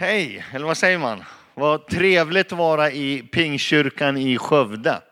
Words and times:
Hej, 0.00 0.44
eller 0.52 0.66
vad 0.66 0.76
säger 0.76 0.98
man? 0.98 1.24
Vad 1.54 1.86
trevligt 1.86 2.52
att 2.52 2.58
vara 2.58 2.90
i 2.90 3.22
Pingkyrkan 3.22 4.16
i 4.16 4.38
Skövde. 4.38 5.02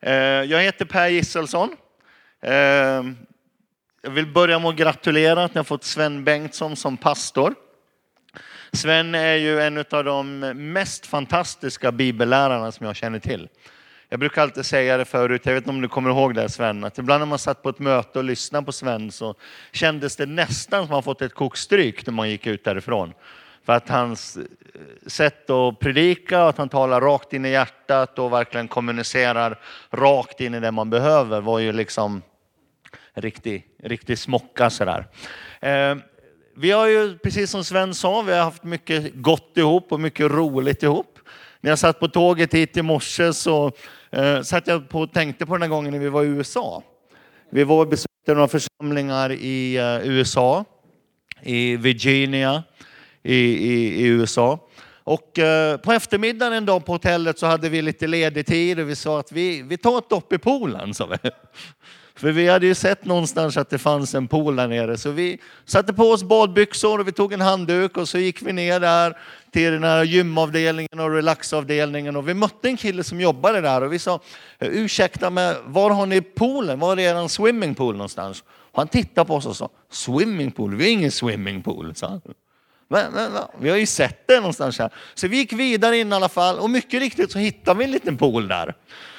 Eh, 0.00 0.12
jag 0.14 0.62
heter 0.62 0.84
Per 0.84 1.08
Gisselsson. 1.08 1.76
Eh, 2.42 2.52
jag 4.02 4.10
vill 4.10 4.26
börja 4.26 4.58
med 4.58 4.68
att 4.68 4.76
gratulera 4.76 5.44
att 5.44 5.54
ni 5.54 5.58
har 5.58 5.64
fått 5.64 5.84
Sven 5.84 6.24
Bengtsson 6.24 6.76
som 6.76 6.96
pastor. 6.96 7.54
Sven 8.72 9.14
är 9.14 9.34
ju 9.34 9.60
en 9.60 9.84
av 9.90 10.04
de 10.04 10.38
mest 10.72 11.06
fantastiska 11.06 11.92
bibellärarna 11.92 12.72
som 12.72 12.86
jag 12.86 12.96
känner 12.96 13.18
till. 13.18 13.48
Jag 14.08 14.20
brukar 14.20 14.42
alltid 14.42 14.66
säga 14.66 14.96
det 14.96 15.04
förut, 15.04 15.42
jag 15.44 15.54
vet 15.54 15.62
inte 15.62 15.70
om 15.70 15.80
du 15.80 15.88
kommer 15.88 16.10
ihåg 16.10 16.34
det 16.34 16.48
Sven, 16.48 16.84
att 16.84 16.98
ibland 16.98 17.20
när 17.20 17.26
man 17.26 17.38
satt 17.38 17.62
på 17.62 17.68
ett 17.68 17.78
möte 17.78 18.18
och 18.18 18.24
lyssnade 18.24 18.66
på 18.66 18.72
Sven 18.72 19.10
så 19.10 19.34
kändes 19.72 20.16
det 20.16 20.26
nästan 20.26 20.78
som 20.78 20.84
att 20.84 20.90
man 20.90 21.02
fått 21.02 21.22
ett 21.22 21.34
kokstryk 21.34 22.06
när 22.06 22.12
man 22.12 22.30
gick 22.30 22.46
ut 22.46 22.64
därifrån. 22.64 23.12
För 23.68 23.72
att 23.72 23.88
hans 23.88 24.36
eh, 24.36 24.42
sätt 25.06 25.50
att 25.50 25.78
predika, 25.78 26.42
att 26.42 26.58
han 26.58 26.68
talar 26.68 27.00
rakt 27.00 27.32
in 27.32 27.44
i 27.44 27.50
hjärtat 27.50 28.18
och 28.18 28.32
verkligen 28.32 28.68
kommunicerar 28.68 29.58
rakt 29.90 30.40
in 30.40 30.54
i 30.54 30.60
det 30.60 30.70
man 30.70 30.90
behöver 30.90 31.40
var 31.40 31.58
ju 31.58 31.72
liksom 31.72 32.22
riktig, 33.14 33.66
riktig 33.82 34.18
smocka 34.18 34.70
sådär. 34.70 35.06
Eh, 35.60 35.96
vi 36.56 36.70
har 36.70 36.86
ju, 36.86 37.18
precis 37.18 37.50
som 37.50 37.64
Sven 37.64 37.94
sa, 37.94 38.22
vi 38.22 38.32
har 38.32 38.44
haft 38.44 38.64
mycket 38.64 39.14
gott 39.14 39.52
ihop 39.56 39.92
och 39.92 40.00
mycket 40.00 40.30
roligt 40.30 40.82
ihop. 40.82 41.18
När 41.60 41.70
jag 41.70 41.78
satt 41.78 42.00
på 42.00 42.08
tåget 42.08 42.54
hit 42.54 42.76
i 42.76 42.82
morse 42.82 43.32
så 43.32 43.72
eh, 44.10 44.42
satt 44.42 44.66
jag 44.66 44.88
på 44.88 45.00
och 45.00 45.12
tänkte 45.12 45.46
på 45.46 45.54
den 45.54 45.62
här 45.62 45.68
gången 45.68 45.92
när 45.92 46.00
vi 46.00 46.08
var 46.08 46.24
i 46.24 46.26
USA. 46.26 46.82
Vi 47.50 47.64
var 47.64 47.80
och 47.80 47.88
besökte 47.88 48.34
några 48.34 48.48
församlingar 48.48 49.32
i 49.32 49.76
eh, 49.76 50.10
USA, 50.10 50.64
i 51.42 51.76
Virginia, 51.76 52.62
i, 53.22 53.36
i, 53.36 54.02
i 54.02 54.06
USA. 54.06 54.68
Och 55.04 55.38
eh, 55.38 55.76
på 55.76 55.92
eftermiddagen 55.92 56.52
en 56.52 56.66
dag 56.66 56.84
på 56.84 56.92
hotellet 56.92 57.38
så 57.38 57.46
hade 57.46 57.68
vi 57.68 57.82
lite 57.82 58.06
ledig 58.06 58.46
tid 58.46 58.80
och 58.80 58.88
vi 58.88 58.96
sa 58.96 59.20
att 59.20 59.32
vi, 59.32 59.62
vi 59.62 59.76
tar 59.76 59.98
ett 59.98 60.10
dopp 60.10 60.32
i 60.32 60.38
poolen. 60.38 60.94
Sa 60.94 61.06
vi. 61.06 61.30
För 62.14 62.32
vi 62.32 62.48
hade 62.48 62.66
ju 62.66 62.74
sett 62.74 63.04
någonstans 63.04 63.56
att 63.56 63.70
det 63.70 63.78
fanns 63.78 64.14
en 64.14 64.28
pool 64.28 64.56
där 64.56 64.68
nere. 64.68 64.98
Så 64.98 65.10
vi 65.10 65.38
satte 65.64 65.92
på 65.92 66.02
oss 66.02 66.22
badbyxor 66.22 67.00
och 67.00 67.08
vi 67.08 67.12
tog 67.12 67.32
en 67.32 67.40
handduk 67.40 67.96
och 67.96 68.08
så 68.08 68.18
gick 68.18 68.42
vi 68.42 68.52
ner 68.52 68.80
där 68.80 69.18
till 69.52 69.72
den 69.72 69.84
här 69.84 70.04
gymavdelningen 70.04 71.00
och 71.00 71.10
relaxavdelningen. 71.10 72.16
Och 72.16 72.28
vi 72.28 72.34
mötte 72.34 72.68
en 72.68 72.76
kille 72.76 73.04
som 73.04 73.20
jobbade 73.20 73.60
där 73.60 73.82
och 73.82 73.92
vi 73.92 73.98
sa, 73.98 74.20
ursäkta 74.58 75.30
mig, 75.30 75.56
var 75.64 75.90
har 75.90 76.06
ni 76.06 76.20
poolen? 76.20 76.78
Var 76.78 76.96
är 76.96 77.24
er 77.24 77.28
swimmingpool 77.28 77.96
någonstans? 77.96 78.44
Och 78.50 78.78
han 78.78 78.88
tittade 78.88 79.26
på 79.26 79.34
oss 79.34 79.46
och 79.46 79.56
sa, 79.56 79.68
swimmingpool? 79.90 80.74
Vi 80.74 80.84
har 80.84 80.90
ingen 80.90 81.12
swimmingpool, 81.12 81.94
sa 81.94 82.08
han. 82.08 82.20
Men, 82.88 83.12
men, 83.12 83.32
vi 83.60 83.70
har 83.70 83.76
ju 83.76 83.86
sett 83.86 84.26
det 84.26 84.36
någonstans 84.36 84.78
här. 84.78 84.90
Så 85.14 85.28
vi 85.28 85.36
gick 85.36 85.52
vidare 85.52 85.98
in 85.98 86.12
i 86.12 86.14
alla 86.14 86.28
fall 86.28 86.58
och 86.58 86.70
mycket 86.70 87.00
riktigt 87.00 87.32
så 87.32 87.38
hittade 87.38 87.78
vi 87.78 87.84
en 87.84 87.90
liten 87.90 88.16
pool 88.16 88.48
där. 88.48 88.74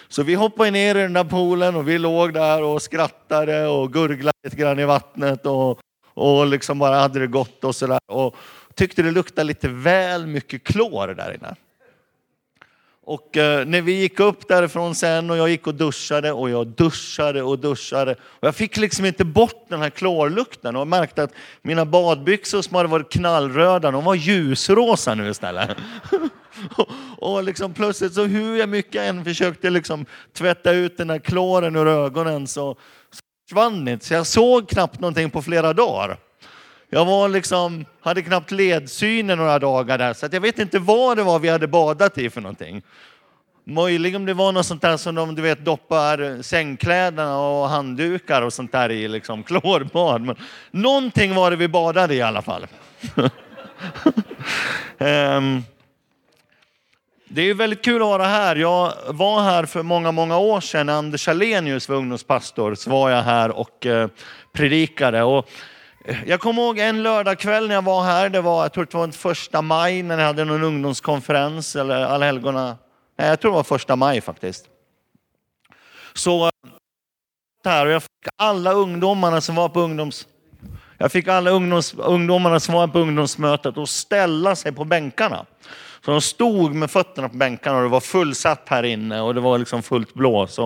Så 0.07 0.23
vi 0.23 0.35
hoppade 0.35 0.71
ner 0.71 0.95
i 0.95 1.01
den 1.01 1.13
där 1.13 1.23
poolen 1.23 1.75
och 1.75 1.87
vi 1.87 1.97
låg 1.97 2.33
där 2.33 2.63
och 2.63 2.81
skrattade 2.81 3.67
och 3.67 3.93
gurglade 3.93 4.37
lite 4.43 4.55
grann 4.55 4.79
i 4.79 4.85
vattnet 4.85 5.45
och, 5.45 5.79
och 6.13 6.47
liksom 6.47 6.79
bara 6.79 6.99
hade 6.99 7.19
det 7.19 7.27
gott 7.27 7.63
och 7.63 7.75
sådär. 7.75 7.99
Och 8.07 8.35
tyckte 8.75 9.01
det 9.01 9.11
luktade 9.11 9.43
lite 9.43 9.67
väl 9.67 10.27
mycket 10.27 10.63
klor 10.63 11.07
där 11.07 11.33
inne. 11.33 11.55
Och 13.09 13.37
eh, 13.37 13.65
när 13.65 13.81
vi 13.81 13.91
gick 13.91 14.19
upp 14.19 14.47
därifrån 14.47 14.95
sen 14.95 15.29
och 15.29 15.37
jag 15.37 15.49
gick 15.49 15.67
och 15.67 15.75
duschade 15.75 16.31
och 16.31 16.49
jag 16.49 16.67
duschade 16.67 17.41
och 17.41 17.59
duschade. 17.59 18.11
Och 18.21 18.47
jag 18.47 18.55
fick 18.55 18.77
liksom 18.77 19.05
inte 19.05 19.25
bort 19.25 19.65
den 19.69 19.81
här 19.81 19.89
klorlukten 19.89 20.75
och 20.75 20.87
märkte 20.87 21.23
att 21.23 21.31
mina 21.61 21.85
badbyxor 21.85 22.61
som 22.61 22.75
hade 22.75 22.89
varit 22.89 23.11
knallröda, 23.11 23.91
de 23.91 24.03
var 24.03 24.15
ljusrosa 24.15 25.15
nu 25.15 25.29
istället. 25.29 25.69
och, 26.77 26.89
och 27.17 27.43
liksom 27.43 27.73
plötsligt 27.73 28.13
så 28.13 28.23
hur 28.23 28.55
jag 28.55 28.69
mycket 28.69 29.01
än 29.01 29.25
försökte 29.25 29.69
liksom 29.69 30.05
tvätta 30.33 30.71
ut 30.71 30.97
den 30.97 31.09
här 31.09 31.19
kloren 31.19 31.75
ur 31.75 31.87
ögonen 31.87 32.47
så, 32.47 32.73
så 33.11 33.19
försvann 33.47 33.85
det 33.85 33.91
inte. 33.91 34.05
Så 34.05 34.13
jag 34.13 34.27
såg 34.27 34.69
knappt 34.69 34.99
någonting 34.99 35.29
på 35.29 35.41
flera 35.41 35.73
dagar. 35.73 36.17
Jag 36.91 37.05
var 37.05 37.29
liksom, 37.29 37.85
hade 38.01 38.21
knappt 38.21 38.51
ledsyn 38.51 39.29
i 39.29 39.35
några 39.35 39.59
dagar 39.59 39.97
där, 39.97 40.13
så 40.13 40.27
jag 40.31 40.41
vet 40.41 40.59
inte 40.59 40.79
vad 40.79 41.17
det 41.17 41.23
var 41.23 41.39
vi 41.39 41.49
hade 41.49 41.67
badat 41.67 42.17
i 42.17 42.29
för 42.29 42.41
någonting. 42.41 42.81
Möjligen 43.63 44.21
om 44.21 44.25
det 44.25 44.33
var 44.33 44.51
något 44.51 44.65
sånt 44.65 44.81
där 44.81 44.97
som 44.97 45.15
de 45.15 45.35
du 45.35 45.41
vet, 45.41 45.65
doppar 45.65 46.41
sängkläderna 46.41 47.39
och 47.39 47.69
handdukar 47.69 48.41
och 48.41 48.53
sånt 48.53 48.71
där 48.71 48.91
i 48.91 49.07
liksom 49.07 49.43
klorbad. 49.47 50.21
Men 50.21 50.35
någonting 50.71 51.35
var 51.35 51.51
det 51.51 51.57
vi 51.57 51.67
badade 51.67 52.15
i 52.15 52.21
alla 52.21 52.41
fall. 52.41 52.67
um, 54.97 55.63
det 57.27 57.41
är 57.41 57.53
väldigt 57.53 57.85
kul 57.85 58.01
att 58.01 58.07
vara 58.07 58.25
här. 58.25 58.55
Jag 58.55 58.93
var 59.07 59.41
här 59.41 59.65
för 59.65 59.83
många, 59.83 60.11
många 60.11 60.37
år 60.37 60.61
sedan 60.61 60.85
när 60.85 60.93
Anders 60.93 61.27
Alenius 61.27 61.89
var 61.89 61.95
ungdomspastor. 61.95 62.75
Så 62.75 62.89
var 62.89 63.09
jag 63.09 63.21
här 63.21 63.51
och 63.51 63.85
eh, 63.85 64.09
predikade. 64.53 65.23
Och 65.23 65.49
jag 66.25 66.39
kommer 66.39 66.61
ihåg 66.61 66.79
en 66.79 67.03
lördagkväll 67.03 67.67
när 67.67 67.75
jag 67.75 67.81
var 67.81 68.03
här, 68.03 68.29
det 68.29 68.41
var, 68.41 68.63
jag 68.63 68.73
tror 68.73 68.85
det 68.85 68.97
var 68.97 69.07
första 69.07 69.61
maj 69.61 70.03
när 70.03 70.17
jag 70.17 70.25
hade 70.25 70.45
någon 70.45 70.63
ungdomskonferens, 70.63 71.75
eller 71.75 72.05
allhelgona, 72.05 72.77
nej 73.17 73.27
jag 73.29 73.39
tror 73.39 73.51
det 73.51 73.55
var 73.55 73.63
första 73.63 73.95
maj 73.95 74.21
faktiskt. 74.21 74.65
Så 76.13 76.45
eh, 76.45 76.51
här 77.65 77.85
och 77.85 77.91
jag 77.91 78.03
fick 78.03 78.11
alla 78.35 78.71
ungdomarna 78.71 79.41
som 79.41 79.55
var 79.55 79.69
på 79.69 79.79
ungdoms... 79.79 80.27
Jag 80.97 81.11
fick 81.11 81.27
alla 81.27 81.51
ungdoms, 81.51 81.93
ungdomarna 81.93 82.59
som 82.59 82.75
var 82.75 82.87
på 82.87 82.99
ungdomsmötet 82.99 83.77
att 83.77 83.89
ställa 83.89 84.55
sig 84.55 84.71
på 84.71 84.85
bänkarna. 84.85 85.45
Så 86.05 86.11
de 86.11 86.21
stod 86.21 86.75
med 86.75 86.91
fötterna 86.91 87.29
på 87.29 87.35
bänkarna 87.35 87.77
och 87.77 87.83
det 87.83 87.89
var 87.89 87.99
fullsatt 87.99 88.63
här 88.65 88.83
inne 88.83 89.21
och 89.21 89.35
det 89.35 89.41
var 89.41 89.57
liksom 89.57 89.83
fullt 89.83 90.13
blås. 90.13 90.59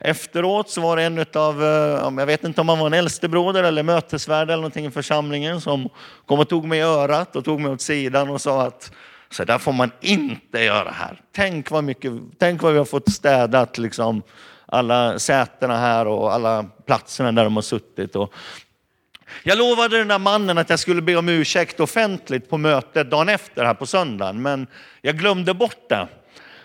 Efteråt 0.00 0.70
så 0.70 0.80
var 0.80 0.96
det 0.96 1.02
en 1.02 1.24
av, 1.34 1.62
eh, 1.62 2.18
jag 2.18 2.26
vet 2.26 2.44
inte 2.44 2.60
om 2.60 2.68
han 2.68 2.78
var 2.78 2.86
en 2.86 2.94
äldstebroder 2.94 3.62
eller 3.62 3.82
mötesvärd 3.82 4.48
eller 4.48 4.56
någonting 4.56 4.86
i 4.86 4.90
församlingen 4.90 5.60
som 5.60 5.88
kom 6.26 6.38
och 6.38 6.48
tog 6.48 6.64
mig 6.64 6.78
i 6.78 6.82
örat 6.82 7.36
och 7.36 7.44
tog 7.44 7.60
mig 7.60 7.72
åt 7.72 7.80
sidan 7.80 8.30
och 8.30 8.40
sa 8.40 8.62
att 8.62 8.92
så 9.30 9.44
där 9.44 9.58
får 9.58 9.72
man 9.72 9.90
inte 10.00 10.58
göra 10.58 10.90
här. 10.90 11.20
Tänk 11.32 11.70
vad, 11.70 11.84
mycket, 11.84 12.12
tänk 12.38 12.62
vad 12.62 12.72
vi 12.72 12.78
har 12.78 12.84
fått 12.84 13.12
städat 13.12 13.78
liksom 13.78 14.22
alla 14.66 15.18
sätena 15.18 15.78
här 15.78 16.06
och 16.06 16.32
alla 16.32 16.64
platserna 16.86 17.32
där 17.32 17.44
de 17.44 17.54
har 17.54 17.62
suttit. 17.62 18.16
Och 18.16 18.34
jag 19.42 19.58
lovade 19.58 19.98
den 19.98 20.08
där 20.08 20.18
mannen 20.18 20.58
att 20.58 20.70
jag 20.70 20.78
skulle 20.78 21.02
be 21.02 21.16
om 21.16 21.28
ursäkt 21.28 21.80
offentligt 21.80 22.50
på 22.50 22.58
mötet 22.58 23.10
dagen 23.10 23.28
efter 23.28 23.64
här 23.64 23.74
på 23.74 23.86
söndagen, 23.86 24.42
men 24.42 24.66
jag 25.00 25.18
glömde 25.18 25.54
bort 25.54 25.88
det. 25.88 26.08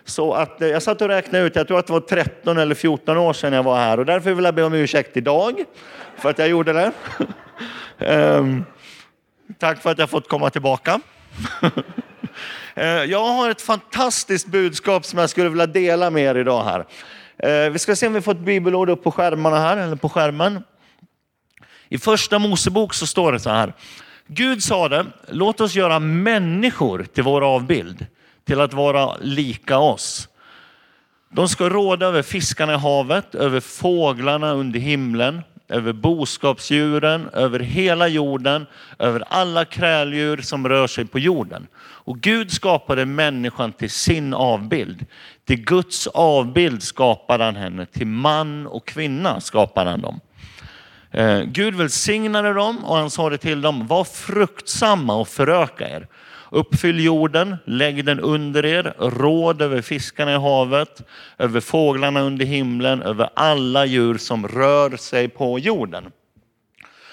Så 0.06 0.34
att 0.34 0.62
eh, 0.62 0.67
jag 0.67 0.84
satt 0.84 1.01
och 1.01 1.07
räknade 1.07 1.45
ut, 1.45 1.56
jag 1.56 1.67
tror 1.67 1.79
att 1.79 1.88
det 1.88 1.94
var 1.94 2.00
13 2.00 2.57
eller 2.57 2.75
14 2.75 3.17
år 3.17 3.34
sedan 3.34 3.53
jag 3.53 3.63
var 3.63 3.78
här 3.78 4.00
och 4.00 4.06
därför 4.06 4.34
vill 4.34 4.45
jag 4.45 4.56
be 4.56 4.63
om 4.63 4.73
ursäkt 4.73 5.17
idag 5.17 5.63
för 6.17 6.29
att 6.29 6.39
jag 6.39 6.50
gjorde 6.50 6.73
det. 6.73 6.91
um, 8.38 8.66
tack 9.59 9.81
för 9.81 9.91
att 9.91 10.00
jag 10.00 10.09
fått 10.09 10.28
komma 10.28 10.50
tillbaka. 10.50 11.00
uh, 11.63 12.84
jag 13.06 13.25
har 13.25 13.50
ett 13.50 13.62
fantastiskt 13.62 14.47
budskap 14.47 15.06
som 15.06 15.19
jag 15.19 15.29
skulle 15.29 15.50
vilja 15.50 15.67
dela 15.67 16.09
med 16.09 16.23
er 16.23 16.35
idag 16.35 16.63
här. 16.63 16.79
Uh, 17.66 17.72
vi 17.72 17.79
ska 17.79 17.95
se 17.95 18.07
om 18.07 18.13
vi 18.13 18.22
får 18.22 18.31
ett 18.31 18.39
bibelord 18.39 18.89
upp 18.89 19.03
på 19.03 19.12
skärmarna 19.12 19.59
här, 19.59 19.78
eller 19.78 19.95
på 19.95 20.09
skärmen. 20.09 20.63
I 21.89 21.97
första 21.97 22.39
Mosebok 22.39 22.94
så 22.94 23.07
står 23.07 23.31
det 23.31 23.39
så 23.39 23.50
här. 23.50 23.73
Gud 24.28 24.63
sade, 24.63 25.06
låt 25.28 25.62
oss 25.62 25.75
göra 25.75 26.00
människor 26.00 27.03
till 27.13 27.23
vår 27.23 27.56
avbild 27.56 28.06
till 28.46 28.62
att 28.62 28.74
vara 28.74 29.18
lika 29.22 29.78
oss. 29.78 30.28
De 31.29 31.50
ska 31.50 31.69
råda 31.69 32.06
över 32.06 32.22
fiskarna 32.22 32.74
i 32.74 32.78
havet, 32.78 33.35
över 33.35 33.59
fåglarna 33.59 34.53
under 34.53 34.79
himlen, 34.79 35.41
över 35.69 35.94
boskapsdjuren, 35.94 37.30
över 37.34 37.59
hela 37.59 38.07
jorden, 38.07 38.66
över 39.00 39.24
alla 39.28 39.66
kräldjur 39.66 40.38
som 40.38 40.69
rör 40.69 40.88
sig 40.88 41.06
på 41.06 41.19
jorden. 41.19 41.68
Och 42.03 42.19
Gud 42.22 42.51
skapade 42.51 43.06
människan 43.06 43.74
till 43.74 43.89
sin 43.89 44.33
avbild. 44.33 45.06
Till 45.45 45.63
Guds 45.63 46.07
avbild 46.07 46.83
skapade 46.83 47.44
han 47.44 47.56
henne, 47.56 47.86
till 47.86 48.07
man 48.07 48.68
och 48.68 48.88
kvinna 48.88 49.42
skapade 49.42 49.89
han 49.89 50.01
dem. 50.01 50.19
Eh, 51.12 51.42
Gud 51.42 51.75
välsignade 51.75 52.54
dem 52.54 52.86
och 52.86 52.98
han 52.98 53.10
sa 53.10 53.30
det 53.30 53.38
till 53.38 53.62
dem, 53.62 53.88
var 53.88 54.04
fruktsamma 54.04 55.16
och 55.16 55.27
föröka 55.27 55.89
er. 55.89 56.07
Uppfyll 56.53 57.00
jorden, 57.00 57.57
lägg 57.65 58.06
den 58.06 58.19
under 58.19 58.65
er, 58.65 58.94
råd 58.98 59.62
över 59.62 59.81
fiskarna 59.81 60.33
i 60.33 60.38
havet, 60.38 61.01
över 61.38 61.59
fåglarna 61.59 62.21
under 62.21 62.45
himlen, 62.45 63.01
över 63.01 63.30
alla 63.33 63.86
djur 63.86 64.18
som 64.18 64.48
rör 64.48 64.98
sig 64.98 65.27
på 65.30 65.59
jorden. 65.59 66.12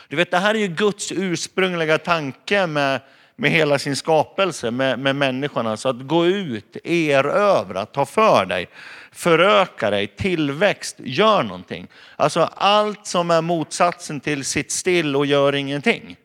Du 0.09 0.17
vet, 0.17 0.31
det 0.31 0.39
här 0.39 0.55
är 0.55 0.59
ju 0.59 0.69
Guds 0.69 1.13
ursprungliga 1.13 1.99
tanke 1.99 2.67
med, 2.67 3.01
med 3.37 3.51
hela 3.51 3.79
sin 3.79 3.97
skapelse, 3.97 4.71
med, 4.71 4.99
med 4.99 5.17
människorna. 5.17 5.77
Så 5.77 5.89
att 5.89 6.07
gå 6.07 6.27
ut, 6.27 6.77
erövra, 6.85 7.87
ta 7.87 8.07
för 8.07 8.47
dig, 8.47 8.69
föröka 9.13 9.91
dig, 9.91 10.07
tillväxt, 10.07 10.97
gör 10.99 11.43
någonting. 11.43 11.87
Alltså 12.17 12.51
allt 12.55 13.07
som 13.07 13.31
är 13.31 13.43
motsatsen 13.43 14.21
till 14.21 14.45
sitt 14.45 14.73
still 14.73 15.17
och 15.17 15.27
gör 15.27 15.55
ingenting. 15.55 16.17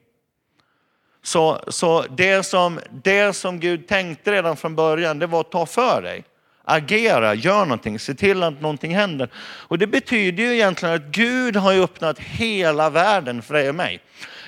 Så, 1.23 1.59
så 1.67 2.05
det, 2.09 2.43
som, 2.43 2.79
det 3.03 3.33
som 3.33 3.59
Gud 3.59 3.87
tänkte 3.87 4.31
redan 4.31 4.57
från 4.57 4.75
början, 4.75 5.19
det 5.19 5.27
var 5.27 5.39
att 5.39 5.51
ta 5.51 5.65
för 5.65 6.01
dig. 6.01 6.23
Agera, 6.65 7.33
gör 7.33 7.65
någonting, 7.65 7.99
se 7.99 8.13
till 8.13 8.43
att 8.43 8.61
någonting 8.61 8.95
händer. 8.95 9.29
Och 9.37 9.79
det 9.79 9.87
betyder 9.87 10.43
ju 10.43 10.53
egentligen 10.53 10.95
att 10.95 11.05
Gud 11.05 11.55
har 11.55 11.73
öppnat 11.73 12.19
hela 12.19 12.89
världen 12.89 13.41
för 13.41 13.53
dig 13.53 13.69
och 13.69 13.75
mig. 13.75 13.99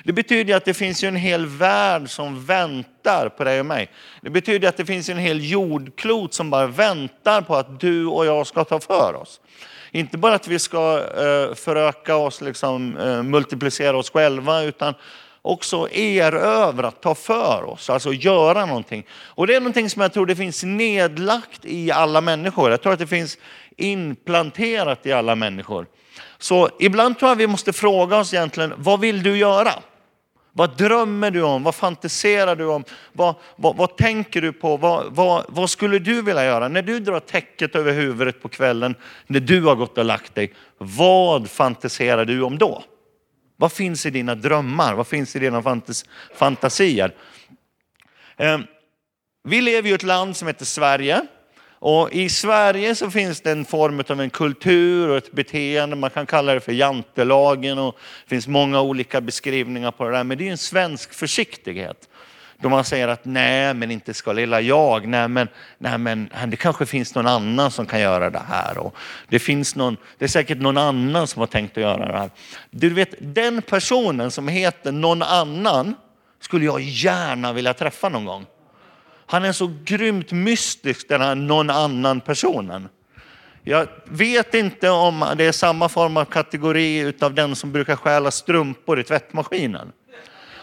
Det 0.04 0.12
betyder 0.12 0.56
att 0.56 0.64
det 0.64 0.74
finns 0.74 1.04
en 1.04 1.16
hel 1.16 1.46
värld 1.46 2.10
som 2.10 2.44
väntar 2.44 3.28
på 3.28 3.44
dig 3.44 3.60
och 3.60 3.66
mig. 3.66 3.90
Det 4.20 4.30
betyder 4.30 4.68
att 4.68 4.76
det 4.76 4.84
finns 4.84 5.08
en 5.08 5.18
hel 5.18 5.50
jordklot 5.50 6.34
som 6.34 6.50
bara 6.50 6.66
väntar 6.66 7.42
på 7.42 7.56
att 7.56 7.80
du 7.80 8.06
och 8.06 8.26
jag 8.26 8.46
ska 8.46 8.64
ta 8.64 8.80
för 8.80 9.14
oss. 9.14 9.40
Inte 9.90 10.18
bara 10.18 10.34
att 10.34 10.48
vi 10.48 10.58
ska 10.58 10.98
eh, 10.98 11.54
föröka 11.54 12.16
oss, 12.16 12.40
liksom, 12.40 12.96
eh, 12.96 13.22
multiplicera 13.22 13.96
oss 13.96 14.10
själva, 14.10 14.62
utan 14.62 14.94
också 15.46 15.88
erövra, 15.90 16.90
ta 16.90 17.14
för 17.14 17.64
oss, 17.64 17.90
alltså 17.90 18.12
göra 18.12 18.66
någonting. 18.66 19.06
Och 19.10 19.46
det 19.46 19.54
är 19.54 19.60
någonting 19.60 19.90
som 19.90 20.02
jag 20.02 20.12
tror 20.12 20.26
det 20.26 20.36
finns 20.36 20.64
nedlagt 20.64 21.64
i 21.64 21.90
alla 21.90 22.20
människor. 22.20 22.70
Jag 22.70 22.82
tror 22.82 22.92
att 22.92 22.98
det 22.98 23.06
finns 23.06 23.38
implanterat 23.76 25.06
i 25.06 25.12
alla 25.12 25.34
människor. 25.34 25.86
Så 26.38 26.68
ibland 26.78 27.18
tror 27.18 27.30
jag 27.30 27.36
vi 27.36 27.46
måste 27.46 27.72
fråga 27.72 28.16
oss 28.16 28.34
egentligen, 28.34 28.74
vad 28.76 29.00
vill 29.00 29.22
du 29.22 29.36
göra? 29.36 29.72
Vad 30.52 30.76
drömmer 30.76 31.30
du 31.30 31.42
om? 31.42 31.62
Vad 31.62 31.74
fantiserar 31.74 32.56
du 32.56 32.66
om? 32.66 32.84
Vad, 33.12 33.34
vad, 33.56 33.76
vad 33.76 33.96
tänker 33.96 34.40
du 34.40 34.52
på? 34.52 34.76
Vad, 34.76 35.04
vad, 35.10 35.44
vad, 35.48 35.70
skulle 35.70 35.98
du 35.98 36.22
vilja 36.22 36.44
göra? 36.44 36.68
När 36.68 36.82
du 36.82 37.00
drar 37.00 37.20
täcket 37.20 37.76
över 37.76 37.92
huvudet 37.92 38.42
på 38.42 38.48
kvällen, 38.48 38.94
när 39.26 39.40
du 39.40 39.62
har 39.62 39.74
gått 39.74 39.98
och 39.98 40.04
lagt 40.04 40.34
dig, 40.34 40.54
vad 40.78 41.50
fantiserar 41.50 42.24
du 42.24 42.42
om 42.42 42.58
då? 42.58 42.82
Vad 43.56 43.72
finns 43.72 44.06
i 44.06 44.10
dina 44.10 44.34
drömmar? 44.34 44.94
Vad 44.94 45.06
finns 45.06 45.36
i 45.36 45.38
dina 45.38 45.62
fantas 45.62 46.04
fantasier? 46.34 47.14
Eh, 48.36 48.58
vi 49.44 49.60
lever 49.60 49.90
i 49.90 49.92
ett 49.92 50.02
land 50.02 50.36
som 50.36 50.48
heter 50.48 50.64
Sverige. 50.64 51.26
Och 51.78 52.12
I 52.12 52.28
Sverige 52.28 52.94
så 52.94 53.10
finns 53.10 53.40
det 53.40 53.52
en 53.52 53.64
form 53.64 54.02
av 54.08 54.20
en 54.20 54.30
kultur 54.30 55.08
och 55.08 55.16
ett 55.16 55.32
beteende, 55.32 55.96
man 55.96 56.10
kan 56.10 56.26
kalla 56.26 56.54
det 56.54 56.60
för 56.60 56.72
jantelagen 56.72 57.78
och 57.78 57.98
det 58.24 58.28
finns 58.28 58.48
många 58.48 58.80
olika 58.80 59.20
beskrivningar 59.20 59.90
på 59.90 60.04
det 60.04 60.16
där. 60.16 60.24
Men 60.24 60.38
det 60.38 60.46
är 60.46 60.50
en 60.50 60.58
svensk 60.58 61.14
försiktighet. 61.14 62.08
Då 62.58 62.68
man 62.68 62.84
säger 62.84 63.08
att 63.08 63.24
nej, 63.24 63.74
men 63.74 63.90
inte 63.90 64.14
ska 64.14 64.32
lilla 64.32 64.60
jag. 64.60 65.08
Nej, 65.08 65.28
men, 65.28 65.48
nej, 65.78 65.98
men 65.98 66.30
det 66.46 66.56
kanske 66.56 66.86
finns 66.86 67.14
någon 67.14 67.26
annan 67.26 67.70
som 67.70 67.86
kan 67.86 68.00
göra 68.00 68.30
det 68.30 68.42
här. 68.48 68.78
Och 68.78 68.96
det, 69.28 69.38
finns 69.38 69.76
någon, 69.76 69.96
det 70.18 70.24
är 70.24 70.28
säkert 70.28 70.58
någon 70.58 70.78
annan 70.78 71.26
som 71.26 71.40
har 71.40 71.46
tänkt 71.46 71.76
att 71.76 71.82
göra 71.82 72.12
det 72.12 72.18
här. 72.18 72.30
Du 72.70 72.88
vet, 72.88 73.14
den 73.20 73.62
personen 73.62 74.30
som 74.30 74.48
heter 74.48 74.92
någon 74.92 75.22
annan 75.22 75.94
skulle 76.40 76.64
jag 76.64 76.80
gärna 76.80 77.52
vilja 77.52 77.74
träffa 77.74 78.08
någon 78.08 78.24
gång. 78.24 78.46
Han 79.26 79.44
är 79.44 79.52
så 79.52 79.74
grymt 79.84 80.32
mystisk 80.32 81.08
den 81.08 81.20
här 81.20 81.34
någon 81.34 81.70
annan 81.70 82.20
personen. 82.20 82.88
Jag 83.62 83.88
vet 84.04 84.54
inte 84.54 84.90
om 84.90 85.24
det 85.36 85.44
är 85.44 85.52
samma 85.52 85.88
form 85.88 86.16
av 86.16 86.24
kategori 86.24 87.12
av 87.20 87.34
den 87.34 87.56
som 87.56 87.72
brukar 87.72 87.96
stjäla 87.96 88.30
strumpor 88.30 89.00
i 89.00 89.04
tvättmaskinen. 89.04 89.92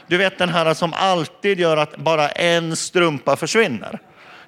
Du 0.08 0.18
vet 0.18 0.38
den 0.38 0.50
här 0.50 0.74
som 0.74 0.94
alltid 0.94 1.60
gör 1.60 1.78
att 1.78 1.98
bara 1.98 2.30
en 2.30 2.76
strumpa 2.76 3.36
försvinner. 3.36 4.00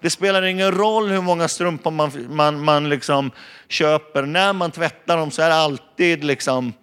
Det 0.02 0.10
spelar 0.10 0.42
ingen 0.42 0.72
roll 0.72 1.10
hur 1.10 1.22
många 1.22 1.48
strumpor 1.48 1.92
man, 1.92 2.12
man, 2.30 2.63
man 2.63 2.90
liksom 2.90 3.31
köper. 3.68 4.22
När 4.22 4.54
man 4.54 4.72
tvättar 4.72 5.18
dem 5.18 5.31
så 5.31 5.42
är 5.42 5.50
det 5.50 5.56
alltid 5.56 6.24
liksom 6.24 6.74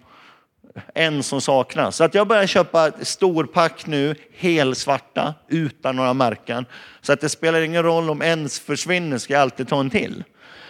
en 0.95 1.23
som 1.23 1.41
saknas. 1.41 1.95
Så 1.95 2.03
att 2.03 2.13
jag 2.13 2.27
börjar 2.27 2.47
köpa 2.47 2.91
storpack 3.01 3.85
nu, 3.85 4.15
helsvarta, 4.37 5.33
utan 5.47 5.95
några 5.95 6.13
märken. 6.13 6.65
Så 7.01 7.13
att 7.13 7.21
det 7.21 7.29
spelar 7.29 7.61
ingen 7.61 7.83
roll 7.83 8.09
om 8.09 8.21
en 8.21 8.49
försvinner, 8.49 9.17
ska 9.17 9.33
jag 9.33 9.41
alltid 9.41 9.67
ta 9.67 9.79
en 9.79 9.89
till. 9.89 10.23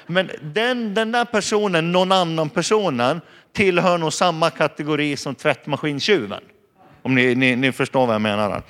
Men 0.08 0.30
den, 0.42 0.94
den 0.94 1.12
där 1.12 1.26
personen, 1.26 1.92
någon 1.92 2.12
annan 2.12 2.50
personen, 2.50 3.22
tillhör 3.54 3.98
nog 3.98 4.14
samma 4.14 4.50
kategori 4.50 5.18
som 5.18 5.36
tvättmaskintjuven. 5.36 6.44
Om 7.04 7.16
ni, 7.16 7.36
ni, 7.36 7.56
ni 7.56 7.72
förstår 7.72 8.06
vad 8.06 8.16
jag 8.16 8.22
menar. 8.22 8.64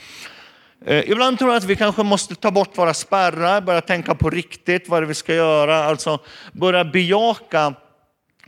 Eh, 0.86 1.10
ibland 1.10 1.40
tror 1.40 1.52
jag 1.52 1.58
att 1.58 1.64
vi 1.64 1.76
kanske 1.76 2.04
måste 2.04 2.36
ta 2.36 2.52
bort 2.52 2.78
våra 2.78 2.94
spärrar, 2.94 3.62
börja 3.62 3.82
tänka 3.82 4.16
på 4.16 4.30
riktigt 4.30 4.90
vad 4.90 5.02
det 5.02 5.06
är 5.06 5.08
vi 5.08 5.14
ska 5.14 5.36
göra. 5.36 5.84
Alltså 5.84 6.20
börja 6.52 6.86
bejaka 6.86 7.74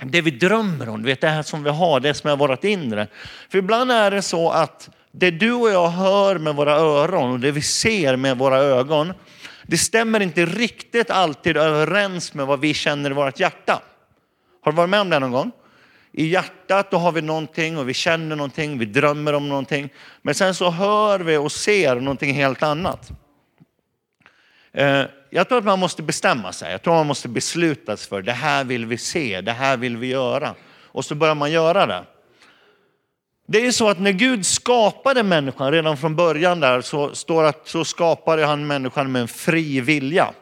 det 0.03 0.21
vi 0.21 0.31
drömmer 0.31 0.89
om, 0.89 1.03
vet, 1.03 1.21
det 1.21 1.29
här 1.29 1.43
som 1.43 1.63
vi 1.63 1.69
har, 1.69 1.99
det 1.99 2.13
som 2.13 2.29
är 2.29 2.35
vårt 2.35 2.63
inre. 2.63 3.07
För 3.49 3.57
ibland 3.57 3.91
är 3.91 4.11
det 4.11 4.21
så 4.21 4.49
att 4.49 4.89
det 5.11 5.31
du 5.31 5.53
och 5.53 5.69
jag 5.69 5.87
hör 5.87 6.37
med 6.37 6.55
våra 6.55 6.75
öron 6.75 7.31
och 7.31 7.39
det 7.39 7.51
vi 7.51 7.61
ser 7.61 8.15
med 8.15 8.37
våra 8.37 8.57
ögon, 8.57 9.13
det 9.63 9.77
stämmer 9.77 10.19
inte 10.19 10.45
riktigt 10.45 11.11
alltid 11.11 11.57
överens 11.57 12.33
med 12.33 12.45
vad 12.45 12.59
vi 12.59 12.73
känner 12.73 13.11
i 13.11 13.13
vårt 13.13 13.39
hjärta. 13.39 13.81
Har 14.61 14.71
du 14.71 14.75
varit 14.75 14.89
med 14.89 15.01
om 15.01 15.09
det 15.09 15.19
någon 15.19 15.31
gång? 15.31 15.51
I 16.17 16.27
hjärtat 16.27 16.91
då 16.91 16.97
har 16.97 17.11
vi 17.11 17.21
någonting 17.21 17.77
och 17.77 17.89
vi 17.89 17.93
känner 17.93 18.35
någonting, 18.35 18.77
vi 18.77 18.85
drömmer 18.85 19.33
om 19.33 19.49
någonting. 19.49 19.89
Men 20.21 20.35
sen 20.35 20.55
så 20.55 20.69
hör 20.69 21.19
vi 21.19 21.37
och 21.37 21.51
ser 21.51 21.95
någonting 21.95 22.33
helt 22.33 22.63
annat. 22.63 23.11
Eh, 24.73 25.03
jag 25.29 25.47
tror 25.47 25.57
att 25.57 25.65
man 25.65 25.79
måste 25.79 26.03
bestämma 26.03 26.53
sig. 26.53 26.71
Jag 26.71 26.81
tror 26.81 26.93
man 26.93 27.07
måste 27.07 27.27
besluta 27.27 27.97
sig 27.97 28.09
för 28.09 28.21
det 28.21 28.31
här 28.31 28.63
vill 28.63 28.85
vi 28.85 28.97
se, 28.97 29.41
det 29.41 29.51
här 29.51 29.77
vill 29.77 29.97
vi 29.97 30.07
göra. 30.07 30.55
Och 30.83 31.05
så 31.05 31.15
börjar 31.15 31.35
man 31.35 31.51
göra 31.51 31.85
det. 31.85 32.03
Det 33.47 33.65
är 33.65 33.71
så 33.71 33.89
att 33.89 33.99
när 33.99 34.11
Gud 34.11 34.45
skapade 34.45 35.23
människan 35.23 35.71
redan 35.71 35.97
från 35.97 36.15
början 36.15 36.59
där 36.59 36.81
så 36.81 37.15
står 37.15 37.43
att 37.43 37.67
så 37.67 37.85
skapade 37.85 38.45
han 38.45 38.67
människan 38.67 39.11
med 39.11 39.21
en 39.21 39.27
fri 39.27 39.81
vilja. 39.81 40.33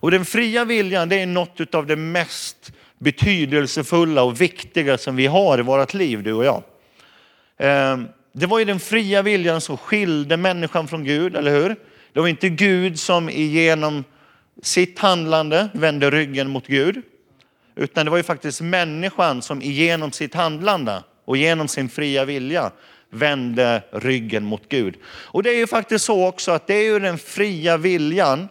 Och 0.00 0.10
den 0.10 0.24
fria 0.24 0.64
viljan 0.64 1.08
det 1.08 1.22
är 1.22 1.26
något 1.26 1.74
av 1.74 1.86
det 1.86 1.96
mest 1.96 2.72
betydelsefulla 2.98 4.22
och 4.22 4.40
viktiga 4.40 4.98
som 4.98 5.16
vi 5.16 5.26
har 5.26 5.58
i 5.58 5.62
vårt 5.62 5.94
liv, 5.94 6.22
du 6.22 6.32
och 6.32 6.44
jag. 6.44 6.62
Ehm, 7.58 8.08
det 8.32 8.46
var 8.46 8.58
ju 8.58 8.64
den 8.64 8.80
fria 8.80 9.22
viljan 9.22 9.60
som 9.60 9.76
skilde 9.76 10.36
människan 10.36 10.88
från 10.88 11.04
Gud, 11.04 11.36
eller 11.36 11.50
hur? 11.50 11.76
Det 12.12 12.20
var 12.20 12.28
inte 12.28 12.48
Gud 12.48 13.00
som 13.00 13.30
genom 13.30 14.04
sitt 14.62 14.98
handlande 14.98 15.68
vände 15.72 16.10
ryggen 16.10 16.50
mot 16.50 16.66
Gud, 16.66 17.02
utan 17.76 18.04
det 18.04 18.10
var 18.10 18.18
ju 18.18 18.22
faktiskt 18.22 18.60
människan 18.60 19.42
som 19.42 19.62
genom 19.62 20.12
sitt 20.12 20.34
handlande 20.34 21.02
och 21.24 21.36
genom 21.36 21.68
sin 21.68 21.88
fria 21.88 22.24
vilja 22.24 22.70
vände 23.10 23.82
ryggen 23.92 24.44
mot 24.44 24.68
Gud. 24.68 24.96
Och 25.04 25.42
det 25.42 25.50
är 25.50 25.56
ju 25.56 25.66
faktiskt 25.66 26.04
så 26.04 26.26
också 26.26 26.50
att 26.52 26.66
det 26.66 26.74
är 26.74 26.84
ju 26.84 26.98
den 26.98 27.18
fria 27.18 27.76
viljan 27.76 28.48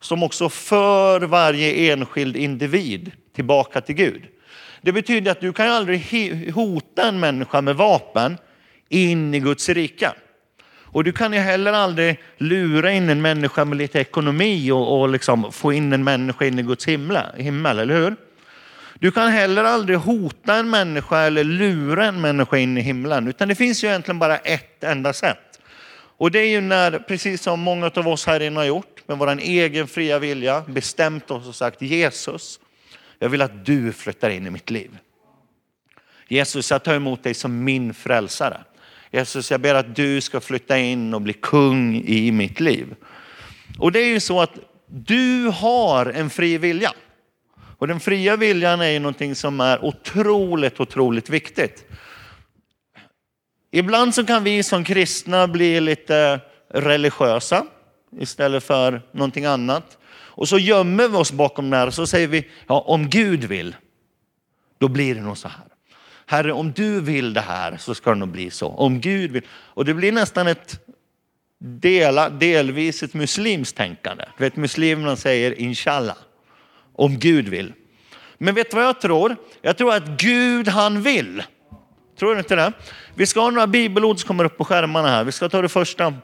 som 0.00 0.22
också 0.22 0.48
för 0.48 1.20
varje 1.20 1.92
enskild 1.92 2.36
individ 2.36 3.12
tillbaka 3.36 3.80
till 3.80 3.94
Gud. 3.94 4.22
Det 4.80 4.92
betyder 4.92 5.30
att 5.30 5.40
du 5.40 5.52
kan 5.52 5.68
aldrig 5.68 6.00
hota 6.54 7.08
en 7.08 7.20
människa 7.20 7.60
med 7.60 7.76
vapen 7.76 8.38
in 8.88 9.34
i 9.34 9.40
Guds 9.40 9.68
rike. 9.68 10.12
Och 10.96 11.04
du 11.04 11.12
kan 11.12 11.32
ju 11.32 11.38
heller 11.38 11.72
aldrig 11.72 12.20
lura 12.36 12.92
in 12.92 13.10
en 13.10 13.22
människa 13.22 13.64
med 13.64 13.78
lite 13.78 14.00
ekonomi 14.00 14.70
och, 14.70 15.00
och 15.00 15.08
liksom 15.08 15.52
få 15.52 15.72
in 15.72 15.92
en 15.92 16.04
människa 16.04 16.44
in 16.44 16.58
i 16.58 16.62
Guds 16.62 16.88
himla, 16.88 17.32
himmel, 17.36 17.78
eller 17.78 17.94
hur? 17.94 18.16
Du 19.00 19.10
kan 19.10 19.28
heller 19.28 19.64
aldrig 19.64 19.98
hota 19.98 20.54
en 20.54 20.70
människa 20.70 21.18
eller 21.18 21.44
lura 21.44 22.06
en 22.06 22.20
människa 22.20 22.56
in 22.56 22.78
i 22.78 22.80
himlen, 22.80 23.28
utan 23.28 23.48
det 23.48 23.54
finns 23.54 23.84
ju 23.84 23.88
egentligen 23.88 24.18
bara 24.18 24.36
ett 24.36 24.84
enda 24.84 25.12
sätt. 25.12 25.60
Och 26.18 26.30
det 26.30 26.38
är 26.38 26.48
ju 26.48 26.60
när, 26.60 26.98
precis 26.98 27.42
som 27.42 27.60
många 27.60 27.90
av 27.94 28.08
oss 28.08 28.26
här 28.26 28.42
inne 28.42 28.60
har 28.60 28.64
gjort, 28.64 29.08
med 29.08 29.18
vår 29.18 29.38
egen 29.40 29.86
fria 29.86 30.18
vilja, 30.18 30.64
bestämt 30.66 31.30
oss 31.30 31.48
och 31.48 31.54
sagt 31.54 31.82
Jesus, 31.82 32.60
jag 33.18 33.28
vill 33.28 33.42
att 33.42 33.64
du 33.64 33.92
flyttar 33.92 34.30
in 34.30 34.46
i 34.46 34.50
mitt 34.50 34.70
liv. 34.70 34.98
Jesus, 36.28 36.70
jag 36.70 36.82
tar 36.82 36.94
emot 36.94 37.22
dig 37.22 37.34
som 37.34 37.64
min 37.64 37.94
frälsare. 37.94 38.60
Jesus, 39.10 39.50
jag 39.50 39.60
ber 39.60 39.74
att 39.74 39.96
du 39.96 40.20
ska 40.20 40.40
flytta 40.40 40.78
in 40.78 41.14
och 41.14 41.22
bli 41.22 41.32
kung 41.32 42.02
i 42.04 42.32
mitt 42.32 42.60
liv. 42.60 42.94
Och 43.78 43.92
det 43.92 43.98
är 43.98 44.08
ju 44.08 44.20
så 44.20 44.40
att 44.40 44.54
du 44.86 45.44
har 45.54 46.06
en 46.06 46.30
fri 46.30 46.58
vilja. 46.58 46.92
Och 47.78 47.88
den 47.88 48.00
fria 48.00 48.36
viljan 48.36 48.80
är 48.80 48.90
ju 48.90 48.98
någonting 48.98 49.34
som 49.34 49.60
är 49.60 49.84
otroligt, 49.84 50.80
otroligt 50.80 51.30
viktigt. 51.30 51.84
Ibland 53.70 54.14
så 54.14 54.26
kan 54.26 54.44
vi 54.44 54.62
som 54.62 54.84
kristna 54.84 55.48
bli 55.48 55.80
lite 55.80 56.40
religiösa 56.68 57.66
istället 58.18 58.64
för 58.64 59.02
någonting 59.12 59.44
annat. 59.44 59.98
Och 60.36 60.48
så 60.48 60.58
gömmer 60.58 61.08
vi 61.08 61.16
oss 61.16 61.32
bakom 61.32 61.70
det 61.70 61.76
här 61.76 61.86
och 61.86 61.94
så 61.94 62.06
säger 62.06 62.28
vi, 62.28 62.48
ja 62.66 62.80
om 62.80 63.08
Gud 63.08 63.44
vill, 63.44 63.76
då 64.78 64.88
blir 64.88 65.14
det 65.14 65.20
nog 65.20 65.38
så 65.38 65.48
här. 65.48 65.66
Herre, 66.26 66.52
om 66.52 66.72
du 66.72 67.00
vill 67.00 67.34
det 67.34 67.40
här 67.40 67.76
så 67.76 67.94
ska 67.94 68.10
det 68.10 68.16
nog 68.16 68.28
bli 68.28 68.50
så. 68.50 68.68
Om 68.68 69.00
Gud 69.00 69.30
vill. 69.30 69.42
Och 69.50 69.84
det 69.84 69.94
blir 69.94 70.12
nästan 70.12 70.46
ett 70.46 70.80
dela, 71.58 72.30
delvis 72.30 73.02
ett 73.02 73.14
muslimskt 73.14 73.76
tänkande. 73.76 74.24
Du 74.38 74.44
vet 74.44 74.56
muslimerna 74.56 75.16
säger 75.16 75.60
inshallah. 75.60 76.16
Om 76.92 77.18
Gud 77.18 77.48
vill. 77.48 77.72
Men 78.38 78.54
vet 78.54 78.70
du 78.70 78.76
vad 78.76 78.84
jag 78.86 79.00
tror? 79.00 79.36
Jag 79.62 79.78
tror 79.78 79.94
att 79.94 80.06
Gud 80.06 80.68
han 80.68 81.02
vill. 81.02 81.42
Tror 82.18 82.34
du 82.34 82.38
inte 82.38 82.56
det? 82.56 82.72
Vi 83.14 83.26
ska 83.26 83.40
ha 83.40 83.50
några 83.50 83.66
bibelord 83.66 84.18
som 84.18 84.28
kommer 84.28 84.44
upp 84.44 84.56
på 84.56 84.64
skärmarna 84.64 85.08
här. 85.08 85.24
Vi 85.24 85.32
ska 85.32 85.48
ta 85.48 85.62
det 85.62 85.68
första 85.68 86.14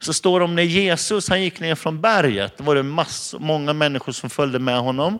så 0.00 0.12
står 0.12 0.40
det 0.40 0.44
om 0.44 0.54
när 0.54 0.62
Jesus 0.62 1.28
han 1.28 1.42
gick 1.42 1.60
ner 1.60 1.74
från 1.74 2.00
berget, 2.00 2.58
då 2.58 2.64
var 2.64 2.74
det 2.74 2.82
massor, 2.82 3.38
många 3.38 3.72
människor 3.72 4.12
som 4.12 4.30
följde 4.30 4.58
med 4.58 4.80
honom. 4.80 5.18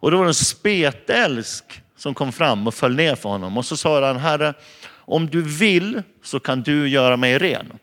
Och 0.00 0.10
då 0.10 0.16
var 0.16 0.24
det 0.24 0.30
en 0.30 0.34
spetälsk 0.34 1.64
som 1.96 2.14
kom 2.14 2.32
fram 2.32 2.66
och 2.66 2.74
föll 2.74 2.94
ner 2.94 3.14
för 3.14 3.28
honom. 3.28 3.58
Och 3.58 3.64
så 3.64 3.76
sa 3.76 4.06
han, 4.06 4.16
Herre, 4.16 4.54
om 4.96 5.26
du 5.26 5.42
vill 5.42 6.02
så 6.22 6.40
kan 6.40 6.62
du 6.62 6.88
göra 6.88 7.16
mig 7.16 7.38
ren. 7.38 7.78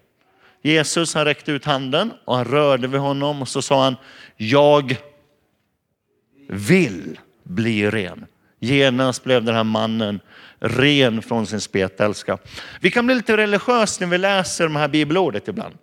Jesus 0.62 1.16
han 1.16 1.26
räckte 1.26 1.52
ut 1.52 1.66
handen 1.66 2.14
och 2.26 2.36
han 2.36 2.46
rörde 2.46 2.88
vid 2.88 3.00
honom 3.00 3.42
och 3.42 3.48
så 3.48 3.62
sa 3.62 3.84
han, 3.84 3.96
jag 4.38 4.96
vill 6.48 7.20
bli 7.44 7.92
ren. 7.92 8.26
Genast 8.60 9.24
blev 9.24 9.44
den 9.44 9.56
här 9.56 9.64
mannen 9.64 10.20
ren 10.60 11.22
från 11.22 11.48
sin 11.48 11.62
spetälska. 11.62 12.38
Vi 12.80 12.92
kan 12.92 13.06
bli 13.06 13.16
lite 13.16 13.38
religiösa 13.38 14.06
när 14.06 14.12
vi 14.12 14.18
läser 14.18 14.64
de 14.64 14.76
här 14.76 14.88
bibelordet 14.88 15.48
ibland. 15.48 15.76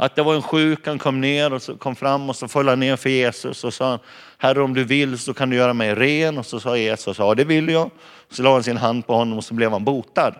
Att 0.00 0.16
det 0.16 0.22
var 0.22 0.34
en 0.34 0.42
sjuk, 0.42 0.86
han 0.86 0.98
kom 0.98 1.20
ner 1.20 1.52
och 1.52 1.62
så 1.62 1.76
kom 1.76 1.96
fram 1.96 2.28
och 2.28 2.36
så 2.36 2.48
föll 2.48 2.68
han 2.68 2.80
ner 2.80 2.96
för 2.96 3.10
Jesus 3.10 3.64
och 3.64 3.74
sa, 3.74 3.98
Herre 4.38 4.62
om 4.62 4.74
du 4.74 4.84
vill 4.84 5.18
så 5.18 5.34
kan 5.34 5.50
du 5.50 5.56
göra 5.56 5.72
mig 5.72 5.94
ren. 5.94 6.38
Och 6.38 6.46
så 6.46 6.60
sa 6.60 6.76
Jesus, 6.76 7.18
ja 7.18 7.34
det 7.34 7.44
vill 7.44 7.68
jag. 7.68 7.90
Så 8.30 8.42
la 8.42 8.52
han 8.52 8.62
sin 8.62 8.76
hand 8.76 9.06
på 9.06 9.14
honom 9.14 9.38
och 9.38 9.44
så 9.44 9.54
blev 9.54 9.70
han 9.70 9.84
botad. 9.84 10.34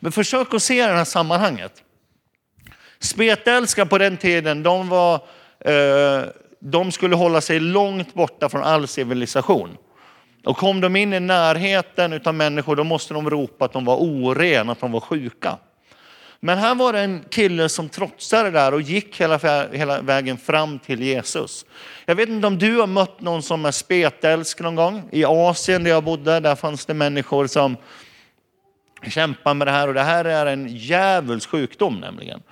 Men 0.00 0.12
försök 0.12 0.54
att 0.54 0.62
se 0.62 0.86
det 0.86 0.92
här 0.92 1.04
sammanhanget. 1.04 1.72
Spetälska 2.98 3.86
på 3.86 3.98
den 3.98 4.16
tiden, 4.16 4.62
de, 4.62 4.88
var, 4.88 5.14
eh, 5.60 6.22
de 6.60 6.92
skulle 6.92 7.16
hålla 7.16 7.40
sig 7.40 7.60
långt 7.60 8.14
borta 8.14 8.48
från 8.48 8.62
all 8.62 8.88
civilisation. 8.88 9.76
Och 10.44 10.56
kom 10.56 10.80
de 10.80 10.96
in 10.96 11.12
i 11.12 11.20
närheten 11.20 12.20
av 12.24 12.34
människor, 12.34 12.76
då 12.76 12.84
måste 12.84 13.14
de 13.14 13.30
ropa 13.30 13.64
att 13.64 13.72
de 13.72 13.84
var 13.84 13.96
orena, 13.96 14.72
att 14.72 14.80
de 14.80 14.92
var 14.92 15.00
sjuka. 15.00 15.58
Men 16.46 16.58
här 16.58 16.74
var 16.74 16.92
det 16.92 17.00
en 17.00 17.24
kille 17.30 17.68
som 17.68 17.88
trotsade 17.88 18.50
det 18.50 18.58
där 18.58 18.74
och 18.74 18.82
gick 18.82 19.20
hela, 19.20 19.66
hela 19.72 20.00
vägen 20.00 20.38
fram 20.38 20.78
till 20.78 21.02
Jesus. 21.02 21.66
Jag 22.04 22.14
vet 22.14 22.28
inte 22.28 22.46
om 22.46 22.58
du 22.58 22.76
har 22.76 22.86
mött 22.86 23.20
någon 23.20 23.42
som 23.42 23.64
är 23.64 23.70
spetälsk 23.70 24.60
någon 24.60 24.74
gång. 24.74 25.08
I 25.12 25.24
Asien 25.24 25.84
där 25.84 25.90
jag 25.90 26.04
bodde, 26.04 26.40
där 26.40 26.54
fanns 26.54 26.86
det 26.86 26.94
människor 26.94 27.46
som 27.46 27.76
kämpar 29.08 29.54
med 29.54 29.66
det 29.66 29.70
här 29.70 29.88
och 29.88 29.94
det 29.94 30.02
här 30.02 30.24
är 30.24 30.46
en 30.46 30.68
djävuls 30.68 31.46
sjukdom 31.46 32.00
nämligen. 32.00 32.42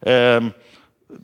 Ehm, 0.00 0.50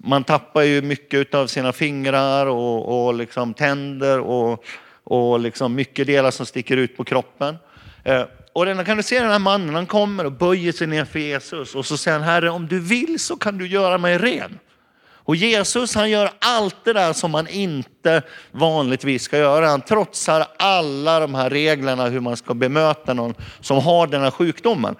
man 0.04 0.25
tappar 0.25 0.62
ju 0.62 0.82
mycket 0.82 1.35
av 1.35 1.47
sina 1.47 1.73
fingrar 1.73 2.47
och, 2.47 3.06
och 3.06 3.14
liksom 3.14 3.54
tänder 3.54 4.20
och, 4.20 4.64
och 5.04 5.40
liksom 5.40 5.75
mycket 5.75 6.06
delar 6.06 6.30
som 6.30 6.47
sticker 6.47 6.76
ut 6.76 6.97
på 6.97 7.04
kroppen. 7.04 7.56
Ehm, 8.04 8.26
och 8.58 8.66
den, 8.66 8.84
kan 8.84 8.96
du 8.96 9.02
se 9.02 9.20
den 9.20 9.30
här 9.30 9.38
mannen, 9.38 9.74
han 9.74 9.86
kommer 9.86 10.24
och 10.24 10.32
böjer 10.32 10.72
sig 10.72 10.86
ner 10.86 11.04
för 11.04 11.18
Jesus 11.18 11.74
och 11.74 11.86
så 11.86 11.96
säger 11.96 12.18
han, 12.18 12.28
Herre 12.28 12.50
om 12.50 12.68
du 12.68 12.80
vill 12.80 13.18
så 13.18 13.36
kan 13.36 13.58
du 13.58 13.66
göra 13.66 13.98
mig 13.98 14.18
ren. 14.18 14.58
Och 15.00 15.36
Jesus 15.36 15.94
han 15.94 16.10
gör 16.10 16.30
allt 16.38 16.84
det 16.84 16.92
där 16.92 17.12
som 17.12 17.30
man 17.30 17.48
inte 17.48 18.22
vanligtvis 18.52 19.22
ska 19.22 19.38
göra. 19.38 19.68
Han 19.68 19.80
trotsar 19.80 20.46
alla 20.56 21.20
de 21.20 21.34
här 21.34 21.50
reglerna 21.50 22.06
hur 22.06 22.20
man 22.20 22.36
ska 22.36 22.54
bemöta 22.54 23.14
någon 23.14 23.34
som 23.60 23.78
har 23.78 24.06
den 24.06 24.22
här 24.22 24.30
sjukdomen. 24.30 24.96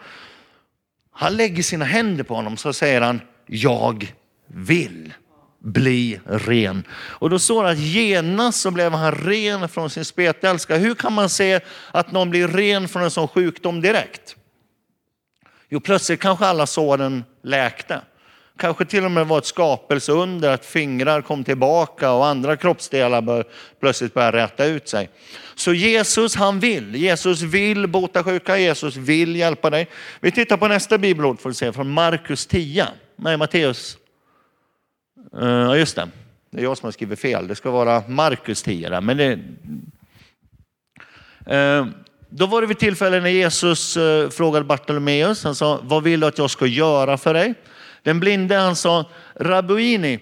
Han 1.13 1.37
lägger 1.37 1.63
sina 1.63 1.85
händer 1.85 2.25
på 2.25 2.35
honom 2.35 2.57
så 2.57 2.73
säger 2.73 3.01
han, 3.01 3.21
jag 3.47 4.13
vill 4.47 5.13
bli 5.59 6.21
ren. 6.27 6.85
Och 6.93 7.31
då 7.31 7.39
står 7.39 7.65
det 7.65 7.71
att 7.71 7.79
genast 7.79 8.61
så 8.61 8.71
blev 8.71 8.93
han 8.93 9.13
ren 9.13 9.69
från 9.69 9.91
sin 9.91 10.05
spetälska. 10.05 10.77
Hur 10.77 10.95
kan 10.95 11.13
man 11.13 11.29
se 11.29 11.61
att 11.91 12.13
någon 12.13 12.31
blir 12.31 12.49
ren 12.49 12.89
från 12.89 13.03
en 13.03 13.11
sån 13.11 13.29
sjukdom 13.29 13.81
direkt? 13.81 14.37
Jo, 15.69 15.81
plötsligt 15.81 16.21
kanske 16.21 16.47
alla 16.47 16.67
såren 16.67 17.25
läkte. 17.43 18.01
Kanske 18.59 18.85
till 18.85 19.05
och 19.05 19.11
med 19.11 19.27
var 19.27 19.39
ett 19.39 19.47
skapelseunder 19.47 20.51
att 20.51 20.67
fingrar 20.67 21.23
kom 21.23 21.45
tillbaka 21.45 22.13
och 22.13 22.27
andra 22.27 22.57
kroppsdelar 22.57 23.23
bör, 23.23 23.45
plötsligt 23.81 24.15
började 24.15 24.39
rätta 24.39 24.65
ut 24.65 24.89
sig. 24.89 25.11
Så 25.55 25.75
Jesus 25.75 26.37
han 26.37 26.61
vill. 26.61 26.95
Jesus 26.95 27.43
vill 27.43 27.87
bota 27.87 28.25
sjuka, 28.25 28.59
Jesus 28.59 28.97
vill 28.97 29.37
hjälpa 29.37 29.71
dig. 29.71 29.89
Vi 30.21 30.31
tittar 30.31 30.57
på 30.57 30.69
nästa 30.69 30.99
bibelord 30.99 31.41
får 31.41 31.49
du 31.49 31.55
se 31.55 31.73
från 31.73 31.91
Markus 31.91 32.47
10. 32.47 32.87
Nej, 33.17 33.37
Matteus 33.37 33.98
Eh, 35.37 35.49
ja, 35.49 35.77
just 35.77 35.97
det. 35.97 36.09
Det 36.51 36.59
är 36.59 36.65
jag 36.65 36.79
som 36.79 36.87
har 36.87 36.93
skrivit 36.93 37.21
fel. 37.21 37.49
Det 37.49 37.55
ska 37.55 37.71
vara 37.71 38.03
Markus 38.09 38.63
10 38.63 38.89
där. 38.89 39.01
Men 39.01 39.17
det... 39.17 39.39
Eh, 41.57 41.87
då 42.31 42.47
var 42.47 42.61
det 42.61 42.67
vid 42.67 42.79
tillfälle 42.79 43.21
när 43.21 43.31
Jesus 43.31 43.97
eh, 43.97 44.29
frågade 44.31 44.65
Bartolomeus. 44.65 45.45
Han 45.45 45.55
sa, 45.55 45.81
vad 45.83 46.03
vill 46.03 46.21
du 46.21 46.27
att 46.27 46.39
jag 46.39 46.51
ska 46.51 46.67
göra 46.67 47.19
för 47.19 47.35
dig? 47.35 47.55
Den 48.03 48.21
blinde 48.21 48.57
han 48.57 48.77
sa, 48.77 49.05
Rabuini, 49.35 50.21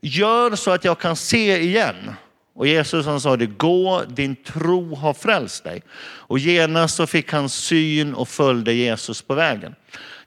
gör 0.00 0.56
så 0.56 0.70
att 0.70 0.84
jag 0.84 0.98
kan 0.98 1.16
se 1.16 1.58
igen. 1.58 2.12
Och 2.54 2.66
Jesus 2.66 3.06
han 3.06 3.20
sa 3.20 3.36
det, 3.36 3.46
gå, 3.46 4.02
din 4.08 4.36
tro 4.36 4.94
har 4.94 5.14
frälst 5.14 5.64
dig. 5.64 5.82
Och 6.00 6.38
genast 6.38 6.96
så 6.96 7.06
fick 7.06 7.32
han 7.32 7.48
syn 7.48 8.14
och 8.14 8.28
följde 8.28 8.72
Jesus 8.72 9.22
på 9.22 9.34
vägen. 9.34 9.74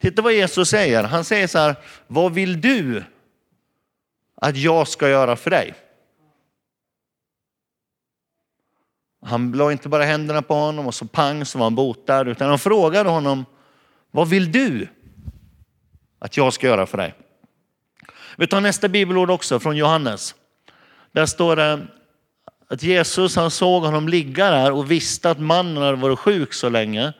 Titta 0.01 0.22
vad 0.22 0.34
Jesus 0.34 0.70
säger. 0.70 1.03
Han 1.03 1.24
säger 1.24 1.48
så 1.48 1.60
här, 1.60 1.75
vad 2.08 2.34
vill 2.34 2.62
du 2.62 3.03
att 4.43 4.57
jag 4.57 4.88
ska 4.88 5.09
göra 5.09 5.35
för 5.35 5.50
dig. 5.50 5.73
Han 9.25 9.51
la 9.51 9.71
inte 9.71 9.89
bara 9.89 10.03
händerna 10.03 10.41
på 10.41 10.53
honom 10.53 10.88
och 10.88 10.95
så 10.95 11.05
pang 11.05 11.45
så 11.45 11.57
var 11.57 11.65
han 11.65 11.75
botad, 11.75 12.27
utan 12.27 12.50
han 12.50 12.59
frågade 12.59 13.09
honom, 13.09 13.45
vad 14.12 14.29
vill 14.29 14.51
du 14.51 14.88
att 16.19 16.38
jag 16.38 16.53
ska 16.53 16.67
göra 16.67 16.85
för 16.85 16.97
dig? 16.97 17.13
Vi 18.38 18.47
tar 18.47 18.62
nästa 18.62 18.88
bibelord 18.89 19.31
också 19.31 19.59
från 19.59 19.77
Johannes. 19.77 20.35
Där 21.12 21.25
står 21.25 21.55
det 21.55 21.88
att 22.67 22.83
Jesus 22.83 23.35
han 23.35 23.51
såg 23.51 23.83
honom 23.83 24.09
ligga 24.09 24.51
där 24.51 24.71
och 24.71 24.91
visste 24.91 25.29
att 25.29 25.39
mannen 25.39 25.83
hade 25.83 25.97
varit 25.97 26.19
sjuk 26.19 26.53
så 26.53 26.69
länge. 26.69 27.13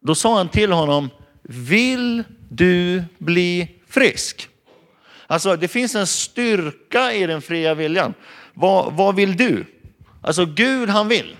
Då 0.00 0.14
sa 0.14 0.36
han 0.36 0.48
till 0.48 0.72
honom, 0.72 1.10
vill 1.42 2.24
du 2.48 3.04
bli 3.18 3.80
frisk? 3.88 4.49
Alltså 5.30 5.56
det 5.56 5.68
finns 5.68 5.94
en 5.94 6.06
styrka 6.06 7.12
i 7.12 7.26
den 7.26 7.42
fria 7.42 7.74
viljan. 7.74 8.14
Vad, 8.54 8.92
vad 8.92 9.14
vill 9.14 9.36
du? 9.36 9.64
Alltså 10.22 10.44
Gud 10.44 10.88
han 10.88 11.08
vill. 11.08 11.36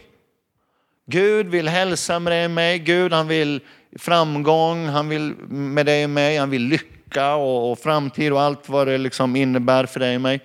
Gud 1.06 1.48
vill 1.48 1.68
hälsa 1.68 2.18
med 2.18 2.32
dig 2.32 2.44
och 2.44 2.50
mig. 2.50 2.78
Gud 2.78 3.12
han 3.12 3.28
vill 3.28 3.60
framgång, 3.98 4.86
han 4.86 5.08
vill 5.08 5.34
med 5.48 5.86
dig 5.86 6.04
och 6.04 6.10
mig. 6.10 6.36
Han 6.36 6.50
vill 6.50 6.62
lycka 6.62 7.34
och, 7.34 7.72
och 7.72 7.78
framtid 7.78 8.32
och 8.32 8.40
allt 8.40 8.68
vad 8.68 8.86
det 8.86 8.98
liksom 8.98 9.36
innebär 9.36 9.86
för 9.86 10.00
dig 10.00 10.16
och 10.16 10.22
mig. 10.22 10.40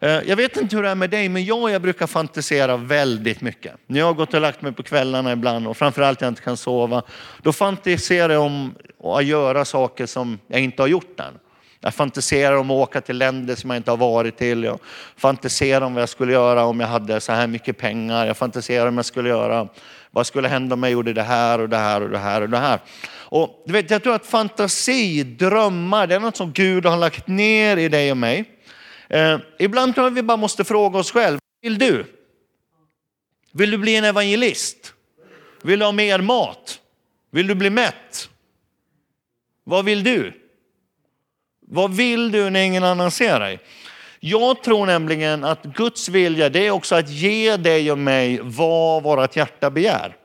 Eh, 0.00 0.10
jag 0.10 0.36
vet 0.36 0.56
inte 0.56 0.76
hur 0.76 0.82
det 0.82 0.88
är 0.88 0.94
med 0.94 1.10
dig, 1.10 1.28
men 1.28 1.44
jag, 1.44 1.70
jag 1.70 1.82
brukar 1.82 2.06
fantisera 2.06 2.76
väldigt 2.76 3.40
mycket. 3.40 3.74
När 3.86 3.98
jag 3.98 4.06
har 4.06 4.14
gått 4.14 4.34
och 4.34 4.40
lagt 4.40 4.62
mig 4.62 4.72
på 4.72 4.82
kvällarna 4.82 5.32
ibland 5.32 5.66
och 5.66 5.76
framförallt 5.76 6.20
jag 6.20 6.28
inte 6.28 6.42
kan 6.42 6.56
sova, 6.56 7.02
då 7.42 7.52
fantiserar 7.52 8.32
jag 8.32 8.42
om 8.42 8.74
att 9.04 9.24
göra 9.24 9.64
saker 9.64 10.06
som 10.06 10.38
jag 10.46 10.60
inte 10.60 10.82
har 10.82 10.88
gjort 10.88 11.20
än. 11.20 11.38
Jag 11.84 11.94
fantiserar 11.94 12.56
om 12.56 12.70
att 12.70 12.74
åka 12.74 13.00
till 13.00 13.18
länder 13.18 13.54
som 13.54 13.70
jag 13.70 13.76
inte 13.76 13.90
har 13.90 13.96
varit 13.96 14.36
till. 14.36 14.64
Jag 14.64 14.78
fantiserar 15.16 15.80
om 15.80 15.94
vad 15.94 16.02
jag 16.02 16.08
skulle 16.08 16.32
göra 16.32 16.64
om 16.64 16.80
jag 16.80 16.86
hade 16.86 17.20
så 17.20 17.32
här 17.32 17.46
mycket 17.46 17.78
pengar. 17.78 18.26
Jag 18.26 18.36
fantiserar 18.36 18.86
om 18.86 18.96
jag 18.96 19.04
skulle 19.04 19.28
göra, 19.28 19.68
vad 20.10 20.26
skulle 20.26 20.48
hända 20.48 20.74
om 20.74 20.82
jag 20.82 20.92
gjorde 20.92 21.12
det 21.12 21.22
här 21.22 21.58
och 21.58 21.68
det 21.68 21.76
här 21.76 22.00
och 22.00 22.10
det 22.10 22.18
här 22.18 22.40
och 22.40 22.48
det 22.48 22.58
här. 22.58 22.80
Och 23.10 23.62
du 23.66 23.72
vet, 23.72 23.90
jag 23.90 24.02
tror 24.02 24.14
att 24.14 24.26
fantasi, 24.26 25.22
drömmar, 25.22 26.06
det 26.06 26.14
är 26.14 26.20
något 26.20 26.36
som 26.36 26.52
Gud 26.52 26.86
har 26.86 26.96
lagt 26.96 27.28
ner 27.28 27.76
i 27.76 27.88
dig 27.88 28.10
och 28.10 28.16
mig. 28.16 28.44
Eh, 29.08 29.38
ibland 29.58 29.94
tror 29.94 30.06
jag 30.06 30.10
vi 30.10 30.22
bara 30.22 30.36
måste 30.36 30.64
fråga 30.64 30.98
oss 30.98 31.12
själva, 31.12 31.40
vill 31.62 31.78
du? 31.78 32.06
Vill 33.52 33.70
du 33.70 33.78
bli 33.78 33.96
en 33.96 34.04
evangelist? 34.04 34.94
Vill 35.62 35.78
du 35.78 35.84
ha 35.84 35.92
mer 35.92 36.18
mat? 36.18 36.80
Vill 37.30 37.46
du 37.46 37.54
bli 37.54 37.70
mätt? 37.70 38.28
Vad 39.64 39.84
vill 39.84 40.04
du? 40.04 40.41
Vad 41.74 41.94
vill 41.94 42.32
du 42.32 42.50
när 42.50 42.60
ingen 42.60 42.84
annan 42.84 43.10
ser 43.10 43.40
dig? 43.40 43.58
Jag 44.20 44.62
tror 44.62 44.86
nämligen 44.86 45.44
att 45.44 45.62
Guds 45.62 46.08
vilja 46.08 46.48
det 46.48 46.66
är 46.66 46.70
också 46.70 46.94
att 46.94 47.10
ge 47.10 47.56
dig 47.56 47.92
och 47.92 47.98
mig 47.98 48.40
vad 48.42 49.02
vårt 49.02 49.36
hjärta 49.36 49.70
begär. 49.70 50.16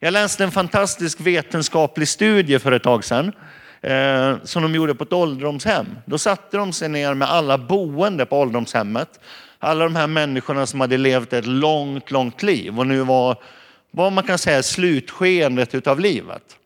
Jag 0.00 0.12
läste 0.12 0.44
en 0.44 0.50
fantastisk 0.50 1.20
vetenskaplig 1.20 2.08
studie 2.08 2.58
för 2.58 2.72
ett 2.72 2.82
tag 2.82 3.04
sedan 3.04 3.32
eh, 3.80 4.36
som 4.44 4.62
de 4.62 4.74
gjorde 4.74 4.94
på 4.94 5.04
ett 5.04 5.12
ålderdomshem. 5.12 5.86
Då 6.04 6.18
satte 6.18 6.56
de 6.56 6.72
sig 6.72 6.88
ner 6.88 7.14
med 7.14 7.30
alla 7.30 7.58
boende 7.58 8.26
på 8.26 8.38
ålderdomshemmet. 8.40 9.20
Alla 9.58 9.84
de 9.84 9.96
här 9.96 10.06
människorna 10.06 10.66
som 10.66 10.80
hade 10.80 10.98
levt 10.98 11.32
ett 11.32 11.46
långt, 11.46 12.10
långt 12.10 12.42
liv 12.42 12.78
och 12.78 12.86
nu 12.86 13.00
var 13.00 13.36
vad 13.90 14.12
man 14.12 14.24
kan 14.24 14.38
säga 14.38 14.62
slutskeendet 14.62 15.86
av 15.86 16.00
livet. 16.00 16.56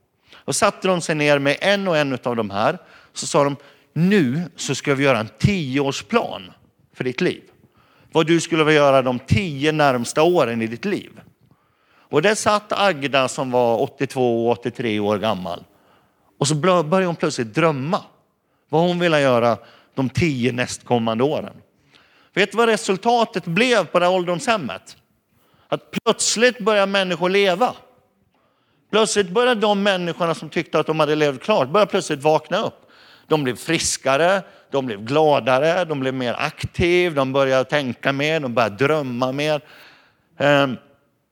Då 0.45 0.53
satte 0.53 0.89
de 0.89 1.01
sig 1.01 1.15
ner 1.15 1.39
med 1.39 1.57
en 1.61 1.89
och 1.89 1.97
en 1.97 2.19
av 2.23 2.37
de 2.37 2.51
här 2.51 2.79
så 3.19 3.27
sa 3.27 3.45
de, 3.45 3.57
nu 3.93 4.43
så 4.57 4.75
ska 4.75 4.95
vi 4.95 5.05
göra 5.05 5.19
en 5.19 5.29
tioårsplan 5.39 6.53
för 6.95 7.05
ditt 7.05 7.21
liv. 7.21 7.43
Vad 8.13 8.27
du 8.27 8.41
skulle 8.41 8.65
vilja 8.65 8.81
göra 8.81 9.03
de 9.03 9.19
tio 9.19 9.73
närmsta 9.73 10.23
åren 10.23 10.63
i 10.63 10.67
ditt 10.67 10.85
liv. 10.85 11.21
Och 12.09 12.23
där 12.23 12.35
satt 12.35 12.73
Agda 12.73 13.29
som 13.29 13.51
var 13.51 13.81
82 13.81 14.51
83 14.51 15.01
år 15.01 15.19
gammal. 15.19 15.65
Och 16.39 16.49
så 16.49 16.55
började 16.55 17.07
hon 17.07 17.17
plötsligt 17.17 17.55
drömma. 17.55 18.03
vad 18.69 18.81
hon 18.81 18.99
ville 18.99 19.21
göra 19.21 19.59
de 19.95 20.09
tio 20.09 20.53
nästkommande 20.53 21.25
åren. 21.25 21.57
Vet 22.35 22.51
du 22.51 22.57
vad 22.57 22.69
resultatet 22.69 23.45
blev 23.45 23.85
på 23.85 23.99
det 23.99 24.07
här 24.07 24.13
ålderdomshemmet? 24.13 24.97
Att 25.69 25.91
plötsligt 25.91 26.59
börjar 26.59 26.87
människor 26.87 27.29
leva. 27.29 27.75
Plötsligt 28.91 29.29
började 29.31 29.61
de 29.61 29.83
människorna 29.83 30.35
som 30.35 30.49
tyckte 30.49 30.79
att 30.79 30.87
de 30.87 31.01
hade 31.01 31.15
levt 31.15 31.43
klart, 31.43 31.69
börja 31.69 31.87
plötsligt 31.87 32.23
vakna 32.23 32.63
upp. 32.63 32.86
De 33.27 33.45
blev 33.45 33.57
friskare, 33.57 34.43
de 34.71 34.87
blev 34.87 35.05
gladare, 35.05 35.85
de 35.85 36.01
blev 36.01 36.15
mer 36.15 36.35
aktiva, 36.39 37.15
de 37.15 37.33
började 37.33 37.65
tänka 37.65 38.13
mer, 38.13 38.41
de 38.41 38.55
började 38.55 38.77
drömma 38.77 39.33
mer. 39.33 39.61
Ehm, 40.39 40.77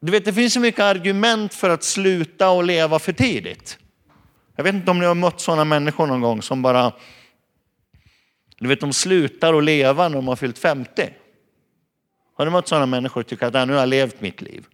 du 0.01 0.13
vet, 0.13 0.25
det 0.25 0.33
finns 0.33 0.53
så 0.53 0.61
mycket 0.61 0.81
argument 0.81 1.55
för 1.55 1.71
att 1.71 1.83
sluta 1.85 2.51
och 2.51 2.65
leva 2.65 2.99
för 2.99 3.13
tidigt. 3.13 3.79
Jag 4.57 4.65
vet 4.65 4.75
inte 4.75 4.91
om 4.91 4.99
ni 4.99 5.07
har 5.07 5.15
mött 5.15 5.41
sådana 5.41 5.65
människor 5.65 6.07
någon 6.07 6.21
gång 6.21 6.43
som 6.43 6.63
bara, 6.63 6.93
du 8.59 8.69
vet 8.69 8.81
de 8.81 8.93
slutar 8.93 9.55
att 9.55 9.65
leva 9.65 10.09
när 10.09 10.17
de 10.17 10.29
har 10.29 10.37
fyllt 10.37 10.59
50. 10.59 11.09
Har 12.37 12.45
du 12.45 12.51
mött 12.51 12.69
sådana 12.69 12.87
människor 12.87 13.21
och 13.21 13.27
tycker 13.27 13.47
att 13.47 13.69
nu 13.69 13.73
har 13.73 13.81
jag 13.81 13.89
levt 13.89 14.21
mitt 14.21 14.43
liv, 14.43 14.67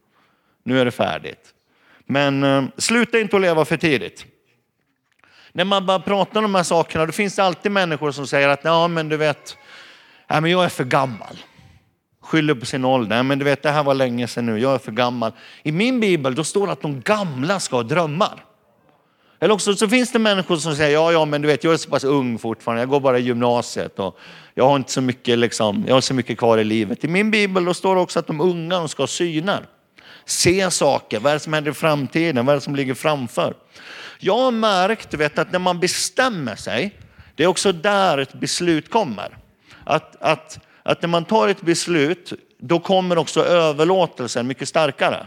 nu 0.64 0.80
är 0.80 0.84
det 0.84 0.90
färdigt. 0.90 1.54
Men 2.06 2.44
eh, 2.44 2.64
sluta 2.76 3.20
inte 3.20 3.36
att 3.36 3.42
leva 3.42 3.64
för 3.64 3.76
tidigt. 3.76 4.26
När 5.52 5.64
man 5.64 5.86
bara 5.86 6.00
pratar 6.00 6.38
om 6.38 6.42
de 6.42 6.54
här 6.54 6.62
sakerna, 6.62 7.06
då 7.06 7.12
finns 7.12 7.36
det 7.36 7.44
alltid 7.44 7.72
människor 7.72 8.12
som 8.12 8.26
säger 8.26 8.48
att 8.48 8.60
ja, 8.64 8.88
men 8.88 9.08
du 9.08 9.16
vet, 9.16 9.56
ja, 10.28 10.40
men 10.40 10.50
jag 10.50 10.64
är 10.64 10.68
för 10.68 10.84
gammal. 10.84 11.36
Skyller 12.22 12.54
på 12.54 12.66
sin 12.66 12.84
ålder. 12.84 13.16
Ja, 13.16 13.22
men 13.22 13.38
du 13.38 13.44
vet, 13.44 13.62
det 13.62 13.70
här 13.70 13.82
var 13.82 13.94
länge 13.94 14.28
sedan 14.28 14.46
nu, 14.46 14.58
jag 14.58 14.74
är 14.74 14.78
för 14.78 14.92
gammal. 14.92 15.32
I 15.62 15.72
min 15.72 16.00
bibel 16.00 16.34
då 16.34 16.44
står 16.44 16.66
det 16.66 16.72
att 16.72 16.82
de 16.82 17.00
gamla 17.00 17.60
ska 17.60 17.76
ha 17.76 17.82
drömmar. 17.82 18.44
Eller 19.42 19.54
också 19.54 19.74
så 19.74 19.88
finns 19.88 20.12
det 20.12 20.18
människor 20.18 20.56
som 20.56 20.76
säger, 20.76 20.94
ja, 20.94 21.12
ja, 21.12 21.24
men 21.24 21.42
du 21.42 21.48
vet, 21.48 21.64
jag 21.64 21.72
är 21.72 21.76
så 21.76 21.90
pass 21.90 22.04
ung 22.04 22.38
fortfarande, 22.38 22.82
jag 22.82 22.88
går 22.88 23.00
bara 23.00 23.18
i 23.18 23.22
gymnasiet 23.22 23.98
och 23.98 24.18
jag 24.54 24.66
har 24.66 24.76
inte 24.76 24.92
så 24.92 25.00
mycket, 25.00 25.38
liksom, 25.38 25.84
jag 25.86 25.94
har 25.94 26.00
så 26.00 26.14
mycket 26.14 26.38
kvar 26.38 26.58
i 26.58 26.64
livet. 26.64 27.04
I 27.04 27.08
min 27.08 27.30
bibel 27.30 27.64
då 27.64 27.74
står 27.74 27.94
det 27.94 28.00
också 28.00 28.18
att 28.18 28.26
de 28.26 28.40
unga 28.40 28.78
de 28.78 28.88
ska 28.88 29.02
ha 29.02 29.06
syner. 29.06 29.66
Se 30.24 30.70
saker, 30.70 31.20
vad 31.20 31.30
är 31.30 31.36
det 31.36 31.40
som 31.40 31.52
händer 31.52 31.70
i 31.70 31.74
framtiden, 31.74 32.46
vad 32.46 32.52
är 32.52 32.56
det 32.56 32.64
som 32.64 32.76
ligger 32.76 32.94
framför? 32.94 33.54
Jag 34.22 34.38
har 34.38 34.50
märkt 34.50 35.14
vet, 35.14 35.38
att 35.38 35.52
när 35.52 35.58
man 35.58 35.80
bestämmer 35.80 36.56
sig, 36.56 36.94
det 37.34 37.44
är 37.44 37.46
också 37.46 37.72
där 37.72 38.18
ett 38.18 38.32
beslut 38.32 38.90
kommer. 38.90 39.38
Att, 39.84 40.16
att, 40.22 40.58
att 40.82 41.02
när 41.02 41.08
man 41.08 41.24
tar 41.24 41.48
ett 41.48 41.62
beslut, 41.62 42.32
då 42.58 42.80
kommer 42.80 43.18
också 43.18 43.44
överlåtelsen 43.44 44.46
mycket 44.46 44.68
starkare. 44.68 45.26